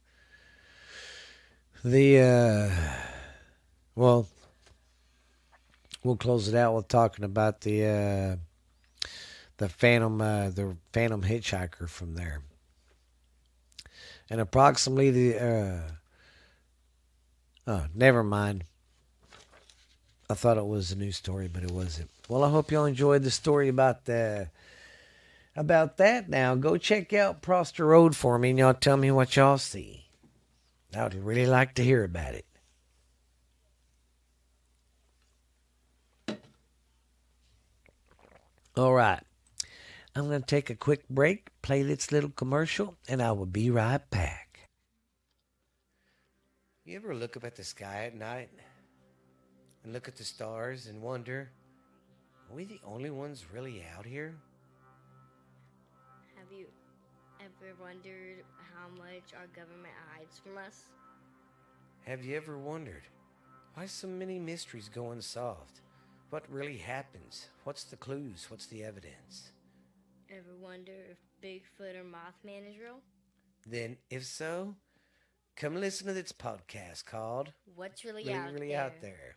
the 1.84 2.18
uh 2.18 2.70
well 3.94 4.26
we'll 6.02 6.16
close 6.16 6.48
it 6.48 6.54
out 6.54 6.74
with 6.74 6.88
talking 6.88 7.24
about 7.24 7.60
the 7.60 7.84
uh, 7.84 8.36
the 9.58 9.68
Phantom 9.68 10.20
uh, 10.20 10.50
the 10.50 10.76
Phantom 10.92 11.22
Hitchhiker 11.22 11.88
from 11.88 12.14
there, 12.14 12.40
and 14.30 14.40
approximately 14.40 15.10
the 15.10 15.44
uh, 15.44 15.80
oh 17.66 17.86
never 17.94 18.22
mind. 18.22 18.64
I 20.30 20.34
thought 20.34 20.58
it 20.58 20.66
was 20.66 20.92
a 20.92 20.96
new 20.96 21.12
story, 21.12 21.48
but 21.48 21.62
it 21.62 21.70
wasn't. 21.70 22.10
Well, 22.28 22.44
I 22.44 22.50
hope 22.50 22.70
y'all 22.70 22.84
enjoyed 22.84 23.22
the 23.22 23.30
story 23.30 23.68
about 23.68 24.04
the 24.04 24.50
about 25.58 25.96
that. 25.96 26.28
Now 26.28 26.54
go 26.54 26.76
check 26.76 27.12
out 27.12 27.42
Prospect 27.42 27.80
Road 27.80 28.14
for 28.16 28.38
me, 28.38 28.50
and 28.50 28.58
y'all 28.58 28.74
tell 28.74 28.96
me 28.96 29.10
what 29.10 29.34
y'all 29.36 29.58
see. 29.58 30.06
I 30.96 31.02
would 31.02 31.14
really 31.14 31.46
like 31.46 31.74
to 31.74 31.84
hear 31.84 32.04
about 32.04 32.34
it. 32.34 32.46
All 38.76 38.94
right. 38.94 39.20
I'm 40.14 40.28
going 40.28 40.40
to 40.40 40.46
take 40.46 40.70
a 40.70 40.74
quick 40.74 41.08
break, 41.08 41.48
play 41.62 41.82
this 41.82 42.12
little 42.12 42.30
commercial, 42.30 42.96
and 43.08 43.20
I 43.20 43.32
will 43.32 43.46
be 43.46 43.70
right 43.70 44.08
back. 44.10 44.68
You 46.84 46.96
ever 46.96 47.14
look 47.14 47.36
up 47.36 47.44
at 47.44 47.56
the 47.56 47.64
sky 47.64 48.04
at 48.06 48.14
night 48.14 48.50
and 49.84 49.92
look 49.92 50.08
at 50.08 50.16
the 50.16 50.24
stars 50.24 50.86
and 50.86 51.02
wonder, 51.02 51.50
are 52.48 52.56
we 52.56 52.64
the 52.64 52.80
only 52.84 53.10
ones 53.10 53.44
really 53.52 53.84
out 53.96 54.06
here? 54.06 54.36
Ever 57.48 57.74
wondered 57.80 58.44
how 58.74 58.88
much 58.96 59.32
our 59.38 59.46
government 59.54 59.94
hides 60.12 60.38
from 60.38 60.58
us? 60.58 60.84
Have 62.04 62.24
you 62.24 62.36
ever 62.36 62.58
wondered 62.58 63.02
why 63.74 63.86
so 63.86 64.08
many 64.08 64.38
mysteries 64.38 64.88
go 64.88 65.10
unsolved? 65.10 65.80
What 66.30 66.44
really 66.50 66.76
happens? 66.76 67.48
What's 67.64 67.84
the 67.84 67.96
clues? 67.96 68.46
What's 68.50 68.66
the 68.66 68.84
evidence? 68.84 69.52
Ever 70.30 70.56
wonder 70.60 70.92
if 71.10 71.18
Bigfoot 71.42 71.96
or 71.96 72.04
Mothman 72.04 72.68
is 72.68 72.78
real? 72.78 73.00
Then, 73.66 73.96
if 74.10 74.24
so, 74.24 74.74
come 75.56 75.76
listen 75.76 76.06
to 76.06 76.12
this 76.12 76.32
podcast 76.32 77.06
called 77.06 77.52
What's 77.74 78.04
Really, 78.04 78.24
Really, 78.24 78.34
out, 78.34 78.52
really 78.52 78.68
there? 78.68 78.80
Out 78.82 79.00
There. 79.00 79.36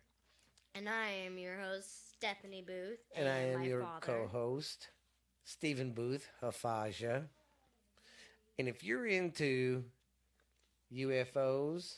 And 0.76 0.90
I 0.90 1.10
am 1.26 1.38
your 1.38 1.58
host, 1.58 2.14
Stephanie 2.16 2.64
Booth. 2.66 3.00
And 3.16 3.28
I 3.28 3.38
am 3.38 3.64
your 3.64 3.86
co 4.02 4.28
host, 4.28 4.90
Stephen 5.44 5.92
Booth, 5.92 6.30
Hafaja. 6.42 7.28
And 8.62 8.70
if 8.70 8.84
you're 8.84 9.08
into 9.08 9.84
UFOs, 10.94 11.96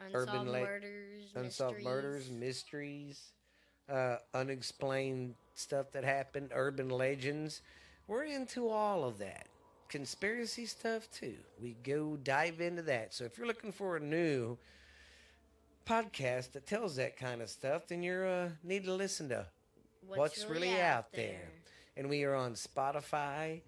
Unsolved 0.00 0.28
urban 0.28 0.46
murders, 0.46 1.32
unsolved 1.36 1.76
mysteries. 1.76 1.84
murders, 1.84 2.30
mysteries, 2.32 3.28
uh, 3.88 4.16
unexplained 4.34 5.36
stuff 5.54 5.92
that 5.92 6.02
happened, 6.02 6.50
urban 6.52 6.88
legends. 6.88 7.62
We're 8.08 8.24
into 8.24 8.70
all 8.70 9.04
of 9.04 9.18
that. 9.18 9.46
Conspiracy 9.88 10.66
stuff 10.66 11.08
too. 11.12 11.36
We 11.60 11.76
go 11.84 12.16
dive 12.16 12.60
into 12.60 12.82
that. 12.82 13.14
So 13.14 13.22
if 13.22 13.38
you're 13.38 13.46
looking 13.46 13.70
for 13.70 13.98
a 13.98 14.00
new 14.00 14.58
podcast 15.86 16.50
that 16.54 16.66
tells 16.66 16.96
that 16.96 17.16
kind 17.16 17.40
of 17.40 17.48
stuff, 17.48 17.86
then 17.86 18.02
you 18.02 18.14
uh, 18.14 18.48
need 18.64 18.84
to 18.86 18.94
listen 18.94 19.28
to 19.28 19.46
What's 20.08 20.44
Really 20.44 20.80
Out 20.80 21.12
There. 21.12 21.52
And 21.96 22.10
we 22.10 22.24
are 22.24 22.34
on 22.34 22.54
Spotify 22.54 23.60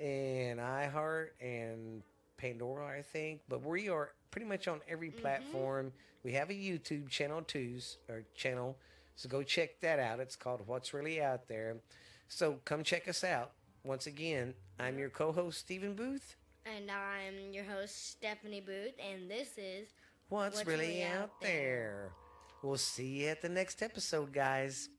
and 0.00 0.58
iHeart 0.58 1.28
and 1.40 2.02
Pandora, 2.36 2.86
I 2.98 3.02
think. 3.02 3.42
But 3.48 3.62
we 3.64 3.88
are 3.88 4.10
pretty 4.30 4.46
much 4.46 4.68
on 4.68 4.80
every 4.88 5.10
mm-hmm. 5.10 5.20
platform. 5.20 5.92
We 6.24 6.32
have 6.32 6.50
a 6.50 6.54
YouTube 6.54 7.08
channel 7.08 7.42
too, 7.42 7.78
or 8.08 8.24
channel. 8.34 8.76
So 9.16 9.28
go 9.28 9.42
check 9.42 9.80
that 9.80 9.98
out. 9.98 10.20
It's 10.20 10.36
called 10.36 10.62
What's 10.66 10.94
Really 10.94 11.20
Out 11.20 11.46
There. 11.48 11.76
So 12.28 12.58
come 12.64 12.82
check 12.82 13.08
us 13.08 13.24
out. 13.24 13.52
Once 13.84 14.06
again, 14.06 14.54
I'm 14.78 14.98
your 14.98 15.10
co-host 15.10 15.58
Stephen 15.58 15.94
Booth. 15.94 16.36
And 16.66 16.90
I'm 16.90 17.52
your 17.52 17.64
host, 17.64 18.10
Stephanie 18.10 18.60
Booth, 18.60 18.92
and 18.98 19.30
this 19.30 19.56
is 19.56 19.88
What's, 20.28 20.56
What's 20.56 20.66
really, 20.66 20.86
Really 20.86 21.04
out, 21.04 21.22
Out 21.22 21.40
there? 21.40 21.50
There? 21.50 22.12
We'll 22.62 22.76
see 22.76 23.22
you 23.22 23.28
at 23.28 23.40
the 23.40 23.48
next 23.48 23.82
episode, 23.82 24.32
guys. 24.32 24.90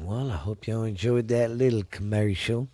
Well, 0.00 0.30
I 0.30 0.36
hope 0.36 0.66
y'all 0.66 0.84
enjoyed 0.84 1.28
that 1.28 1.50
little 1.50 1.82
commercial. 1.90 2.68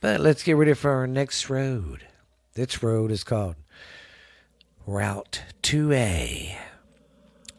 But 0.00 0.20
let's 0.20 0.42
get 0.42 0.56
ready 0.56 0.72
for 0.72 0.90
our 0.90 1.06
next 1.06 1.50
road. 1.50 2.06
This 2.54 2.82
road 2.82 3.10
is 3.10 3.22
called 3.22 3.56
Route 4.86 5.42
2A. 5.62 6.56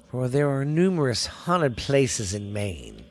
For 0.10 0.28
there 0.28 0.50
are 0.50 0.66
numerous 0.66 1.28
haunted 1.28 1.78
places 1.78 2.34
in 2.34 2.52
Maine. 2.52 3.06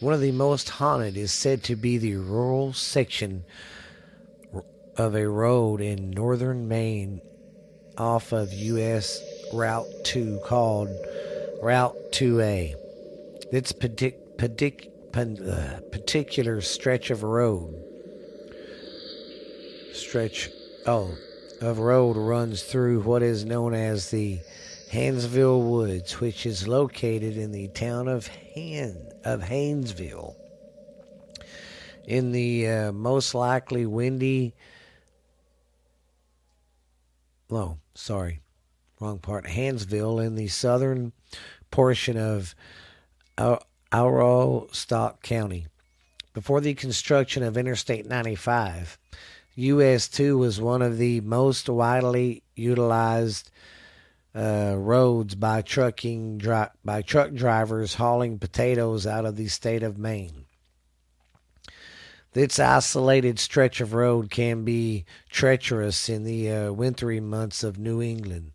One 0.00 0.12
of 0.12 0.20
the 0.20 0.32
most 0.32 0.68
haunted 0.68 1.16
is 1.16 1.32
said 1.32 1.62
to 1.64 1.74
be 1.74 1.96
the 1.96 2.16
rural 2.16 2.74
section 2.74 3.44
of 4.98 5.14
a 5.14 5.26
road 5.26 5.80
in 5.80 6.10
northern 6.10 6.68
Maine 6.68 7.22
off 7.96 8.32
of 8.32 8.52
US 8.52 9.22
Route 9.54 9.88
2 10.04 10.40
called 10.44 10.90
Route 11.62 11.96
2A. 12.12 12.85
This 13.50 13.72
partic- 13.72 14.36
partic- 14.36 14.90
uh, 15.16 15.80
particular 15.90 16.60
stretch 16.60 17.10
of 17.10 17.22
road 17.22 17.74
stretch 19.94 20.50
oh 20.86 21.16
of 21.62 21.78
road 21.78 22.16
runs 22.16 22.62
through 22.62 23.00
what 23.00 23.22
is 23.22 23.46
known 23.46 23.72
as 23.72 24.10
the 24.10 24.38
Hansville 24.90 25.62
Woods, 25.62 26.20
which 26.20 26.44
is 26.44 26.68
located 26.68 27.36
in 27.38 27.50
the 27.50 27.68
town 27.68 28.08
of 28.08 28.28
Han 28.54 29.10
of 29.24 29.40
Haynesville. 29.40 30.34
In 32.06 32.32
the 32.32 32.68
uh, 32.68 32.92
most 32.92 33.34
likely 33.34 33.86
windy 33.86 34.54
no, 37.48 37.78
sorry, 37.94 38.40
wrong 39.00 39.18
part. 39.18 39.46
Hansville 39.46 40.18
in 40.18 40.34
the 40.34 40.48
southern 40.48 41.12
portion 41.70 42.16
of 42.16 42.54
Au- 43.38 43.60
Aroostook 43.92 45.22
County. 45.22 45.66
Before 46.34 46.60
the 46.60 46.74
construction 46.74 47.42
of 47.42 47.56
Interstate 47.56 48.06
95, 48.06 48.98
US 49.56 50.08
2 50.08 50.36
was 50.36 50.60
one 50.60 50.82
of 50.82 50.98
the 50.98 51.20
most 51.22 51.68
widely 51.68 52.42
utilized 52.54 53.50
uh, 54.34 54.74
roads 54.76 55.34
by 55.34 55.62
trucking 55.62 56.36
dri- 56.38 56.66
by 56.84 57.00
truck 57.00 57.32
drivers 57.32 57.94
hauling 57.94 58.38
potatoes 58.38 59.06
out 59.06 59.24
of 59.24 59.36
the 59.36 59.48
state 59.48 59.82
of 59.82 59.96
Maine. 59.96 60.44
This 62.32 62.58
isolated 62.58 63.38
stretch 63.38 63.80
of 63.80 63.94
road 63.94 64.30
can 64.30 64.62
be 64.62 65.06
treacherous 65.30 66.10
in 66.10 66.24
the 66.24 66.52
uh, 66.52 66.72
wintry 66.72 67.18
months 67.18 67.64
of 67.64 67.78
New 67.78 68.02
England, 68.02 68.52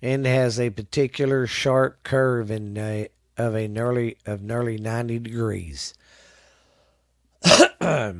and 0.00 0.24
has 0.24 0.58
a 0.58 0.70
particular 0.70 1.46
sharp 1.46 2.02
curve 2.04 2.50
in 2.50 2.78
uh, 2.78 3.04
of 3.38 3.54
a 3.54 3.68
nearly 3.68 4.18
of 4.26 4.42
nearly 4.42 4.76
ninety 4.76 5.18
degrees. 5.18 5.94
not 7.80 8.18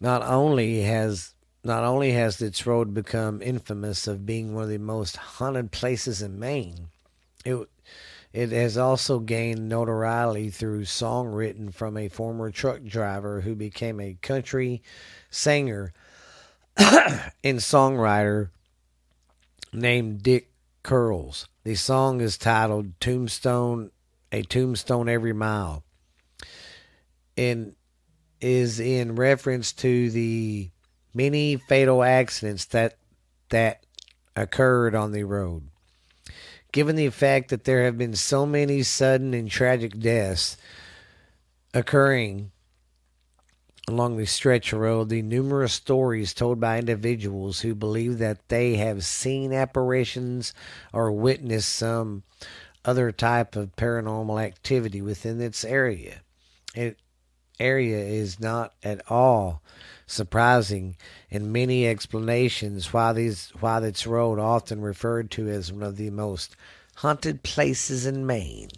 only 0.00 0.82
has 0.82 1.34
not 1.64 1.84
only 1.84 2.12
has 2.12 2.38
this 2.38 2.66
road 2.66 2.94
become 2.94 3.42
infamous 3.42 4.06
of 4.06 4.26
being 4.26 4.54
one 4.54 4.64
of 4.64 4.70
the 4.70 4.78
most 4.78 5.16
haunted 5.16 5.70
places 5.70 6.22
in 6.22 6.38
Maine, 6.38 6.88
it 7.44 7.68
it 8.32 8.50
has 8.50 8.78
also 8.78 9.18
gained 9.18 9.68
notoriety 9.68 10.48
through 10.48 10.86
song 10.86 11.28
written 11.28 11.70
from 11.70 11.96
a 11.96 12.08
former 12.08 12.50
truck 12.50 12.82
driver 12.82 13.42
who 13.42 13.54
became 13.54 14.00
a 14.00 14.16
country 14.22 14.82
singer 15.30 15.92
and 16.76 17.58
songwriter 17.58 18.48
named 19.72 20.22
Dick 20.22 20.51
Curless. 20.82 21.46
The 21.64 21.74
song 21.74 22.20
is 22.20 22.36
titled 22.36 22.98
Tombstone 23.00 23.90
A 24.32 24.42
Tombstone 24.42 25.08
Every 25.08 25.32
Mile 25.32 25.84
and 27.36 27.74
is 28.40 28.80
in 28.80 29.14
reference 29.14 29.72
to 29.72 30.10
the 30.10 30.70
many 31.14 31.56
fatal 31.56 32.02
accidents 32.02 32.64
that 32.66 32.96
that 33.50 33.84
occurred 34.34 34.94
on 34.94 35.12
the 35.12 35.24
road. 35.24 35.68
Given 36.72 36.96
the 36.96 37.10
fact 37.10 37.50
that 37.50 37.64
there 37.64 37.84
have 37.84 37.98
been 37.98 38.16
so 38.16 38.46
many 38.46 38.82
sudden 38.82 39.34
and 39.34 39.50
tragic 39.50 39.98
deaths 39.98 40.56
occurring 41.74 42.50
along 43.88 44.16
the 44.16 44.26
stretch 44.26 44.72
of 44.72 44.80
road, 44.80 45.08
the 45.08 45.22
numerous 45.22 45.72
stories 45.72 46.32
told 46.32 46.60
by 46.60 46.78
individuals 46.78 47.60
who 47.60 47.74
believe 47.74 48.18
that 48.18 48.48
they 48.48 48.76
have 48.76 49.04
seen 49.04 49.52
apparitions 49.52 50.54
or 50.92 51.10
witnessed 51.10 51.72
some 51.72 52.22
other 52.84 53.12
type 53.12 53.56
of 53.56 53.76
paranormal 53.76 54.42
activity 54.42 55.00
within 55.00 55.40
its 55.40 55.64
area. 55.64 56.20
It 56.74 56.98
area 57.60 57.98
is 57.98 58.40
not 58.40 58.72
at 58.82 59.00
all 59.10 59.62
surprising 60.06 60.96
and 61.30 61.52
many 61.52 61.86
explanations 61.86 62.92
why 62.92 63.12
these 63.12 63.50
why 63.60 63.78
this 63.78 64.06
road 64.06 64.38
often 64.38 64.80
referred 64.80 65.30
to 65.30 65.48
as 65.48 65.72
one 65.72 65.82
of 65.82 65.96
the 65.96 66.10
most 66.10 66.56
haunted 66.96 67.42
places 67.42 68.04
in 68.04 68.26
Maine. 68.26 68.68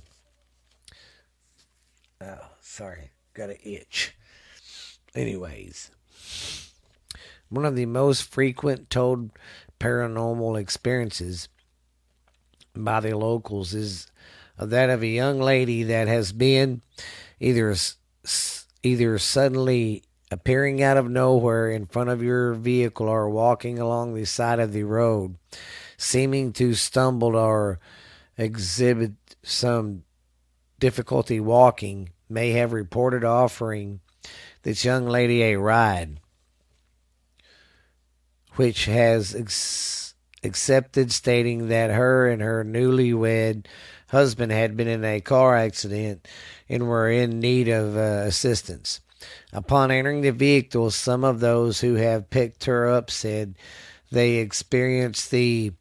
Oh, 2.20 2.46
sorry, 2.60 3.10
got 3.32 3.50
an 3.50 3.56
itch. 3.64 4.14
Anyways, 5.14 5.90
one 7.48 7.64
of 7.64 7.76
the 7.76 7.86
most 7.86 8.22
frequent 8.22 8.90
told 8.90 9.30
paranormal 9.78 10.60
experiences 10.60 11.48
by 12.74 12.98
the 13.00 13.16
locals 13.16 13.74
is 13.74 14.08
that 14.58 14.90
of 14.90 15.02
a 15.02 15.06
young 15.06 15.40
lady 15.40 15.84
that 15.84 16.08
has 16.08 16.32
been 16.32 16.82
either 17.38 17.74
either 18.82 19.18
suddenly 19.18 20.02
appearing 20.30 20.82
out 20.82 20.96
of 20.96 21.08
nowhere 21.08 21.70
in 21.70 21.86
front 21.86 22.10
of 22.10 22.22
your 22.22 22.54
vehicle 22.54 23.08
or 23.08 23.30
walking 23.30 23.78
along 23.78 24.14
the 24.14 24.24
side 24.24 24.58
of 24.58 24.72
the 24.72 24.82
road, 24.82 25.36
seeming 25.96 26.52
to 26.52 26.74
stumble 26.74 27.36
or 27.36 27.78
exhibit 28.36 29.12
some 29.44 30.02
difficulty 30.80 31.38
walking, 31.38 32.10
may 32.28 32.50
have 32.50 32.72
reported 32.72 33.22
offering 33.22 34.00
this 34.64 34.84
young 34.84 35.06
lady 35.06 35.42
a 35.42 35.58
ride, 35.58 36.18
which 38.56 38.86
has 38.86 39.34
ex- 39.34 40.14
accepted, 40.42 41.12
stating 41.12 41.68
that 41.68 41.90
her 41.90 42.28
and 42.28 42.42
her 42.42 42.64
newlywed 42.64 43.66
husband 44.08 44.50
had 44.50 44.76
been 44.76 44.88
in 44.88 45.04
a 45.04 45.20
car 45.20 45.56
accident 45.56 46.26
and 46.68 46.88
were 46.88 47.10
in 47.10 47.40
need 47.40 47.68
of 47.68 47.96
uh, 47.96 48.24
assistance. 48.26 49.00
Upon 49.52 49.90
entering 49.90 50.22
the 50.22 50.32
vehicle, 50.32 50.90
some 50.90 51.24
of 51.24 51.40
those 51.40 51.80
who 51.80 51.94
have 51.94 52.30
picked 52.30 52.64
her 52.64 52.88
up 52.88 53.10
said 53.10 53.54
they 54.10 54.36
experienced 54.36 55.30
the 55.30 55.72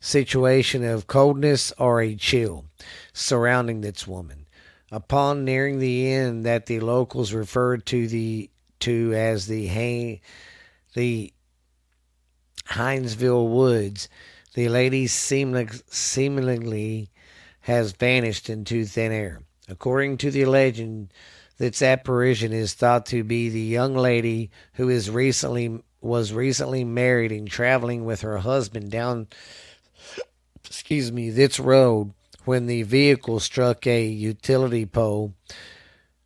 situation 0.00 0.84
of 0.84 1.06
coldness 1.06 1.72
or 1.78 2.00
a 2.00 2.14
chill 2.14 2.64
surrounding 3.12 3.80
this 3.80 4.06
woman. 4.06 4.37
Upon 4.90 5.44
nearing 5.44 5.78
the 5.78 6.10
end 6.10 6.46
that 6.46 6.66
the 6.66 6.80
locals 6.80 7.32
referred 7.32 7.84
to 7.86 8.08
the 8.08 8.50
to 8.80 9.12
as 9.14 9.46
the 9.46 10.20
the 10.94 11.32
Haynesville 12.70 13.48
Woods, 13.48 14.08
the 14.54 14.68
lady 14.68 15.06
seemingly, 15.06 15.68
seemingly 15.88 17.10
has 17.60 17.92
vanished 17.92 18.48
into 18.48 18.84
thin 18.84 19.12
air. 19.12 19.40
According 19.68 20.18
to 20.18 20.30
the 20.30 20.46
legend, 20.46 21.12
this 21.58 21.82
apparition 21.82 22.52
is 22.52 22.72
thought 22.72 23.04
to 23.06 23.24
be 23.24 23.48
the 23.48 23.60
young 23.60 23.94
lady 23.94 24.50
who 24.74 24.88
is 24.88 25.10
recently 25.10 25.82
was 26.00 26.32
recently 26.32 26.84
married 26.84 27.32
and 27.32 27.48
traveling 27.48 28.04
with 28.04 28.20
her 28.20 28.38
husband 28.38 28.90
down 28.90 29.26
excuse 30.64 31.10
me 31.10 31.28
this 31.28 31.58
road 31.58 32.14
when 32.48 32.64
the 32.64 32.82
vehicle 32.82 33.38
struck 33.38 33.86
a 33.86 34.06
utility 34.06 34.86
pole. 34.86 35.34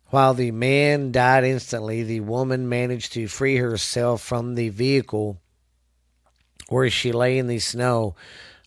While 0.05 0.33
the 0.33 0.51
man 0.51 1.11
died 1.11 1.43
instantly, 1.43 2.01
the 2.01 2.21
woman 2.21 2.69
managed 2.69 3.11
to 3.13 3.27
free 3.27 3.57
herself 3.57 4.21
from 4.21 4.55
the 4.55 4.69
vehicle 4.69 5.41
where 6.69 6.89
she 6.89 7.11
lay 7.11 7.37
in 7.37 7.47
the 7.47 7.59
snow, 7.59 8.15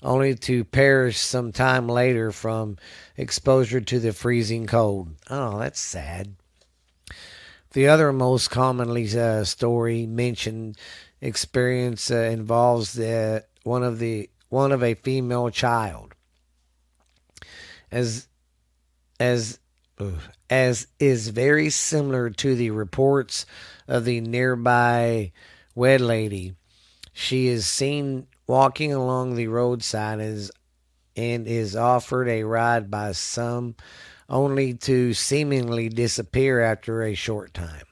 only 0.02 0.34
to 0.34 0.64
perish 0.64 1.16
some 1.16 1.50
time 1.50 1.88
later 1.88 2.30
from 2.30 2.76
exposure 3.16 3.80
to 3.80 4.00
the 4.00 4.12
freezing 4.12 4.66
cold. 4.66 5.14
Oh, 5.30 5.58
that's 5.58 5.80
sad. 5.80 6.34
The 7.72 7.88
other 7.88 8.12
most 8.12 8.50
commonly 8.50 9.08
uh, 9.18 9.44
story 9.44 10.04
mentioned 10.04 10.76
experience 11.22 12.10
uh, 12.10 12.16
involves 12.16 12.92
the 12.92 13.46
one 13.62 13.82
of 13.82 13.98
the 13.98 14.28
one 14.50 14.72
of 14.72 14.82
a 14.82 14.92
female 14.92 15.48
child, 15.48 16.15
as 17.90 18.28
as 19.18 19.58
as 20.50 20.86
is 21.00 21.28
very 21.28 21.70
similar 21.70 22.30
to 22.30 22.54
the 22.54 22.70
reports 22.70 23.46
of 23.88 24.04
the 24.04 24.20
nearby 24.20 25.32
wed 25.74 26.00
lady. 26.00 26.54
She 27.12 27.48
is 27.48 27.66
seen 27.66 28.26
walking 28.46 28.92
along 28.92 29.34
the 29.34 29.48
roadside 29.48 30.20
as, 30.20 30.50
and 31.16 31.46
is 31.46 31.74
offered 31.74 32.28
a 32.28 32.42
ride 32.42 32.90
by 32.90 33.12
some, 33.12 33.74
only 34.28 34.74
to 34.74 35.14
seemingly 35.14 35.88
disappear 35.88 36.60
after 36.60 37.02
a 37.02 37.14
short 37.14 37.54
time. 37.54 37.85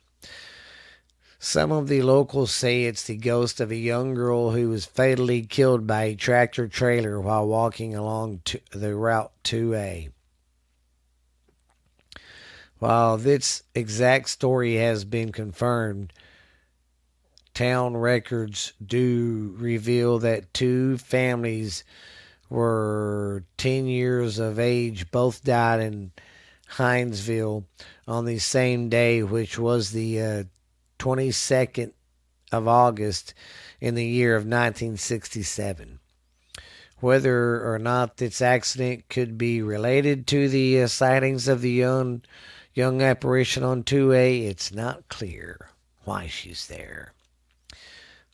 Some 1.47 1.73
of 1.73 1.89
the 1.89 2.01
locals 2.01 2.55
say 2.55 2.85
it's 2.85 3.03
the 3.05 3.19
ghost 3.19 3.61
of 3.61 3.71
a 3.71 3.77
young 3.77 4.15
girl 4.15 4.53
who 4.53 4.71
was 4.71 4.87
fatally 4.87 5.43
killed 5.43 5.87
by 5.87 6.05
a 6.05 6.15
tractor 6.15 6.67
trailer 6.69 7.21
while 7.21 7.47
walking 7.47 7.95
along 7.95 8.41
the 8.71 8.95
Route 8.97 9.31
2A. 9.45 10.11
While 12.79 13.19
this 13.19 13.63
exact 13.75 14.31
story 14.31 14.77
has 14.77 15.05
been 15.05 15.33
confirmed, 15.33 16.15
town 17.53 17.95
records 17.95 18.73
do 18.83 19.55
reveal 19.59 20.19
that 20.21 20.55
two 20.55 20.97
families 20.97 21.85
were 22.49 23.45
10 23.59 23.85
years 23.87 24.39
of 24.39 24.59
age 24.59 25.11
both 25.11 25.45
died 25.45 25.81
in 25.81 26.13
Haynesville 26.79 27.65
on 28.09 28.25
the 28.25 28.39
same 28.39 28.89
day, 28.89 29.23
which 29.23 29.59
was 29.59 29.91
the 29.91 30.23
uh, 30.23 30.45
22nd 30.99 31.93
of 32.53 32.69
August 32.69 33.35
in 33.81 33.95
the 33.95 34.07
year 34.07 34.37
of 34.37 34.43
1967. 34.43 35.99
Whether 37.01 37.73
or 37.73 37.79
not 37.79 38.17
this 38.17 38.41
accident 38.41 39.09
could 39.09 39.37
be 39.37 39.61
related 39.61 40.27
to 40.29 40.49
the 40.49 40.83
uh, 40.83 40.87
sightings 40.87 41.49
of 41.49 41.61
the 41.61 41.71
young 41.71 42.23
young 42.73 43.03
apparition 43.03 43.63
on 43.63 43.85
2A, 43.85 44.47
it's 44.47 44.73
not 44.73 45.09
clear 45.09 45.71
why 46.05 46.27
she's 46.27 46.67
there. 46.67 47.13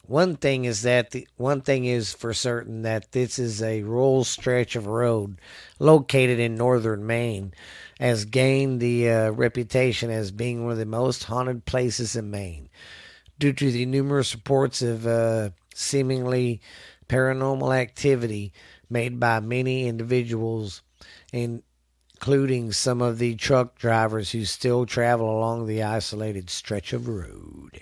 One 0.06 0.36
thing 0.36 0.64
is 0.64 0.82
that 0.82 1.12
the 1.12 1.28
one 1.36 1.60
thing 1.60 1.84
is 1.84 2.12
for 2.12 2.34
certain 2.34 2.82
that 2.82 3.12
this 3.12 3.38
is 3.38 3.62
a 3.62 3.82
rural 3.84 4.24
stretch 4.24 4.74
of 4.74 4.88
road 4.88 5.40
located 5.78 6.40
in 6.40 6.56
northern 6.56 7.06
Maine, 7.06 7.54
has 8.00 8.24
gained 8.24 8.80
the 8.80 9.10
uh, 9.10 9.30
reputation 9.30 10.10
as 10.10 10.30
being 10.30 10.64
one 10.64 10.72
of 10.72 10.78
the 10.78 10.86
most 10.86 11.24
haunted 11.24 11.66
places 11.66 12.16
in 12.16 12.30
Maine, 12.30 12.70
due 13.38 13.52
to 13.52 13.70
the 13.70 13.84
numerous 13.84 14.34
reports 14.34 14.80
of 14.80 15.06
uh, 15.06 15.50
seemingly 15.74 16.60
paranormal 17.08 17.76
activity 17.76 18.52
made 18.88 19.20
by 19.20 19.38
many 19.38 19.86
individuals, 19.86 20.82
including 21.32 22.72
some 22.72 23.02
of 23.02 23.18
the 23.18 23.34
truck 23.36 23.78
drivers 23.78 24.30
who 24.30 24.46
still 24.46 24.86
travel 24.86 25.30
along 25.30 25.66
the 25.66 25.82
isolated 25.82 26.48
stretch 26.48 26.94
of 26.94 27.06
road. 27.06 27.80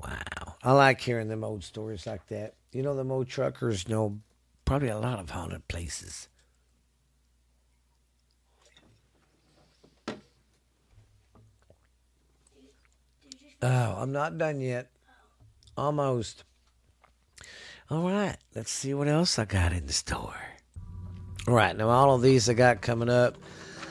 Wow. 0.00 0.54
I 0.62 0.72
like 0.72 1.00
hearing 1.00 1.28
them 1.28 1.42
old 1.42 1.64
stories 1.64 2.06
like 2.06 2.28
that. 2.28 2.54
You 2.72 2.84
know, 2.84 2.94
the 2.94 3.04
old 3.04 3.28
truckers 3.28 3.88
know 3.88 4.20
probably 4.64 4.88
a 4.88 4.98
lot 4.98 5.18
of 5.18 5.30
haunted 5.30 5.66
places. 5.66 6.28
Oh, 13.60 13.96
I'm 13.98 14.12
not 14.12 14.38
done 14.38 14.60
yet. 14.60 14.90
Almost. 15.76 16.44
All 17.90 18.02
right, 18.02 18.36
let's 18.54 18.70
see 18.70 18.92
what 18.94 19.08
else 19.08 19.38
I 19.38 19.46
got 19.46 19.72
in 19.72 19.86
the 19.86 19.92
store. 19.92 20.36
All 21.46 21.54
right, 21.54 21.74
now 21.74 21.88
all 21.88 22.14
of 22.14 22.20
these 22.20 22.48
I 22.48 22.54
got 22.54 22.82
coming 22.82 23.08
up, 23.08 23.38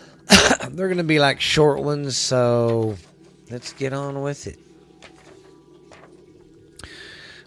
they're 0.70 0.88
going 0.88 0.98
to 0.98 1.04
be 1.04 1.20
like 1.20 1.42
short 1.42 1.82
ones, 1.82 2.16
so 2.16 2.96
let's 3.50 3.74
get 3.74 3.94
on 3.94 4.22
with 4.22 4.46
it. 4.46 4.60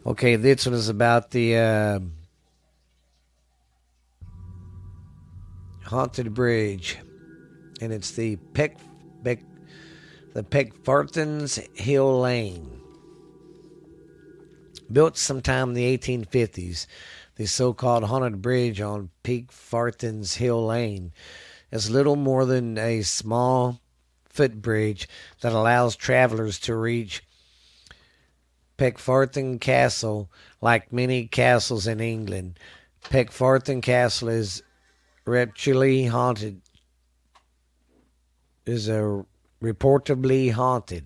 Okay, 0.05 0.37
this 0.37 0.67
one 0.67 0.75
is 0.75 0.89
about 0.89 1.31
the 1.31 1.57
uh, 1.57 2.01
haunted 5.85 6.35
bridge, 6.35 6.99
and 7.81 7.93
it's 7.93 8.11
the 8.13 8.37
Peck, 8.55 8.79
Peck 9.23 9.41
the 10.33 10.43
Peckfortons 10.45 11.59
Hill 11.77 12.21
Lane. 12.21 12.81
Built 14.91 15.17
sometime 15.17 15.71
in 15.71 15.75
the 15.75 15.99
1850s, 15.99 16.87
the 17.37 17.47
so 17.47 17.73
called 17.73 18.05
haunted 18.05 18.41
bridge 18.43 18.81
on 18.81 19.11
Peckfortons 19.25 20.37
Hill 20.37 20.67
Lane 20.67 21.13
is 21.73 21.91
little 21.91 22.17
more 22.17 22.45
than 22.45 22.79
a 22.79 23.03
small 23.03 23.81
footbridge 24.25 25.09
that 25.41 25.53
allows 25.53 25.97
travelers 25.97 26.59
to 26.61 26.75
reach 26.77 27.23
Peckforton 28.79 29.61
Castle, 29.61 30.31
like 30.61 30.93
many 30.93 31.27
castles 31.27 31.87
in 31.87 32.01
England. 32.01 32.59
Peckforton 33.05 33.83
Castle 33.83 34.29
is 34.29 34.63
reputedly 35.25 36.07
haunted. 36.07 36.63
Is 38.67 38.89
a 38.89 39.25
reportedly 39.63 40.53
haunted. 40.53 41.05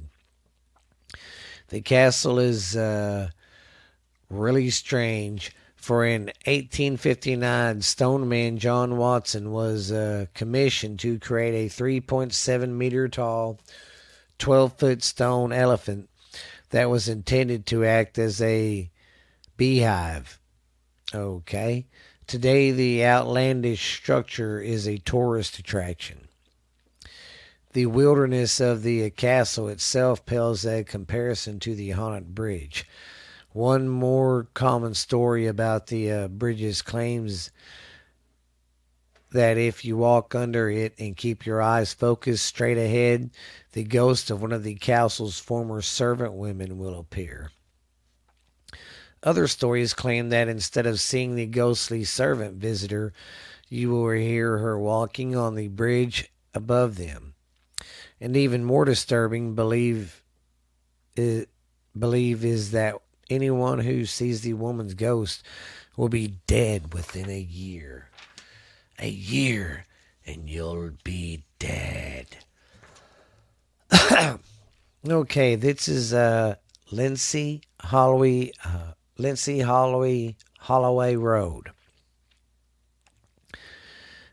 The 1.68 1.80
castle 1.80 2.38
is 2.38 2.76
uh, 2.76 3.30
really 4.30 4.70
strange. 4.70 5.52
For 5.76 6.04
in 6.04 6.26
1859, 6.46 7.82
stoneman 7.82 8.58
John 8.58 8.96
Watson 8.96 9.50
was 9.50 9.92
uh, 9.92 10.26
commissioned 10.32 10.98
to 11.00 11.18
create 11.18 11.66
a 11.66 11.68
3.7 11.68 12.68
meter 12.70 13.08
tall, 13.08 13.60
12 14.38 14.78
foot 14.78 15.02
stone 15.02 15.52
elephant 15.52 16.08
that 16.70 16.88
was 16.88 17.08
intended 17.08 17.66
to 17.66 17.84
act 17.84 18.18
as 18.18 18.40
a 18.40 18.90
beehive. 19.56 20.40
Okay. 21.14 21.86
Today, 22.26 22.70
the 22.70 23.04
outlandish 23.04 23.96
structure 23.96 24.58
is 24.60 24.88
a 24.88 24.98
tourist 24.98 25.58
attraction. 25.58 26.23
The 27.74 27.86
wilderness 27.86 28.60
of 28.60 28.84
the 28.84 29.10
castle 29.10 29.66
itself 29.66 30.24
pales 30.24 30.64
a 30.64 30.84
comparison 30.84 31.58
to 31.58 31.74
the 31.74 31.90
haunted 31.90 32.32
bridge. 32.32 32.86
One 33.50 33.88
more 33.88 34.46
common 34.54 34.94
story 34.94 35.48
about 35.48 35.88
the 35.88 36.08
uh, 36.08 36.28
bridges 36.28 36.82
claims 36.82 37.50
that 39.32 39.58
if 39.58 39.84
you 39.84 39.96
walk 39.96 40.36
under 40.36 40.70
it 40.70 40.94
and 41.00 41.16
keep 41.16 41.44
your 41.44 41.60
eyes 41.60 41.92
focused 41.92 42.46
straight 42.46 42.78
ahead, 42.78 43.30
the 43.72 43.82
ghost 43.82 44.30
of 44.30 44.40
one 44.40 44.52
of 44.52 44.62
the 44.62 44.76
castle's 44.76 45.40
former 45.40 45.82
servant 45.82 46.32
women 46.32 46.78
will 46.78 46.96
appear. 46.96 47.50
Other 49.24 49.48
stories 49.48 49.94
claim 49.94 50.28
that 50.28 50.46
instead 50.46 50.86
of 50.86 51.00
seeing 51.00 51.34
the 51.34 51.46
ghostly 51.46 52.04
servant 52.04 52.54
visitor, 52.54 53.12
you 53.68 53.90
will 53.90 54.10
hear 54.10 54.58
her 54.58 54.78
walking 54.78 55.34
on 55.34 55.56
the 55.56 55.66
bridge 55.66 56.30
above 56.54 56.94
them. 56.98 57.33
And 58.24 58.38
even 58.38 58.64
more 58.64 58.86
disturbing, 58.86 59.54
believe 59.54 60.22
is, 61.14 61.44
believe 61.98 62.42
is 62.42 62.70
that 62.70 62.94
anyone 63.28 63.80
who 63.80 64.06
sees 64.06 64.40
the 64.40 64.54
woman's 64.54 64.94
ghost 64.94 65.42
will 65.94 66.08
be 66.08 66.38
dead 66.46 66.94
within 66.94 67.28
a 67.28 67.38
year 67.38 68.08
a 68.98 69.10
year 69.10 69.84
and 70.24 70.48
you'll 70.48 70.92
be 71.04 71.44
dead. 71.58 72.26
okay, 75.06 75.54
this 75.54 75.86
is 75.86 76.14
uh, 76.14 76.54
Lindsay 76.90 77.60
Holloway, 77.82 78.52
uh, 78.64 78.92
Lindsay 79.18 79.60
Holloway, 79.60 80.36
Holloway 80.60 81.16
Road. 81.16 81.72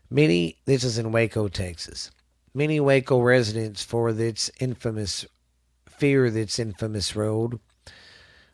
Many, 0.08 0.56
this 0.64 0.82
is 0.82 0.96
in 0.96 1.12
Waco, 1.12 1.48
Texas. 1.48 2.10
Many 2.54 2.80
Waco 2.80 3.18
residents 3.18 3.82
for 3.82 4.12
this 4.12 4.50
infamous 4.60 5.24
fear 5.88 6.28
this 6.30 6.58
infamous 6.58 7.16
road. 7.16 7.58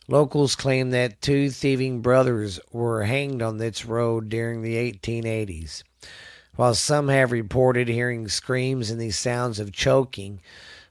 Locals 0.06 0.54
claim 0.54 0.90
that 0.90 1.20
two 1.20 1.50
thieving 1.50 2.00
brothers 2.00 2.60
were 2.70 3.02
hanged 3.02 3.42
on 3.42 3.58
this 3.58 3.84
road 3.84 4.28
during 4.28 4.62
the 4.62 4.76
1880s. 4.76 5.82
While 6.54 6.74
some 6.74 7.08
have 7.08 7.32
reported 7.32 7.88
hearing 7.88 8.28
screams 8.28 8.88
and 8.88 9.00
the 9.00 9.10
sounds 9.10 9.58
of 9.58 9.72
choking 9.72 10.42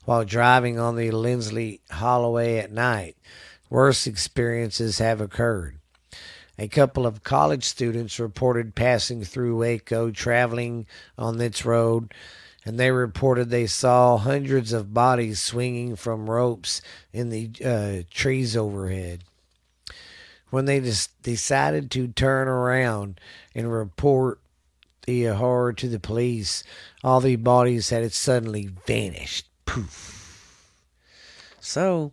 while 0.03 0.25
driving 0.25 0.77
on 0.77 0.97
the 0.97 1.11
Lindsley 1.11 1.79
Holloway 1.89 2.57
at 2.57 2.73
night, 2.73 3.15
worse 3.69 4.05
experiences 4.05 4.97
have 4.97 5.21
occurred. 5.21 5.77
A 6.59 6.67
couple 6.67 7.05
of 7.05 7.23
college 7.23 7.63
students 7.63 8.19
reported 8.19 8.75
passing 8.75 9.23
through 9.23 9.57
Waco 9.57 10.11
traveling 10.11 10.87
on 11.17 11.37
this 11.37 11.63
road 11.63 12.13
and 12.67 12.77
they 12.77 12.91
reported 12.91 13.49
they 13.49 13.65
saw 13.65 14.17
hundreds 14.17 14.73
of 14.73 14.93
bodies 14.93 15.41
swinging 15.41 15.95
from 15.95 16.29
ropes 16.29 16.81
in 17.13 17.29
the 17.29 17.49
uh, 17.63 18.03
trees 18.13 18.57
overhead. 18.57 19.23
When 20.49 20.65
they 20.65 20.81
decided 21.23 21.89
to 21.91 22.09
turn 22.09 22.49
around 22.49 23.21
and 23.55 23.71
report 23.71 24.41
the 25.05 25.23
horror 25.27 25.71
to 25.71 25.87
the 25.87 25.99
police, 26.01 26.65
all 27.05 27.21
the 27.21 27.37
bodies 27.37 27.89
had 27.89 28.11
suddenly 28.11 28.69
vanished. 28.85 29.47
Poof. 29.65 30.69
So, 31.61 32.11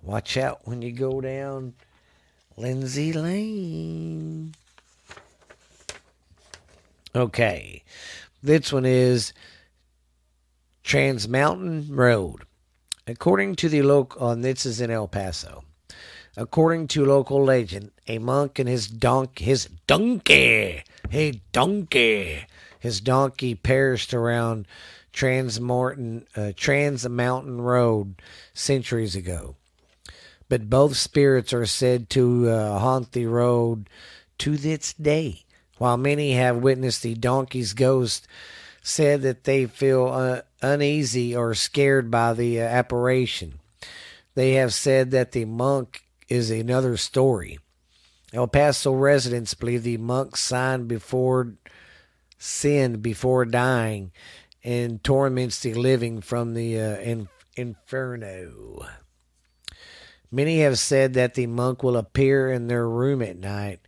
watch 0.00 0.36
out 0.36 0.60
when 0.62 0.80
you 0.80 0.92
go 0.92 1.20
down 1.20 1.74
Lindsay 2.56 3.12
Lane. 3.12 4.54
Okay, 7.16 7.82
this 8.44 8.72
one 8.72 8.86
is 8.86 9.32
Trans 10.88 11.28
Mountain 11.28 11.94
Road. 11.94 12.44
According 13.06 13.56
to 13.56 13.68
the 13.68 13.82
local, 13.82 14.30
and 14.30 14.42
this 14.42 14.64
is 14.64 14.80
in 14.80 14.90
El 14.90 15.06
Paso. 15.06 15.64
According 16.34 16.88
to 16.88 17.04
local 17.04 17.44
legend, 17.44 17.90
a 18.06 18.16
monk 18.16 18.58
and 18.58 18.66
his 18.66 18.88
donk, 18.88 19.38
his 19.38 19.68
donkey, 19.86 20.82
hey 21.10 21.42
donkey, 21.52 22.46
his 22.80 23.02
donkey 23.02 23.54
perished 23.54 24.14
around 24.14 24.66
Trans 25.12 25.60
Mountain, 25.60 26.26
uh, 26.34 26.52
Trans 26.56 27.06
Mountain 27.06 27.60
Road 27.60 28.22
centuries 28.54 29.14
ago. 29.14 29.56
But 30.48 30.70
both 30.70 30.96
spirits 30.96 31.52
are 31.52 31.66
said 31.66 32.08
to 32.10 32.48
uh, 32.48 32.78
haunt 32.78 33.12
the 33.12 33.26
road 33.26 33.90
to 34.38 34.56
this 34.56 34.94
day. 34.94 35.44
While 35.76 35.98
many 35.98 36.32
have 36.32 36.56
witnessed 36.56 37.02
the 37.02 37.14
donkey's 37.14 37.74
ghost, 37.74 38.26
said 38.82 39.22
that 39.22 39.44
they 39.44 39.66
feel 39.66 40.06
uh, 40.06 40.40
uneasy 40.62 41.34
or 41.34 41.54
scared 41.54 42.10
by 42.10 42.32
the 42.32 42.60
uh, 42.60 42.64
apparition. 42.64 43.54
They 44.34 44.52
have 44.52 44.72
said 44.72 45.10
that 45.10 45.32
the 45.32 45.44
monk 45.44 46.02
is 46.28 46.50
another 46.50 46.96
story. 46.96 47.58
El 48.32 48.46
Paso 48.46 48.92
residents 48.92 49.54
believe 49.54 49.82
the 49.82 49.96
monk 49.96 50.36
signed 50.36 50.88
before 50.88 51.54
sinned 52.38 53.02
before 53.02 53.44
dying 53.44 54.12
and 54.62 55.02
torments 55.02 55.60
the 55.60 55.74
living 55.74 56.20
from 56.20 56.54
the 56.54 56.78
uh, 56.78 56.96
in, 56.98 57.28
inferno. 57.56 58.86
Many 60.30 60.60
have 60.60 60.78
said 60.78 61.14
that 61.14 61.34
the 61.34 61.46
monk 61.46 61.82
will 61.82 61.96
appear 61.96 62.50
in 62.52 62.68
their 62.68 62.88
room 62.88 63.22
at 63.22 63.38
night 63.38 63.80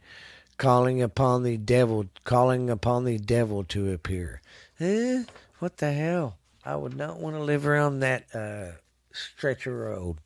calling 0.57 1.01
upon 1.01 1.43
the 1.43 1.57
devil, 1.57 2.07
calling 2.24 2.70
upon 2.70 3.05
the 3.05 3.18
devil 3.18 3.64
to 3.64 3.93
appear. 3.93 4.41
Eh? 4.80 5.24
What 5.58 5.76
the 5.76 5.92
hell? 5.92 6.38
I 6.64 6.74
would 6.74 6.96
not 6.96 7.18
want 7.18 7.36
to 7.36 7.42
live 7.42 7.66
around 7.66 8.00
that 8.00 8.34
uh, 8.34 8.78
stretch 9.12 9.66
of 9.66 9.74
road. 9.74 10.16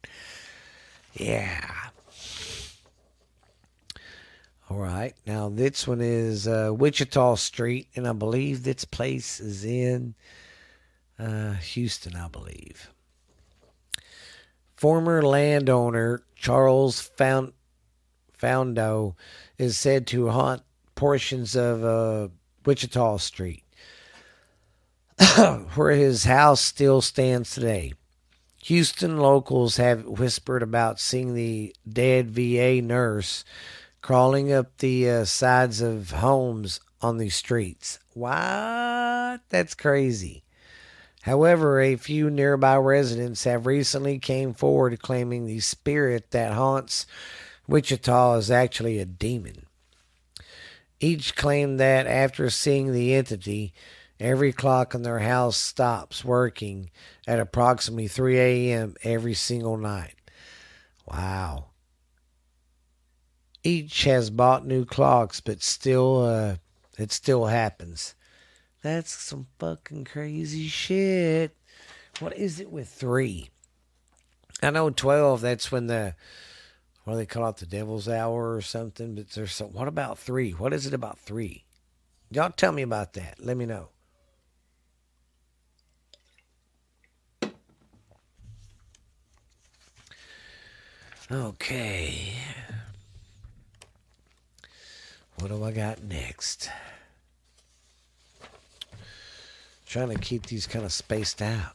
Yeah. 1.12 1.70
All 4.70 4.78
right. 4.78 5.14
Now 5.26 5.48
this 5.48 5.88
one 5.88 6.00
is 6.00 6.46
uh, 6.46 6.70
Wichita 6.72 7.34
Street, 7.34 7.88
and 7.96 8.06
I 8.06 8.12
believe 8.12 8.62
this 8.62 8.84
place 8.84 9.40
is 9.40 9.64
in 9.64 10.14
uh, 11.18 11.54
Houston. 11.54 12.14
I 12.14 12.28
believe. 12.28 12.90
Former 14.76 15.22
landowner 15.22 16.22
Charles 16.36 17.00
Found 17.16 17.52
Faundo 18.38 19.16
is 19.58 19.78
said 19.78 20.06
to 20.08 20.28
haunt 20.28 20.62
portions 20.94 21.56
of 21.56 21.84
uh, 21.84 22.28
Wichita 22.64 23.16
Street, 23.18 23.63
where 25.74 25.92
his 25.92 26.24
house 26.24 26.60
still 26.60 27.00
stands 27.00 27.54
today. 27.54 27.92
Houston 28.64 29.18
locals 29.18 29.76
have 29.76 30.06
whispered 30.06 30.62
about 30.62 30.98
seeing 30.98 31.34
the 31.34 31.74
dead 31.86 32.30
VA 32.30 32.80
nurse 32.80 33.44
crawling 34.00 34.52
up 34.52 34.78
the 34.78 35.08
uh, 35.08 35.24
sides 35.24 35.80
of 35.80 36.10
homes 36.10 36.80
on 37.00 37.18
the 37.18 37.28
streets. 37.28 37.98
What? 38.14 39.40
That's 39.48 39.74
crazy. 39.74 40.44
However, 41.22 41.80
a 41.80 41.96
few 41.96 42.28
nearby 42.28 42.76
residents 42.76 43.44
have 43.44 43.66
recently 43.66 44.18
came 44.18 44.52
forward 44.52 45.00
claiming 45.00 45.46
the 45.46 45.60
spirit 45.60 46.30
that 46.32 46.52
haunts 46.52 47.06
Wichita 47.66 48.36
is 48.36 48.50
actually 48.50 48.98
a 48.98 49.06
demon. 49.06 49.66
Each 51.00 51.34
claimed 51.34 51.80
that 51.80 52.06
after 52.06 52.50
seeing 52.50 52.92
the 52.92 53.14
entity, 53.14 53.72
every 54.24 54.52
clock 54.52 54.94
in 54.94 55.02
their 55.02 55.18
house 55.18 55.56
stops 55.56 56.24
working 56.24 56.90
at 57.26 57.38
approximately 57.38 58.08
3 58.08 58.38
a.m. 58.38 58.94
every 59.02 59.34
single 59.34 59.76
night. 59.76 60.14
Wow. 61.06 61.66
Each 63.62 64.04
has 64.04 64.30
bought 64.30 64.66
new 64.66 64.84
clocks, 64.84 65.40
but 65.40 65.62
still, 65.62 66.24
uh, 66.24 66.56
it 66.98 67.12
still 67.12 67.46
happens. 67.46 68.14
That's 68.82 69.12
some 69.12 69.46
fucking 69.58 70.04
crazy 70.04 70.68
shit. 70.68 71.56
What 72.20 72.36
is 72.36 72.60
it 72.60 72.70
with 72.70 72.88
three? 72.88 73.50
I 74.62 74.70
know 74.70 74.88
12, 74.88 75.40
that's 75.40 75.70
when 75.70 75.86
the 75.86 76.14
what 77.04 77.14
do 77.14 77.16
they 77.18 77.26
call 77.26 77.50
it, 77.50 77.58
the 77.58 77.66
devil's 77.66 78.08
hour 78.08 78.54
or 78.54 78.62
something? 78.62 79.14
But 79.14 79.30
there's 79.30 79.52
some, 79.52 79.68
what 79.68 79.88
about 79.88 80.18
three? 80.18 80.52
What 80.52 80.72
is 80.72 80.86
it 80.86 80.94
about 80.94 81.18
three? 81.18 81.64
Y'all 82.30 82.50
tell 82.50 82.72
me 82.72 82.80
about 82.80 83.12
that. 83.12 83.36
Let 83.38 83.58
me 83.58 83.66
know. 83.66 83.90
Okay. 91.30 92.34
What 95.38 95.48
do 95.48 95.64
I 95.64 95.72
got 95.72 96.02
next? 96.02 96.70
Trying 99.86 100.10
to 100.10 100.18
keep 100.18 100.46
these 100.46 100.66
kind 100.66 100.84
of 100.84 100.92
spaced 100.92 101.40
out. 101.40 101.72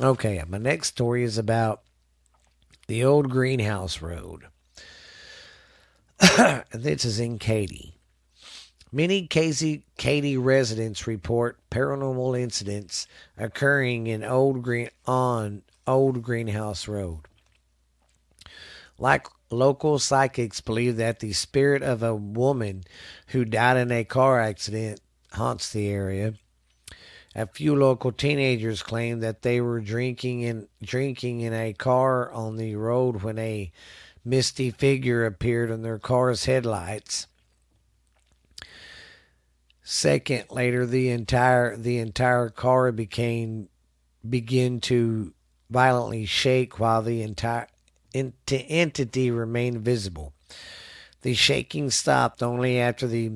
Okay, 0.00 0.42
my 0.48 0.58
next 0.58 0.88
story 0.88 1.22
is 1.22 1.36
about 1.36 1.82
the 2.86 3.04
old 3.04 3.30
greenhouse 3.30 4.00
road. 4.00 4.44
this 6.72 7.04
is 7.04 7.20
in 7.20 7.38
Katy. 7.38 7.98
Many 8.90 9.26
Casey, 9.26 9.84
Katy 9.98 10.36
residents 10.36 11.06
report 11.06 11.58
paranormal 11.70 12.38
incidents 12.38 13.06
occurring 13.36 14.06
in 14.06 14.24
old 14.24 14.62
green 14.62 14.88
on 15.06 15.62
old 15.86 16.22
greenhouse 16.22 16.88
road. 16.88 17.20
Like 19.02 19.26
local 19.50 19.98
psychics 19.98 20.60
believe 20.60 20.96
that 20.98 21.18
the 21.18 21.32
spirit 21.32 21.82
of 21.82 22.04
a 22.04 22.14
woman 22.14 22.84
who 23.26 23.44
died 23.44 23.76
in 23.76 23.90
a 23.90 24.04
car 24.04 24.40
accident 24.40 25.00
haunts 25.32 25.72
the 25.72 25.88
area. 25.88 26.34
A 27.34 27.48
few 27.48 27.74
local 27.74 28.12
teenagers 28.12 28.84
claim 28.84 29.18
that 29.18 29.42
they 29.42 29.60
were 29.60 29.80
drinking 29.80 30.42
in 30.42 30.68
drinking 30.80 31.40
in 31.40 31.52
a 31.52 31.72
car 31.72 32.30
on 32.30 32.56
the 32.56 32.76
road 32.76 33.24
when 33.24 33.40
a 33.40 33.72
misty 34.24 34.70
figure 34.70 35.26
appeared 35.26 35.72
in 35.72 35.82
their 35.82 35.98
car's 35.98 36.44
headlights. 36.44 37.26
Second 39.82 40.44
later 40.48 40.86
the 40.86 41.10
entire 41.10 41.76
the 41.76 41.98
entire 41.98 42.50
car 42.50 42.92
became 42.92 43.68
begin 44.28 44.80
to 44.82 45.34
violently 45.68 46.24
shake 46.24 46.78
while 46.78 47.02
the 47.02 47.20
entire 47.22 47.66
ent- 48.14 48.34
entity 48.50 49.30
remained 49.30 49.80
visible. 49.80 50.32
The 51.22 51.34
shaking 51.34 51.90
stopped 51.90 52.42
only 52.42 52.80
after 52.80 53.06
the 53.06 53.30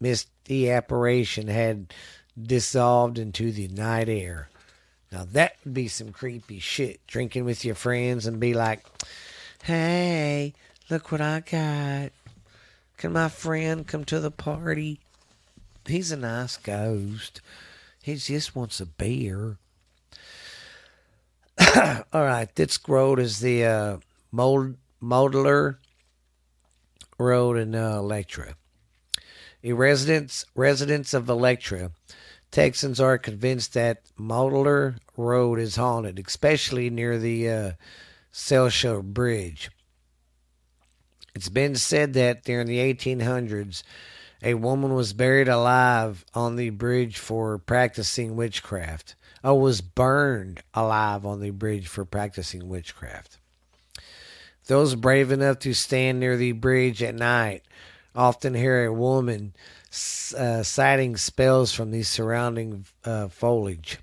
misty 0.00 0.70
apparition 0.70 1.48
had 1.48 1.92
dissolved 2.40 3.18
into 3.18 3.52
the 3.52 3.68
night 3.68 4.08
air. 4.08 4.48
Now 5.12 5.26
that 5.32 5.56
would 5.64 5.74
be 5.74 5.88
some 5.88 6.12
creepy 6.12 6.58
shit. 6.58 7.06
Drinking 7.06 7.44
with 7.44 7.64
your 7.64 7.74
friends 7.74 8.26
and 8.26 8.40
be 8.40 8.54
like, 8.54 8.84
hey, 9.62 10.54
look 10.90 11.12
what 11.12 11.20
I 11.20 11.40
got. 11.40 12.12
Can 12.96 13.12
my 13.12 13.28
friend 13.28 13.86
come 13.86 14.04
to 14.06 14.20
the 14.20 14.30
party? 14.30 15.00
He's 15.86 16.10
a 16.10 16.16
nice 16.16 16.56
ghost. 16.56 17.40
He 18.02 18.16
just 18.16 18.56
wants 18.56 18.80
a 18.80 18.86
beer. 18.86 19.58
All 22.12 22.24
right, 22.24 22.48
this 22.54 22.78
road 22.88 23.18
is 23.18 23.40
the 23.40 23.64
uh, 23.64 23.96
Mold, 24.30 24.76
Modeler 25.02 25.76
Road 27.18 27.56
in 27.56 27.74
uh, 27.74 27.98
Electra. 27.98 28.56
A 29.64 29.72
residents 29.72 30.44
residents 30.54 31.14
of 31.14 31.28
Electra 31.28 31.90
Texans 32.50 33.00
are 33.00 33.18
convinced 33.18 33.74
that 33.74 34.02
Modeler 34.18 34.98
Road 35.16 35.58
is 35.58 35.76
haunted, 35.76 36.18
especially 36.26 36.88
near 36.90 37.18
the 37.18 37.50
uh, 37.50 39.02
Bridge. 39.02 39.70
It's 41.34 41.50
been 41.50 41.76
said 41.76 42.14
that 42.14 42.44
during 42.44 42.66
the 42.66 42.78
1800s, 42.78 43.82
a 44.42 44.54
woman 44.54 44.94
was 44.94 45.12
buried 45.12 45.48
alive 45.48 46.24
on 46.34 46.56
the 46.56 46.70
bridge 46.70 47.18
for 47.18 47.58
practicing 47.58 48.36
witchcraft. 48.36 49.16
or 49.44 49.60
was 49.60 49.80
burned 49.82 50.62
alive 50.72 51.26
on 51.26 51.40
the 51.40 51.50
bridge 51.50 51.88
for 51.88 52.04
practicing 52.04 52.68
witchcraft. 52.68 53.38
Those 54.66 54.96
brave 54.96 55.30
enough 55.30 55.60
to 55.60 55.74
stand 55.74 56.18
near 56.20 56.36
the 56.36 56.52
bridge 56.52 57.02
at 57.02 57.14
night 57.14 57.62
often 58.14 58.54
hear 58.54 58.84
a 58.84 58.92
woman 58.92 59.54
uh, 60.36 60.62
citing 60.62 61.16
spells 61.16 61.72
from 61.72 61.92
the 61.92 62.02
surrounding 62.02 62.84
uh, 63.04 63.28
foliage. 63.28 63.98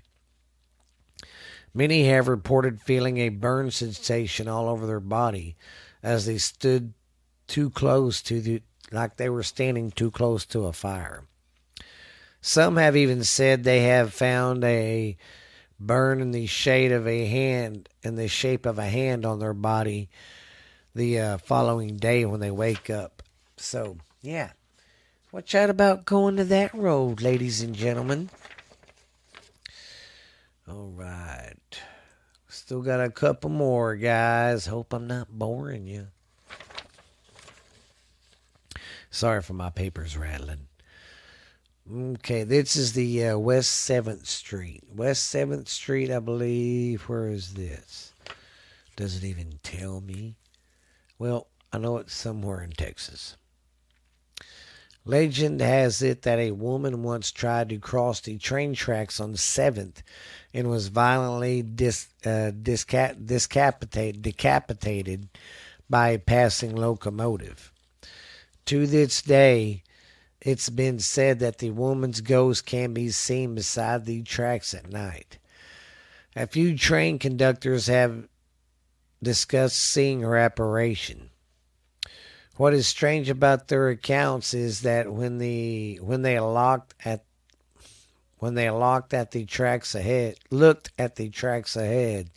Many 1.74 2.04
have 2.04 2.28
reported 2.28 2.80
feeling 2.80 3.18
a 3.18 3.28
burn 3.28 3.70
sensation 3.72 4.48
all 4.48 4.68
over 4.68 4.86
their 4.86 5.00
body 5.00 5.56
as 6.02 6.24
they 6.24 6.38
stood 6.38 6.94
too 7.46 7.68
close 7.68 8.22
to 8.22 8.40
the, 8.40 8.62
like 8.90 9.16
they 9.16 9.28
were 9.28 9.42
standing 9.42 9.90
too 9.90 10.10
close 10.10 10.46
to 10.46 10.66
a 10.66 10.72
fire. 10.72 11.24
Some 12.40 12.76
have 12.76 12.96
even 12.96 13.24
said 13.24 13.64
they 13.64 13.82
have 13.82 14.14
found 14.14 14.64
a 14.64 15.16
burn 15.80 16.20
in 16.20 16.30
the 16.30 16.46
shade 16.46 16.92
of 16.92 17.06
a 17.08 17.26
hand, 17.26 17.88
in 18.02 18.14
the 18.14 18.28
shape 18.28 18.64
of 18.64 18.78
a 18.78 18.84
hand 18.84 19.26
on 19.26 19.40
their 19.40 19.54
body 19.54 20.08
the 20.94 21.18
uh, 21.18 21.38
following 21.38 21.96
day 21.96 22.24
when 22.24 22.40
they 22.40 22.50
wake 22.50 22.88
up. 22.88 23.22
So, 23.56 23.98
yeah. 24.22 24.50
Watch 25.32 25.54
out 25.54 25.70
about 25.70 26.04
going 26.04 26.36
to 26.36 26.44
that 26.44 26.72
road, 26.74 27.20
ladies 27.20 27.60
and 27.60 27.74
gentlemen. 27.74 28.30
All 30.68 30.92
right. 30.94 31.54
Still 32.48 32.82
got 32.82 33.00
a 33.00 33.10
couple 33.10 33.50
more, 33.50 33.96
guys. 33.96 34.66
Hope 34.66 34.92
I'm 34.92 35.08
not 35.08 35.28
boring 35.28 35.86
you. 35.86 36.06
Sorry 39.10 39.42
for 39.42 39.54
my 39.54 39.70
papers 39.70 40.16
rattling. 40.16 40.68
Okay, 41.92 42.44
this 42.44 42.76
is 42.76 42.94
the 42.94 43.26
uh, 43.26 43.38
West 43.38 43.88
7th 43.88 44.26
Street. 44.26 44.84
West 44.94 45.34
7th 45.34 45.68
Street, 45.68 46.10
I 46.10 46.18
believe. 46.18 47.02
Where 47.02 47.28
is 47.28 47.54
this? 47.54 48.12
Does 48.96 49.16
it 49.16 49.24
even 49.24 49.58
tell 49.62 50.00
me? 50.00 50.36
Well, 51.18 51.48
I 51.72 51.78
know 51.78 51.98
it's 51.98 52.14
somewhere 52.14 52.62
in 52.62 52.70
Texas. 52.72 53.36
Legend 55.06 55.60
has 55.60 56.00
it 56.00 56.22
that 56.22 56.38
a 56.38 56.52
woman 56.52 57.02
once 57.02 57.30
tried 57.30 57.68
to 57.68 57.78
cross 57.78 58.20
the 58.20 58.38
train 58.38 58.74
tracks 58.74 59.20
on 59.20 59.34
7th 59.34 60.02
and 60.54 60.70
was 60.70 60.88
violently 60.88 61.62
dis, 61.62 62.08
uh, 62.24 62.50
disca- 62.50 63.26
discapitated, 63.26 64.22
decapitated 64.22 65.28
by 65.90 66.10
a 66.10 66.18
passing 66.18 66.74
locomotive. 66.74 67.70
To 68.66 68.86
this 68.86 69.20
day, 69.20 69.82
it's 70.40 70.70
been 70.70 70.98
said 71.00 71.38
that 71.40 71.58
the 71.58 71.70
woman's 71.70 72.22
ghost 72.22 72.64
can 72.64 72.94
be 72.94 73.10
seen 73.10 73.54
beside 73.54 74.06
the 74.06 74.22
tracks 74.22 74.72
at 74.72 74.90
night. 74.90 75.36
A 76.34 76.46
few 76.46 76.76
train 76.78 77.18
conductors 77.18 77.88
have 77.88 78.26
discussed 79.24 79.78
seeing 79.78 80.20
her 80.20 80.36
apparition. 80.36 81.30
What 82.56 82.72
is 82.72 82.86
strange 82.86 83.28
about 83.28 83.66
their 83.66 83.88
accounts 83.88 84.54
is 84.54 84.82
that 84.82 85.12
when 85.12 85.38
the 85.38 85.98
when 86.00 86.22
they 86.22 86.38
locked 86.38 86.94
at 87.04 87.24
when 88.38 88.54
they 88.54 88.70
locked 88.70 89.12
at 89.12 89.32
the 89.32 89.44
tracks 89.44 89.94
ahead, 89.94 90.36
looked 90.50 90.92
at 90.98 91.16
the 91.16 91.30
tracks 91.30 91.74
ahead, 91.74 92.30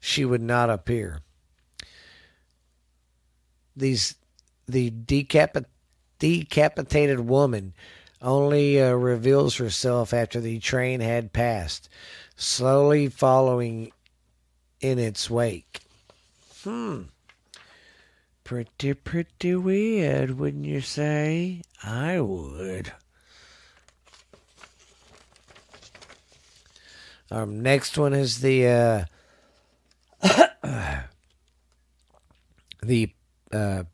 she 0.00 0.24
would 0.24 0.42
not 0.42 0.70
appear. 0.70 1.20
These 3.76 4.16
the 4.66 4.90
decapit 4.90 5.66
decapitated 6.18 7.20
woman 7.20 7.74
only 8.22 8.80
uh, 8.80 8.92
reveals 8.92 9.56
herself 9.56 10.14
after 10.14 10.40
the 10.40 10.58
train 10.58 11.00
had 11.00 11.32
passed, 11.32 11.88
slowly 12.36 13.08
following 13.08 13.92
in 14.80 14.98
its 14.98 15.28
wake. 15.30 15.80
Hmm. 16.64 17.02
Pretty, 18.42 18.94
pretty 18.94 19.54
weird, 19.54 20.38
wouldn't 20.38 20.64
you 20.64 20.80
say? 20.80 21.60
I 21.82 22.20
would. 22.20 22.92
Our 27.30 27.44
next 27.44 27.98
one 27.98 28.14
is 28.14 28.40
the 28.40 28.66
uh, 28.66 29.04
the 32.82 33.12
uh, 33.52 33.84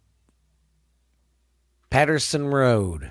Patterson 1.90 2.48
Road. 2.48 3.10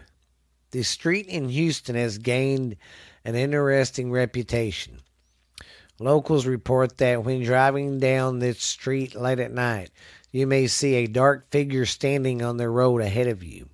The 0.72 0.84
street 0.84 1.26
in 1.28 1.50
Houston 1.50 1.96
has 1.96 2.18
gained 2.18 2.78
an 3.26 3.36
interesting 3.36 4.12
reputation. 4.12 5.00
Locals 6.00 6.46
report 6.46 6.98
that 6.98 7.24
when 7.24 7.44
driving 7.44 8.00
down 8.00 8.40
this 8.40 8.62
street 8.62 9.16
late 9.16 9.40
at 9.40 9.52
night, 9.52 9.90
you 10.32 10.48
may 10.48 10.68
see 10.68 10.96
a 10.96 11.08
dark 11.08 11.50
figure 11.52 11.86
standing 11.86 12.42
on 12.42 12.58
the 12.58 12.70
road 12.70 13.02
ahead 13.02 13.28
of 13.28 13.44
you. 13.44 13.68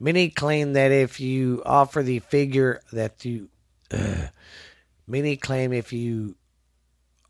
Many 0.00 0.30
claim 0.30 0.72
that 0.72 0.90
if 0.90 1.20
you 1.20 1.62
offer 1.66 2.02
the 2.02 2.20
figure 2.20 2.80
that 2.92 3.24
you 3.24 3.50
uh, 3.92 4.28
many 5.06 5.36
claim 5.36 5.72
if 5.72 5.92
you 5.92 6.36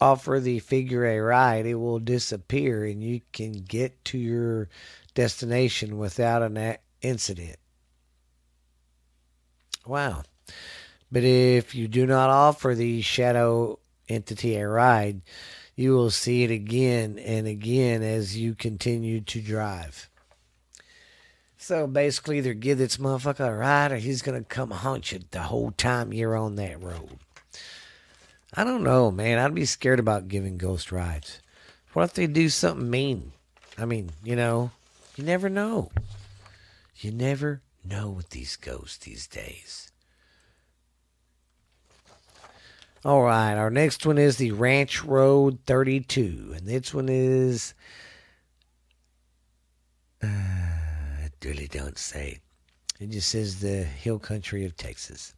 offer 0.00 0.40
the 0.40 0.58
figure 0.58 1.04
a 1.04 1.18
ride, 1.20 1.66
it 1.66 1.74
will 1.74 1.98
disappear 1.98 2.84
and 2.84 3.02
you 3.02 3.20
can 3.32 3.52
get 3.52 4.04
to 4.04 4.18
your 4.18 4.68
destination 5.14 5.98
without 5.98 6.42
an 6.42 6.76
incident. 7.02 7.56
Wow. 9.86 10.22
But 11.10 11.24
if 11.24 11.74
you 11.74 11.88
do 11.88 12.06
not 12.06 12.30
offer 12.30 12.74
the 12.74 13.02
shadow 13.02 13.78
entity 14.08 14.56
a 14.56 14.68
ride, 14.68 15.22
you 15.74 15.92
will 15.92 16.10
see 16.10 16.42
it 16.42 16.50
again 16.50 17.18
and 17.18 17.46
again 17.46 18.02
as 18.02 18.36
you 18.36 18.54
continue 18.54 19.20
to 19.20 19.40
drive. 19.40 20.08
So 21.56 21.86
basically, 21.86 22.38
either 22.38 22.54
give 22.54 22.78
this 22.78 22.96
motherfucker 22.96 23.48
a 23.48 23.54
ride 23.54 23.92
or 23.92 23.96
he's 23.96 24.20
going 24.20 24.42
to 24.42 24.44
come 24.44 24.72
haunt 24.72 25.12
you 25.12 25.20
the 25.30 25.42
whole 25.42 25.70
time 25.70 26.12
you're 26.12 26.36
on 26.36 26.56
that 26.56 26.82
road. 26.82 27.18
I 28.52 28.64
don't 28.64 28.82
know, 28.82 29.12
man. 29.12 29.38
I'd 29.38 29.54
be 29.54 29.64
scared 29.64 30.00
about 30.00 30.26
giving 30.26 30.58
ghost 30.58 30.90
rides. 30.90 31.40
What 31.92 32.02
if 32.02 32.14
they 32.14 32.26
do 32.26 32.48
something 32.48 32.90
mean? 32.90 33.30
I 33.78 33.84
mean, 33.84 34.10
you 34.24 34.34
know, 34.34 34.72
you 35.14 35.22
never 35.22 35.48
know. 35.48 35.92
You 36.96 37.12
never 37.12 37.60
know 37.84 38.10
with 38.10 38.30
these 38.30 38.56
ghosts 38.56 38.98
these 38.98 39.28
days. 39.28 39.91
All 43.04 43.22
right, 43.22 43.54
our 43.54 43.70
next 43.70 44.06
one 44.06 44.16
is 44.16 44.36
the 44.36 44.52
Ranch 44.52 45.02
Road 45.02 45.58
32, 45.66 46.54
and 46.56 46.68
this 46.68 46.94
one 46.94 47.08
is. 47.08 47.74
Uh, 50.22 50.28
really 51.44 51.66
don't 51.66 51.98
say. 51.98 52.38
It 53.00 53.10
just 53.10 53.30
says 53.30 53.60
the 53.60 53.82
hill 53.82 54.20
country 54.20 54.64
of 54.64 54.76
Texas. 54.76 55.34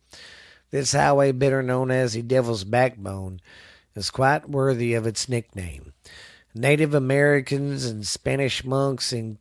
This 0.70 0.92
highway, 0.92 1.32
better 1.32 1.62
known 1.62 1.90
as 1.90 2.12
the 2.12 2.20
Devil's 2.20 2.64
Backbone, 2.64 3.40
is 3.94 4.10
quite 4.10 4.48
worthy 4.48 4.92
of 4.92 5.06
its 5.06 5.28
nickname. 5.28 5.94
Native 6.54 6.94
Americans 6.94 7.86
and 7.86 8.06
Spanish 8.06 8.62
monks 8.64 9.12
and 9.12 9.38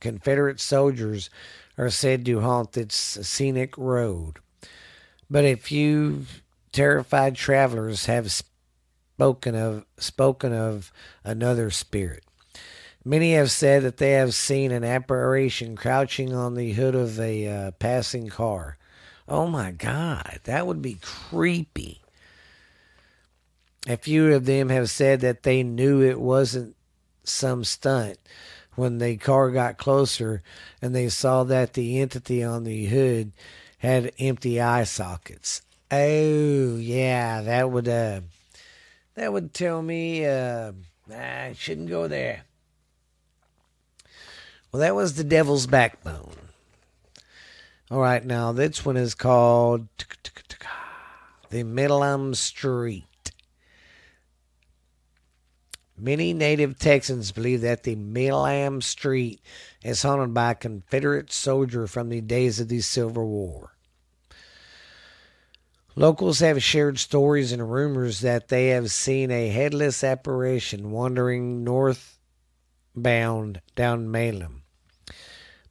Confederate 0.00 0.60
soldiers 0.60 1.28
are 1.76 1.90
said 1.90 2.24
to 2.26 2.40
haunt 2.40 2.76
its 2.76 2.96
scenic 2.96 3.76
road. 3.76 4.38
But 5.30 5.44
a 5.44 5.54
few 5.54 6.26
terrified 6.72 7.36
travelers 7.36 8.06
have 8.06 8.32
spoken 8.32 9.54
of 9.54 9.84
spoken 9.98 10.52
of 10.52 10.92
another 11.22 11.70
spirit. 11.70 12.24
Many 13.04 13.34
have 13.34 13.50
said 13.50 13.82
that 13.82 13.96
they 13.96 14.12
have 14.12 14.34
seen 14.34 14.70
an 14.70 14.84
apparition 14.84 15.76
crouching 15.76 16.34
on 16.34 16.54
the 16.54 16.72
hood 16.72 16.94
of 16.94 17.18
a 17.18 17.46
uh, 17.46 17.70
passing 17.72 18.28
car. 18.28 18.78
Oh 19.28 19.48
my 19.48 19.72
God, 19.72 20.40
that 20.44 20.66
would 20.66 20.80
be 20.82 20.98
creepy. 21.00 22.00
A 23.88 23.96
few 23.96 24.32
of 24.32 24.44
them 24.44 24.68
have 24.68 24.88
said 24.88 25.20
that 25.20 25.42
they 25.42 25.64
knew 25.64 26.00
it 26.00 26.20
wasn't 26.20 26.76
some 27.24 27.64
stunt 27.64 28.18
when 28.74 28.98
the 28.98 29.16
car 29.16 29.50
got 29.50 29.78
closer 29.78 30.42
and 30.80 30.94
they 30.94 31.08
saw 31.08 31.42
that 31.44 31.74
the 31.74 32.00
entity 32.00 32.42
on 32.42 32.64
the 32.64 32.86
hood 32.86 33.32
had 33.78 34.12
empty 34.18 34.60
eye 34.60 34.84
sockets. 34.84 35.62
Oh 35.94 36.76
yeah, 36.76 37.42
that 37.42 37.70
would 37.70 37.86
uh, 37.86 38.22
that 39.14 39.30
would 39.30 39.52
tell 39.52 39.82
me 39.82 40.24
uh, 40.24 40.72
I 41.14 41.52
shouldn't 41.54 41.90
go 41.90 42.08
there. 42.08 42.44
Well, 44.72 44.80
that 44.80 44.94
was 44.94 45.16
the 45.16 45.24
Devil's 45.24 45.66
Backbone. 45.66 46.32
All 47.90 48.00
right, 48.00 48.24
now 48.24 48.52
this 48.52 48.86
one 48.86 48.96
is 48.96 49.14
called 49.14 49.86
the 51.50 51.62
Milam 51.62 52.34
Street. 52.34 53.04
Many 55.98 56.32
native 56.32 56.78
Texans 56.78 57.32
believe 57.32 57.60
that 57.60 57.82
the 57.82 57.96
Milam 57.96 58.80
Street 58.80 59.42
is 59.84 60.02
haunted 60.02 60.32
by 60.32 60.52
a 60.52 60.54
Confederate 60.54 61.30
soldier 61.30 61.86
from 61.86 62.08
the 62.08 62.22
days 62.22 62.60
of 62.60 62.68
the 62.68 62.80
Civil 62.80 63.28
War. 63.28 63.71
Locals 65.94 66.40
have 66.40 66.62
shared 66.62 66.98
stories 66.98 67.52
and 67.52 67.70
rumors 67.70 68.20
that 68.20 68.48
they 68.48 68.68
have 68.68 68.90
seen 68.90 69.30
a 69.30 69.48
headless 69.48 70.02
apparition 70.02 70.90
wandering 70.90 71.62
northbound 71.64 73.60
down 73.74 74.10
Milam. 74.10 74.62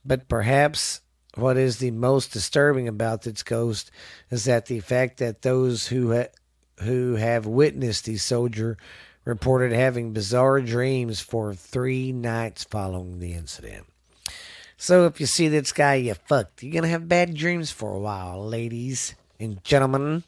But 0.05 0.29
perhaps 0.29 1.01
what 1.33 1.57
is 1.57 1.79
the 1.79 1.89
most 1.89 2.31
disturbing 2.33 2.87
about 2.87 3.23
this 3.23 3.41
ghost 3.41 3.89
is 4.29 4.43
that 4.45 4.67
the 4.67 4.79
fact 4.79 5.17
that 5.17 5.41
those 5.41 5.87
who 5.87 6.13
ha- 6.13 6.27
who 6.81 7.15
have 7.15 7.47
witnessed 7.47 8.05
the 8.05 8.17
soldier 8.17 8.77
reported 9.25 9.71
having 9.71 10.13
bizarre 10.13 10.61
dreams 10.61 11.19
for 11.19 11.55
three 11.55 12.11
nights 12.11 12.63
following 12.63 13.17
the 13.17 13.33
incident. 13.33 13.87
So 14.77 15.05
if 15.05 15.19
you 15.19 15.25
see 15.25 15.47
this 15.47 15.71
guy, 15.71 15.95
you 15.95 16.13
fucked. 16.13 16.61
You're 16.61 16.73
gonna 16.73 16.89
have 16.89 17.07
bad 17.07 17.33
dreams 17.33 17.71
for 17.71 17.95
a 17.95 17.99
while, 17.99 18.47
ladies 18.47 19.15
and 19.41 19.63
gentlemen. 19.63 20.23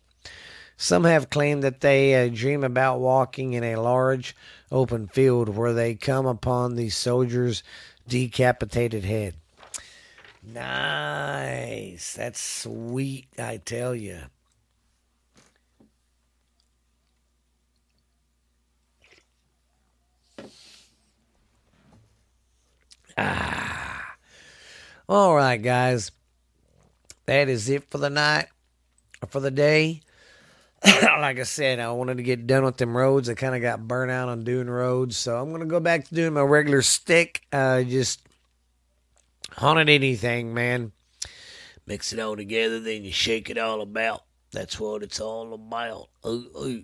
Some 0.75 1.03
have 1.03 1.29
claimed 1.29 1.63
that 1.63 1.81
they 1.81 2.15
uh, 2.15 2.29
dream 2.33 2.63
about 2.63 2.99
walking 2.99 3.53
in 3.53 3.63
a 3.63 3.75
large 3.75 4.35
open 4.71 5.07
field 5.07 5.49
where 5.49 5.73
they 5.73 5.95
come 5.95 6.25
upon 6.25 6.75
the 6.75 6.89
soldier's 6.89 7.63
decapitated 8.07 9.05
head. 9.05 9.35
Nice. 10.41 12.15
That's 12.15 12.41
sweet, 12.41 13.27
I 13.39 13.57
tell 13.57 13.95
you. 13.95 14.19
Ah. 23.17 24.15
All 25.07 25.35
right, 25.35 25.61
guys. 25.61 26.11
That 27.25 27.47
is 27.47 27.69
it 27.69 27.89
for 27.89 27.99
the 27.99 28.09
night, 28.09 28.47
for 29.25 29.39
the 29.39 29.51
day. 29.51 30.01
like 30.85 31.39
I 31.39 31.43
said, 31.43 31.79
I 31.79 31.91
wanted 31.91 32.17
to 32.17 32.23
get 32.23 32.45
done 32.45 32.63
with 32.63 32.77
them 32.77 32.95
roads. 32.95 33.29
I 33.29 33.35
kind 33.35 33.55
of 33.55 33.61
got 33.61 33.87
burnt 33.87 34.11
out 34.11 34.29
on 34.29 34.43
doing 34.43 34.69
roads, 34.69 35.15
so 35.15 35.39
I'm 35.39 35.51
gonna 35.51 35.65
go 35.65 35.79
back 35.79 36.07
to 36.07 36.15
doing 36.15 36.33
my 36.33 36.41
regular 36.41 36.81
stick. 36.81 37.41
Uh, 37.51 37.83
just 37.83 38.21
haunted 39.51 39.89
anything, 39.89 40.53
man. 40.53 40.91
Mix 41.85 42.11
it 42.13 42.19
all 42.19 42.35
together, 42.35 42.79
then 42.79 43.03
you 43.03 43.11
shake 43.11 43.49
it 43.49 43.57
all 43.57 43.81
about. 43.81 44.23
That's 44.51 44.79
what 44.79 45.03
it's 45.03 45.19
all 45.19 45.53
about. 45.53 46.09
Ooh, 46.25 46.49
ooh. 46.57 46.83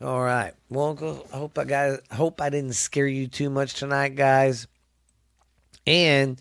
All 0.00 0.20
right. 0.20 0.52
Well, 0.68 0.94
go- 0.94 1.26
I 1.32 1.36
hope 1.36 1.58
I 1.58 1.64
got. 1.64 2.00
Hope 2.12 2.40
I 2.40 2.50
didn't 2.50 2.74
scare 2.74 3.06
you 3.06 3.28
too 3.28 3.50
much 3.50 3.74
tonight, 3.74 4.14
guys. 4.14 4.66
And 5.86 6.40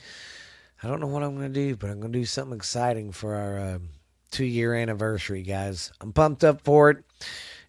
I 0.82 0.88
don't 0.88 1.00
know 1.00 1.08
what 1.08 1.24
I'm 1.24 1.36
gonna 1.36 1.50
do, 1.50 1.76
but 1.76 1.90
I'm 1.90 2.00
gonna 2.00 2.14
do 2.14 2.26
something 2.26 2.56
exciting 2.58 3.12
for 3.12 3.36
our 3.36 3.76
um, 3.76 3.90
two 4.36 4.44
year 4.44 4.74
anniversary, 4.74 5.44
guys. 5.44 5.94
I'm 6.02 6.12
pumped 6.12 6.44
up 6.44 6.60
for 6.62 6.90
it, 6.90 6.98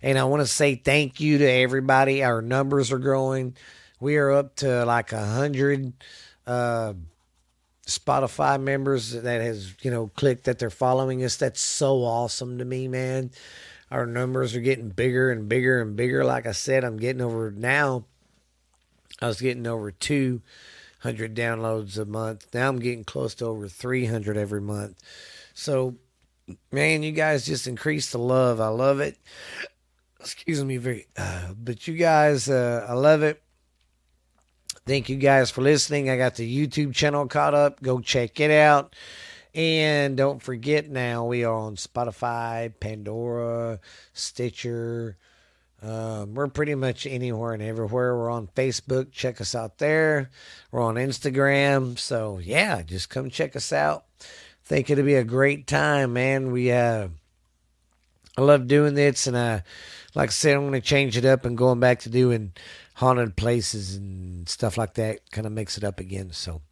and 0.03 0.19
I 0.19 0.25
want 0.25 0.43
to 0.43 0.49
say 0.49 0.75
thank 0.75 1.21
you 1.21 1.39
to 1.39 1.49
everybody. 1.49 2.25
Our 2.25 2.43
numbers 2.43 2.91
are 2.91 2.99
growing. 2.99 3.57
We 4.01 4.17
are 4.17 4.33
up 4.33 4.57
to 4.57 4.85
like 4.85 5.13
a 5.13 5.25
hundred. 5.25 5.93
Uh, 6.45 6.95
Spotify 7.87 8.61
members 8.61 9.13
that 9.13 9.41
has, 9.41 9.73
you 9.81 9.93
know, 9.93 10.09
clicked 10.17 10.45
that 10.45 10.59
they're 10.59 10.71
following 10.71 11.23
us. 11.23 11.37
That's 11.37 11.61
so 11.61 11.99
awesome 12.03 12.59
to 12.59 12.65
me, 12.65 12.89
man. 12.89 13.31
Our 13.93 14.07
numbers 14.07 14.57
are 14.57 14.61
getting 14.61 14.89
bigger 14.89 15.31
and 15.31 15.49
bigger 15.49 15.81
and 15.81 15.95
bigger. 15.95 16.25
Like 16.25 16.47
I 16.47 16.53
said, 16.53 16.83
I'm 16.83 16.97
getting 16.97 17.23
over 17.23 17.53
now. 17.53 18.07
I 19.23 19.29
was 19.29 19.41
getting 19.41 19.69
over 19.69 19.93
200 19.93 20.43
downloads 21.37 21.97
a 21.97 22.05
month. 22.05 22.49
Now 22.53 22.69
I'm 22.69 22.81
getting 22.81 23.05
close 23.05 23.37
to 23.37 23.45
over 23.45 23.69
300 23.69 24.37
every 24.37 24.61
month. 24.61 25.01
So, 25.55 25.95
man, 26.73 27.03
you 27.03 27.13
guys 27.13 27.47
just 27.47 27.67
increase 27.67 28.11
the 28.13 28.19
love. 28.19 28.61
I 28.61 28.69
love 28.69 29.01
it. 29.01 29.19
Excuse 30.21 30.65
me, 30.65 30.77
very, 30.77 31.07
uh, 31.17 31.53
but 31.57 31.87
you 31.87 31.97
guys, 31.97 32.49
uh, 32.49 32.87
I 32.89 32.95
love 32.95 33.23
it. 33.23 33.43
Thank 34.87 35.09
you 35.09 35.17
guys 35.17 35.51
for 35.51 35.63
listening. 35.63 36.11
I 36.11 36.17
got 36.17 36.37
the 36.37 36.67
YouTube 36.67 36.95
channel 36.95 37.27
caught 37.27 37.55
up. 37.55 37.83
Go 37.83 38.01
check 38.01 38.39
it 38.41 38.51
out. 38.51 38.95
And 39.55 40.17
don't 40.17 40.43
forget 40.43 40.89
now, 40.89 41.25
we 41.25 41.45
are 41.45 41.55
on 41.55 41.77
Spotify, 41.77 42.73
Pandora, 42.79 43.81
Stitcher. 44.13 45.17
Um, 45.83 46.35
we're 46.35 46.49
pretty 46.49 46.75
much 46.75 47.07
anywhere 47.07 47.53
and 47.53 47.63
everywhere. 47.63 48.17
We're 48.17 48.31
on 48.31 48.49
Facebook. 48.49 49.13
Check 49.13 49.41
us 49.41 49.55
out 49.55 49.79
there. 49.79 50.31
We're 50.71 50.83
on 50.83 50.97
Instagram. 50.97 51.99
So, 51.99 52.39
yeah, 52.39 52.83
just 52.83 53.09
come 53.09 53.31
check 53.31 53.57
us 53.57 53.73
out. 53.73 54.06
Think 54.67 54.91
it'll 54.91 55.05
be 55.05 55.15
a 55.15 55.25
great 55.25 55.67
time, 55.67 56.13
man. 56.13 56.51
We, 56.51 56.73
uh, 56.73 57.09
I 58.37 58.41
love 58.41 58.67
doing 58.67 58.95
this. 58.95 59.27
And, 59.27 59.37
uh, 59.37 59.61
like 60.15 60.31
I 60.31 60.33
said, 60.33 60.57
I'm 60.57 60.73
to 60.73 60.81
change 60.81 61.17
it 61.17 61.25
up 61.25 61.45
and 61.45 61.57
going 61.57 61.79
back 61.79 62.01
to 62.01 62.11
doing 62.11 62.53
haunted 62.95 63.37
places 63.37 63.95
and 63.95 64.49
stuff 64.49 64.77
like 64.77 64.95
that. 64.95 65.31
Kind 65.31 65.47
of 65.47 65.53
mix 65.53 65.79
it 65.79 65.85
up 65.85 66.01
again. 66.01 66.33
So 66.33 66.63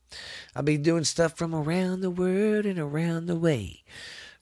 I'll 0.56 0.62
be 0.62 0.76
doing 0.76 1.04
stuff 1.04 1.36
from 1.36 1.54
around 1.54 2.00
the 2.00 2.10
world 2.10 2.66
and 2.66 2.78
around 2.78 3.26
the 3.26 3.36
way. 3.36 3.84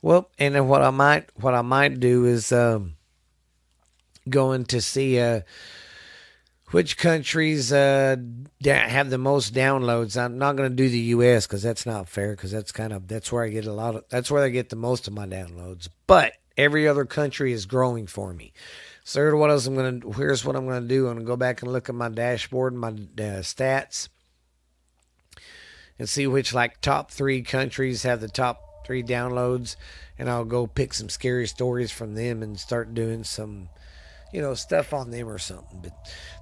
Well, 0.00 0.30
and 0.38 0.54
then 0.54 0.66
what 0.66 0.82
I 0.82 0.90
might 0.90 1.28
what 1.36 1.54
I 1.54 1.62
might 1.62 2.00
do 2.00 2.24
is 2.24 2.52
um, 2.52 2.94
going 4.28 4.64
to 4.66 4.80
see 4.80 5.20
uh, 5.20 5.42
which 6.72 6.96
countries 6.96 7.72
uh, 7.72 8.16
da- 8.60 8.88
have 8.88 9.10
the 9.10 9.18
most 9.18 9.54
downloads. 9.54 10.20
I'm 10.20 10.38
not 10.38 10.56
going 10.56 10.70
to 10.70 10.76
do 10.76 10.88
the 10.88 10.98
U.S. 10.98 11.46
because 11.46 11.62
that's 11.62 11.86
not 11.86 12.08
fair. 12.08 12.32
Because 12.32 12.50
that's 12.50 12.72
kind 12.72 12.92
of 12.92 13.06
that's 13.08 13.30
where 13.30 13.44
I 13.44 13.48
get 13.48 13.66
a 13.66 13.72
lot 13.72 13.94
of 13.94 14.04
that's 14.08 14.30
where 14.30 14.42
I 14.42 14.48
get 14.48 14.68
the 14.70 14.76
most 14.76 15.06
of 15.06 15.14
my 15.14 15.26
downloads. 15.26 15.88
But 16.06 16.32
every 16.56 16.88
other 16.88 17.04
country 17.04 17.52
is 17.52 17.66
growing 17.66 18.06
for 18.06 18.32
me. 18.32 18.52
So 19.04 19.20
here's 19.20 19.34
what 19.34 19.50
else 19.50 19.66
I'm 19.66 19.74
gonna. 19.74 20.00
Here's 20.16 20.44
what 20.44 20.56
I'm 20.56 20.66
gonna 20.66 20.86
do. 20.86 21.08
I'm 21.08 21.14
gonna 21.14 21.26
go 21.26 21.36
back 21.36 21.62
and 21.62 21.72
look 21.72 21.88
at 21.88 21.94
my 21.94 22.08
dashboard, 22.08 22.74
my 22.74 22.88
uh, 22.88 23.42
stats, 23.42 24.08
and 25.98 26.08
see 26.08 26.26
which 26.26 26.54
like 26.54 26.80
top 26.80 27.10
three 27.10 27.42
countries 27.42 28.04
have 28.04 28.20
the 28.20 28.28
top 28.28 28.86
three 28.86 29.02
downloads, 29.02 29.76
and 30.18 30.30
I'll 30.30 30.44
go 30.44 30.66
pick 30.66 30.94
some 30.94 31.08
scary 31.08 31.46
stories 31.46 31.90
from 31.90 32.14
them 32.14 32.42
and 32.42 32.58
start 32.58 32.94
doing 32.94 33.24
some, 33.24 33.68
you 34.32 34.40
know, 34.40 34.54
stuff 34.54 34.92
on 34.92 35.10
them 35.10 35.28
or 35.28 35.38
something. 35.38 35.80
But 35.82 35.92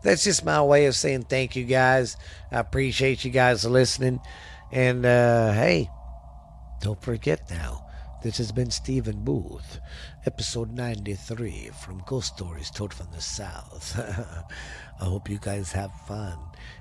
that's 0.03 0.25
just 0.25 0.45
my 0.45 0.63
way 0.63 0.87
of 0.87 0.95
saying 0.95 1.25
thank 1.25 1.57
you 1.57 1.65
guys. 1.65 2.17
I 2.51 2.59
appreciate 2.59 3.25
you 3.25 3.31
guys 3.31 3.65
listening, 3.65 4.21
and 4.73 5.05
uh, 5.05 5.53
hey, 5.53 5.91
don't 6.81 7.03
forget 7.03 7.51
now. 7.51 7.87
This 8.23 8.37
has 8.37 8.53
been 8.53 8.71
Stephen 8.71 9.25
Booth, 9.25 9.81
episode 10.27 10.73
93 10.73 11.71
from 11.83 12.03
Ghost 12.07 12.37
Stories 12.37 12.71
Told 12.71 12.93
from 12.93 13.09
the 13.13 13.21
South. 13.21 13.99
I 15.01 15.05
hope 15.05 15.31
you 15.31 15.39
guys 15.41 15.73
have 15.73 15.91
fun 16.07 16.39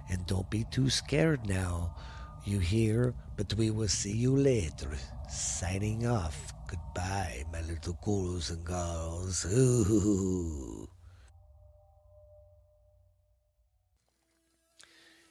and 0.09 0.25
don't 0.25 0.49
be 0.49 0.65
too 0.65 0.89
scared 0.89 1.47
now. 1.47 1.95
You 2.43 2.59
hear? 2.59 3.13
But 3.37 3.53
we 3.53 3.71
will 3.71 3.87
see 3.87 4.11
you 4.11 4.35
later. 4.35 4.91
Signing 5.29 6.05
off. 6.05 6.53
Goodbye, 6.67 7.45
my 7.53 7.61
little 7.61 7.97
gurus 8.03 8.49
and 8.49 8.65
girls. 8.65 9.45
Ooh. 9.53 10.89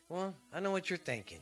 Well, 0.08 0.34
I 0.54 0.60
know 0.60 0.70
what 0.70 0.88
you're 0.88 0.96
thinking. 0.96 1.40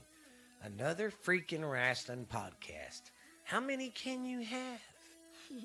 Another 0.62 1.12
freaking 1.24 1.70
wrestling 1.70 2.26
podcast. 2.32 3.02
How 3.44 3.60
many 3.60 3.90
can 3.90 4.24
you 4.24 4.40
have? 4.40 4.80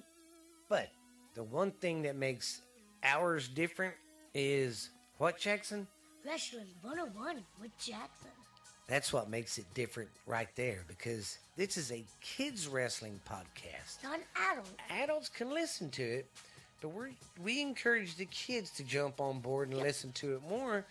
but 0.70 0.90
the 1.34 1.44
one 1.44 1.72
thing 1.72 2.04
that 2.04 2.16
makes 2.16 2.62
ours 3.04 3.48
different 3.48 3.96
is 4.36 4.92
what, 5.18 5.40
Jackson? 5.40 5.88
Wrestling 6.24 6.68
101 6.84 7.38
with 7.60 7.76
Jackson. 7.80 8.30
That's 8.88 9.12
what 9.12 9.30
makes 9.30 9.58
it 9.58 9.66
different 9.74 10.10
right 10.28 10.50
there 10.56 10.84
because 10.88 11.38
this 11.56 11.78
is 11.78 11.92
a 11.92 12.04
kids 12.20 12.68
wrestling 12.68 13.20
podcast. 13.28 14.04
Not 14.04 14.20
adult. 14.52 14.68
Adults 14.92 15.30
can 15.30 15.50
listen 15.52 15.90
to 15.92 16.04
it, 16.04 16.30
but 16.82 16.90
we 16.90 17.16
we 17.42 17.62
encourage 17.62 18.16
the 18.18 18.26
kids 18.26 18.70
to 18.72 18.84
jump 18.84 19.22
on 19.22 19.40
board 19.40 19.70
and 19.70 19.80
listen 19.80 20.12
to 20.14 20.36
it 20.36 20.42
more. 20.48 20.86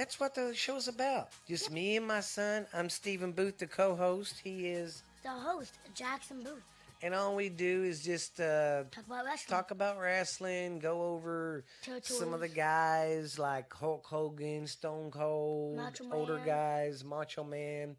That's 0.00 0.18
what 0.18 0.34
the 0.34 0.54
show's 0.54 0.88
about. 0.88 1.28
Just 1.46 1.70
me 1.70 1.98
and 1.98 2.06
my 2.06 2.20
son. 2.20 2.64
I'm 2.72 2.88
Stephen 2.88 3.32
Booth, 3.32 3.58
the 3.58 3.66
co-host. 3.66 4.40
He 4.42 4.68
is, 4.68 5.02
The 5.22 5.28
host, 5.28 5.74
Jackson 5.94 6.42
Booth. 6.42 6.62
and 7.02 7.14
all 7.14 7.36
we 7.36 7.50
do 7.50 7.82
is 7.84 8.02
just 8.02 8.40
uh, 8.40 8.84
Talk 8.90 9.04
about 9.06 9.26
wrestling. 9.26 9.54
talk 9.58 9.70
about 9.72 10.00
wrestling, 10.00 10.78
go 10.78 11.02
over 11.02 11.64
some 12.00 12.32
of 12.32 12.40
the 12.40 12.48
guys 12.48 13.38
like 13.38 13.70
Hulk 13.74 14.06
Hogan, 14.06 14.66
Stone 14.66 15.10
Cold, 15.10 15.76
Macho 15.76 16.10
older 16.10 16.36
Man. 16.36 16.46
guys, 16.46 17.04
Macho 17.04 17.44
Man, 17.44 17.94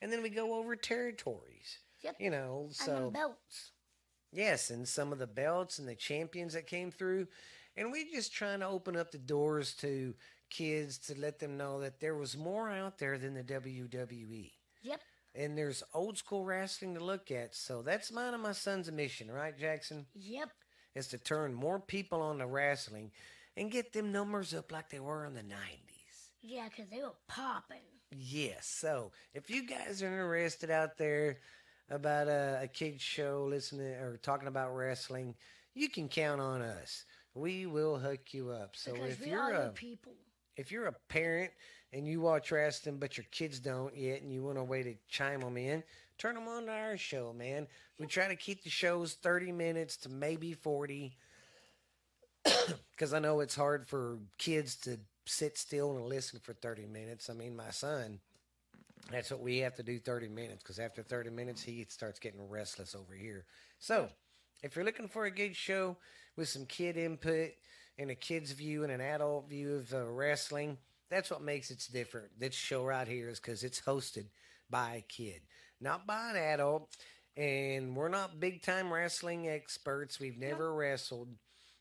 and 0.00 0.10
then 0.10 0.22
we 0.22 0.30
go 0.30 0.54
over 0.54 0.74
territories. 0.74 1.80
Yep. 2.00 2.16
You 2.18 2.30
know, 2.30 2.68
so 2.70 3.04
the 3.04 3.10
belts. 3.10 3.72
yes, 4.32 4.70
and 4.70 4.88
some 4.88 5.12
of 5.12 5.18
the 5.18 5.26
belts 5.26 5.78
and 5.78 5.86
the 5.86 5.96
champions 5.96 6.54
that 6.54 6.66
came 6.66 6.90
through, 6.90 7.26
and 7.76 7.92
we're 7.92 8.10
just 8.10 8.32
trying 8.32 8.60
to 8.60 8.66
open 8.68 8.96
up 8.96 9.10
the 9.10 9.18
doors 9.18 9.74
to 9.74 10.14
kids 10.52 10.98
to 10.98 11.18
let 11.18 11.38
them 11.40 11.56
know 11.56 11.80
that 11.80 11.98
there 11.98 12.14
was 12.14 12.36
more 12.36 12.70
out 12.70 12.98
there 12.98 13.18
than 13.18 13.34
the 13.34 13.42
WWE. 13.42 14.52
Yep. 14.82 15.00
And 15.34 15.56
there's 15.56 15.82
old 15.94 16.18
school 16.18 16.44
wrestling 16.44 16.94
to 16.94 17.02
look 17.02 17.30
at, 17.30 17.54
so 17.54 17.80
that's 17.82 18.12
mine 18.12 18.34
and 18.34 18.42
my 18.42 18.52
son's 18.52 18.92
mission, 18.92 19.30
right, 19.30 19.58
Jackson? 19.58 20.06
Yep. 20.14 20.50
is 20.94 21.08
to 21.08 21.18
turn 21.18 21.54
more 21.54 21.80
people 21.80 22.20
on 22.20 22.38
to 22.38 22.46
wrestling 22.46 23.10
and 23.56 23.70
get 23.70 23.92
them 23.94 24.12
numbers 24.12 24.52
up 24.52 24.70
like 24.70 24.90
they 24.90 25.00
were 25.00 25.24
in 25.24 25.34
the 25.34 25.40
90s. 25.40 26.28
Yeah, 26.42 26.68
because 26.68 26.90
they 26.90 27.00
were 27.00 27.14
popping. 27.28 27.78
Yes. 28.10 28.66
So 28.66 29.12
if 29.32 29.48
you 29.48 29.66
guys 29.66 30.02
are 30.02 30.06
interested 30.06 30.70
out 30.70 30.98
there 30.98 31.38
about 31.90 32.28
a, 32.28 32.60
a 32.64 32.68
kid's 32.68 33.00
show, 33.02 33.46
listening 33.48 33.94
or 33.94 34.18
talking 34.22 34.48
about 34.48 34.76
wrestling, 34.76 35.34
you 35.74 35.88
can 35.88 36.08
count 36.08 36.40
on 36.40 36.60
us. 36.60 37.04
We 37.34 37.64
will 37.64 37.96
hook 37.98 38.34
you 38.34 38.50
up. 38.50 38.76
So 38.76 38.92
Because 38.92 39.12
if 39.12 39.26
you're 39.26 39.40
are 39.40 39.52
a 39.54 39.68
people. 39.70 40.12
If 40.56 40.70
you're 40.70 40.86
a 40.86 40.94
parent 41.08 41.50
and 41.92 42.06
you 42.06 42.20
watch 42.20 42.50
wrestling 42.50 42.98
but 42.98 43.16
your 43.16 43.26
kids 43.30 43.58
don't 43.60 43.96
yet 43.96 44.22
and 44.22 44.32
you 44.32 44.42
want 44.42 44.58
a 44.58 44.64
way 44.64 44.82
to 44.82 44.94
chime 45.08 45.40
them 45.40 45.56
in, 45.56 45.82
turn 46.18 46.34
them 46.34 46.48
on 46.48 46.66
to 46.66 46.72
our 46.72 46.96
show, 46.96 47.32
man. 47.32 47.66
We 47.98 48.06
try 48.06 48.28
to 48.28 48.36
keep 48.36 48.62
the 48.62 48.70
shows 48.70 49.14
30 49.14 49.52
minutes 49.52 49.96
to 49.98 50.08
maybe 50.08 50.54
40 50.54 51.16
because 52.90 53.12
I 53.12 53.18
know 53.18 53.40
it's 53.40 53.54
hard 53.54 53.86
for 53.86 54.18
kids 54.38 54.76
to 54.76 54.98
sit 55.24 55.56
still 55.56 55.96
and 55.96 56.06
listen 56.06 56.40
for 56.40 56.52
30 56.52 56.86
minutes. 56.86 57.30
I 57.30 57.34
mean, 57.34 57.56
my 57.56 57.70
son, 57.70 58.20
that's 59.10 59.30
what 59.30 59.40
we 59.40 59.58
have 59.58 59.74
to 59.76 59.82
do 59.82 59.98
30 59.98 60.28
minutes 60.28 60.62
because 60.62 60.78
after 60.78 61.02
30 61.02 61.30
minutes, 61.30 61.62
he 61.62 61.84
starts 61.88 62.18
getting 62.18 62.48
restless 62.48 62.94
over 62.94 63.14
here. 63.14 63.44
So, 63.78 64.08
if 64.62 64.76
you're 64.76 64.84
looking 64.84 65.08
for 65.08 65.24
a 65.24 65.30
good 65.30 65.56
show 65.56 65.96
with 66.36 66.48
some 66.48 66.66
kid 66.66 66.96
input 66.96 67.50
and 67.98 68.10
a 68.10 68.14
kid's 68.14 68.52
view 68.52 68.82
and 68.82 68.92
an 68.92 69.00
adult 69.00 69.48
view 69.48 69.74
of 69.74 69.92
uh, 69.92 70.04
wrestling, 70.06 70.78
that's 71.10 71.30
what 71.30 71.42
makes 71.42 71.70
it 71.70 71.86
different. 71.92 72.28
This 72.38 72.54
show 72.54 72.84
right 72.84 73.06
here 73.06 73.28
is 73.28 73.38
because 73.38 73.64
it's 73.64 73.80
hosted 73.80 74.26
by 74.70 74.94
a 74.94 75.00
kid, 75.02 75.42
not 75.80 76.06
by 76.06 76.30
an 76.30 76.36
adult. 76.36 76.88
And 77.36 77.96
we're 77.96 78.08
not 78.08 78.40
big 78.40 78.62
time 78.62 78.92
wrestling 78.92 79.48
experts. 79.48 80.20
We've 80.20 80.38
never 80.38 80.74
wrestled. 80.74 81.28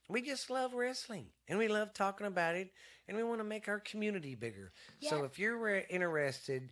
We 0.07 0.21
just 0.21 0.49
love 0.49 0.73
wrestling 0.73 1.27
and 1.47 1.59
we 1.59 1.67
love 1.67 1.93
talking 1.93 2.27
about 2.27 2.55
it 2.55 2.71
and 3.07 3.17
we 3.17 3.23
want 3.23 3.39
to 3.39 3.45
make 3.45 3.67
our 3.67 3.79
community 3.79 4.35
bigger. 4.35 4.71
So 5.01 5.23
if 5.23 5.39
you're 5.39 5.57
re- 5.57 5.85
interested, 5.89 6.71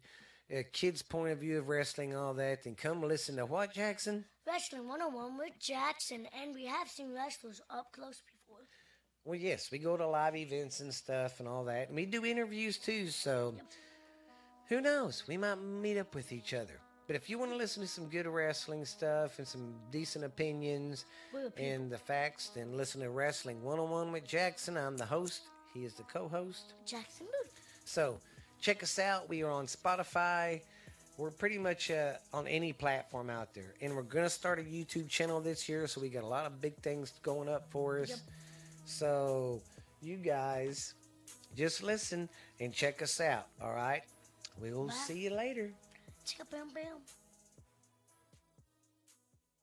a 0.50 0.64
kid's 0.64 1.02
point 1.02 1.32
of 1.34 1.40
view 1.40 1.60
of 1.60 1.68
wrestling, 1.68 2.16
all 2.16 2.34
that, 2.36 2.64
then 2.64 2.76
come 2.76 3.02
listen 3.04 3.36
to 3.38 3.46
what, 3.46 3.74
Jackson? 3.74 4.26
Wrestling 4.48 4.88
101 4.88 5.38
with 5.38 5.60
Jackson, 5.60 6.28
and 6.42 6.56
we 6.56 6.66
have 6.66 6.88
seen 6.90 7.14
wrestlers 7.14 7.62
up 7.70 7.92
close 7.94 8.22
before. 8.26 8.39
Well, 9.30 9.38
yes, 9.38 9.70
we 9.72 9.78
go 9.78 9.96
to 9.96 10.08
live 10.08 10.36
events 10.36 10.80
and 10.80 10.92
stuff 10.92 11.40
and 11.40 11.48
all 11.48 11.64
that. 11.66 11.90
And 11.90 11.96
we 11.96 12.08
do 12.08 12.26
interviews 12.26 12.80
too, 12.80 13.10
so 13.10 13.54
who 14.70 14.82
knows? 14.82 15.24
We 15.28 15.38
might 15.38 15.62
meet 15.62 16.00
up 16.00 16.16
with 16.16 16.32
each 16.32 16.56
other. 16.56 16.74
But 17.06 17.16
if 17.16 17.30
you 17.30 17.38
want 17.38 17.52
to 17.52 17.58
listen 17.58 17.84
to 17.84 17.88
some 17.88 18.08
good 18.08 18.26
wrestling 18.26 18.86
stuff 18.86 19.38
and 19.38 19.48
some 19.48 19.76
decent 19.92 20.26
opinions 20.26 21.06
and 21.58 21.92
the 21.92 21.98
facts, 22.00 22.50
then 22.56 22.76
listen 22.76 23.02
to 23.02 23.12
Wrestling 23.12 23.64
101 23.64 24.12
with 24.12 24.26
Jackson. 24.28 24.76
I'm 24.76 24.98
the 24.98 25.06
host, 25.06 25.44
he 25.76 25.86
is 25.86 25.94
the 25.94 26.04
co 26.04 26.28
host. 26.28 26.74
Jackson 26.84 27.28
Booth. 27.28 27.54
So 27.86 28.18
check 28.60 28.82
us 28.82 28.98
out. 28.98 29.30
We 29.30 29.44
are 29.44 29.52
on 29.52 29.68
Spotify. 29.68 30.62
We're 31.20 31.30
pretty 31.30 31.60
much 31.60 31.92
uh, 31.92 32.14
on 32.34 32.48
any 32.48 32.74
platform 32.74 33.30
out 33.30 33.54
there. 33.54 33.76
And 33.80 33.96
we're 33.96 34.02
going 34.02 34.26
to 34.26 34.30
start 34.32 34.58
a 34.58 34.64
YouTube 34.64 35.08
channel 35.08 35.40
this 35.40 35.70
year, 35.70 35.86
so 35.86 36.02
we 36.02 36.10
got 36.10 36.24
a 36.24 36.28
lot 36.28 36.48
of 36.48 36.60
big 36.60 36.78
things 36.78 37.14
going 37.22 37.48
up 37.48 37.70
for 37.70 38.00
us. 38.00 38.10
Yep. 38.10 38.20
So 38.90 39.62
you 40.02 40.18
guys 40.18 40.96
just 41.56 41.84
listen 41.84 42.28
and 42.60 42.74
check 42.74 43.04
us 43.04 43.22
out, 43.22 43.46
all 43.62 43.74
right? 43.74 44.02
We'll 44.60 44.88
Bye. 44.88 44.94
see 44.94 45.20
you 45.20 45.30
later. 45.30 45.70
Chicka 46.26 46.50
bam 46.50 46.70
bam. 46.74 46.98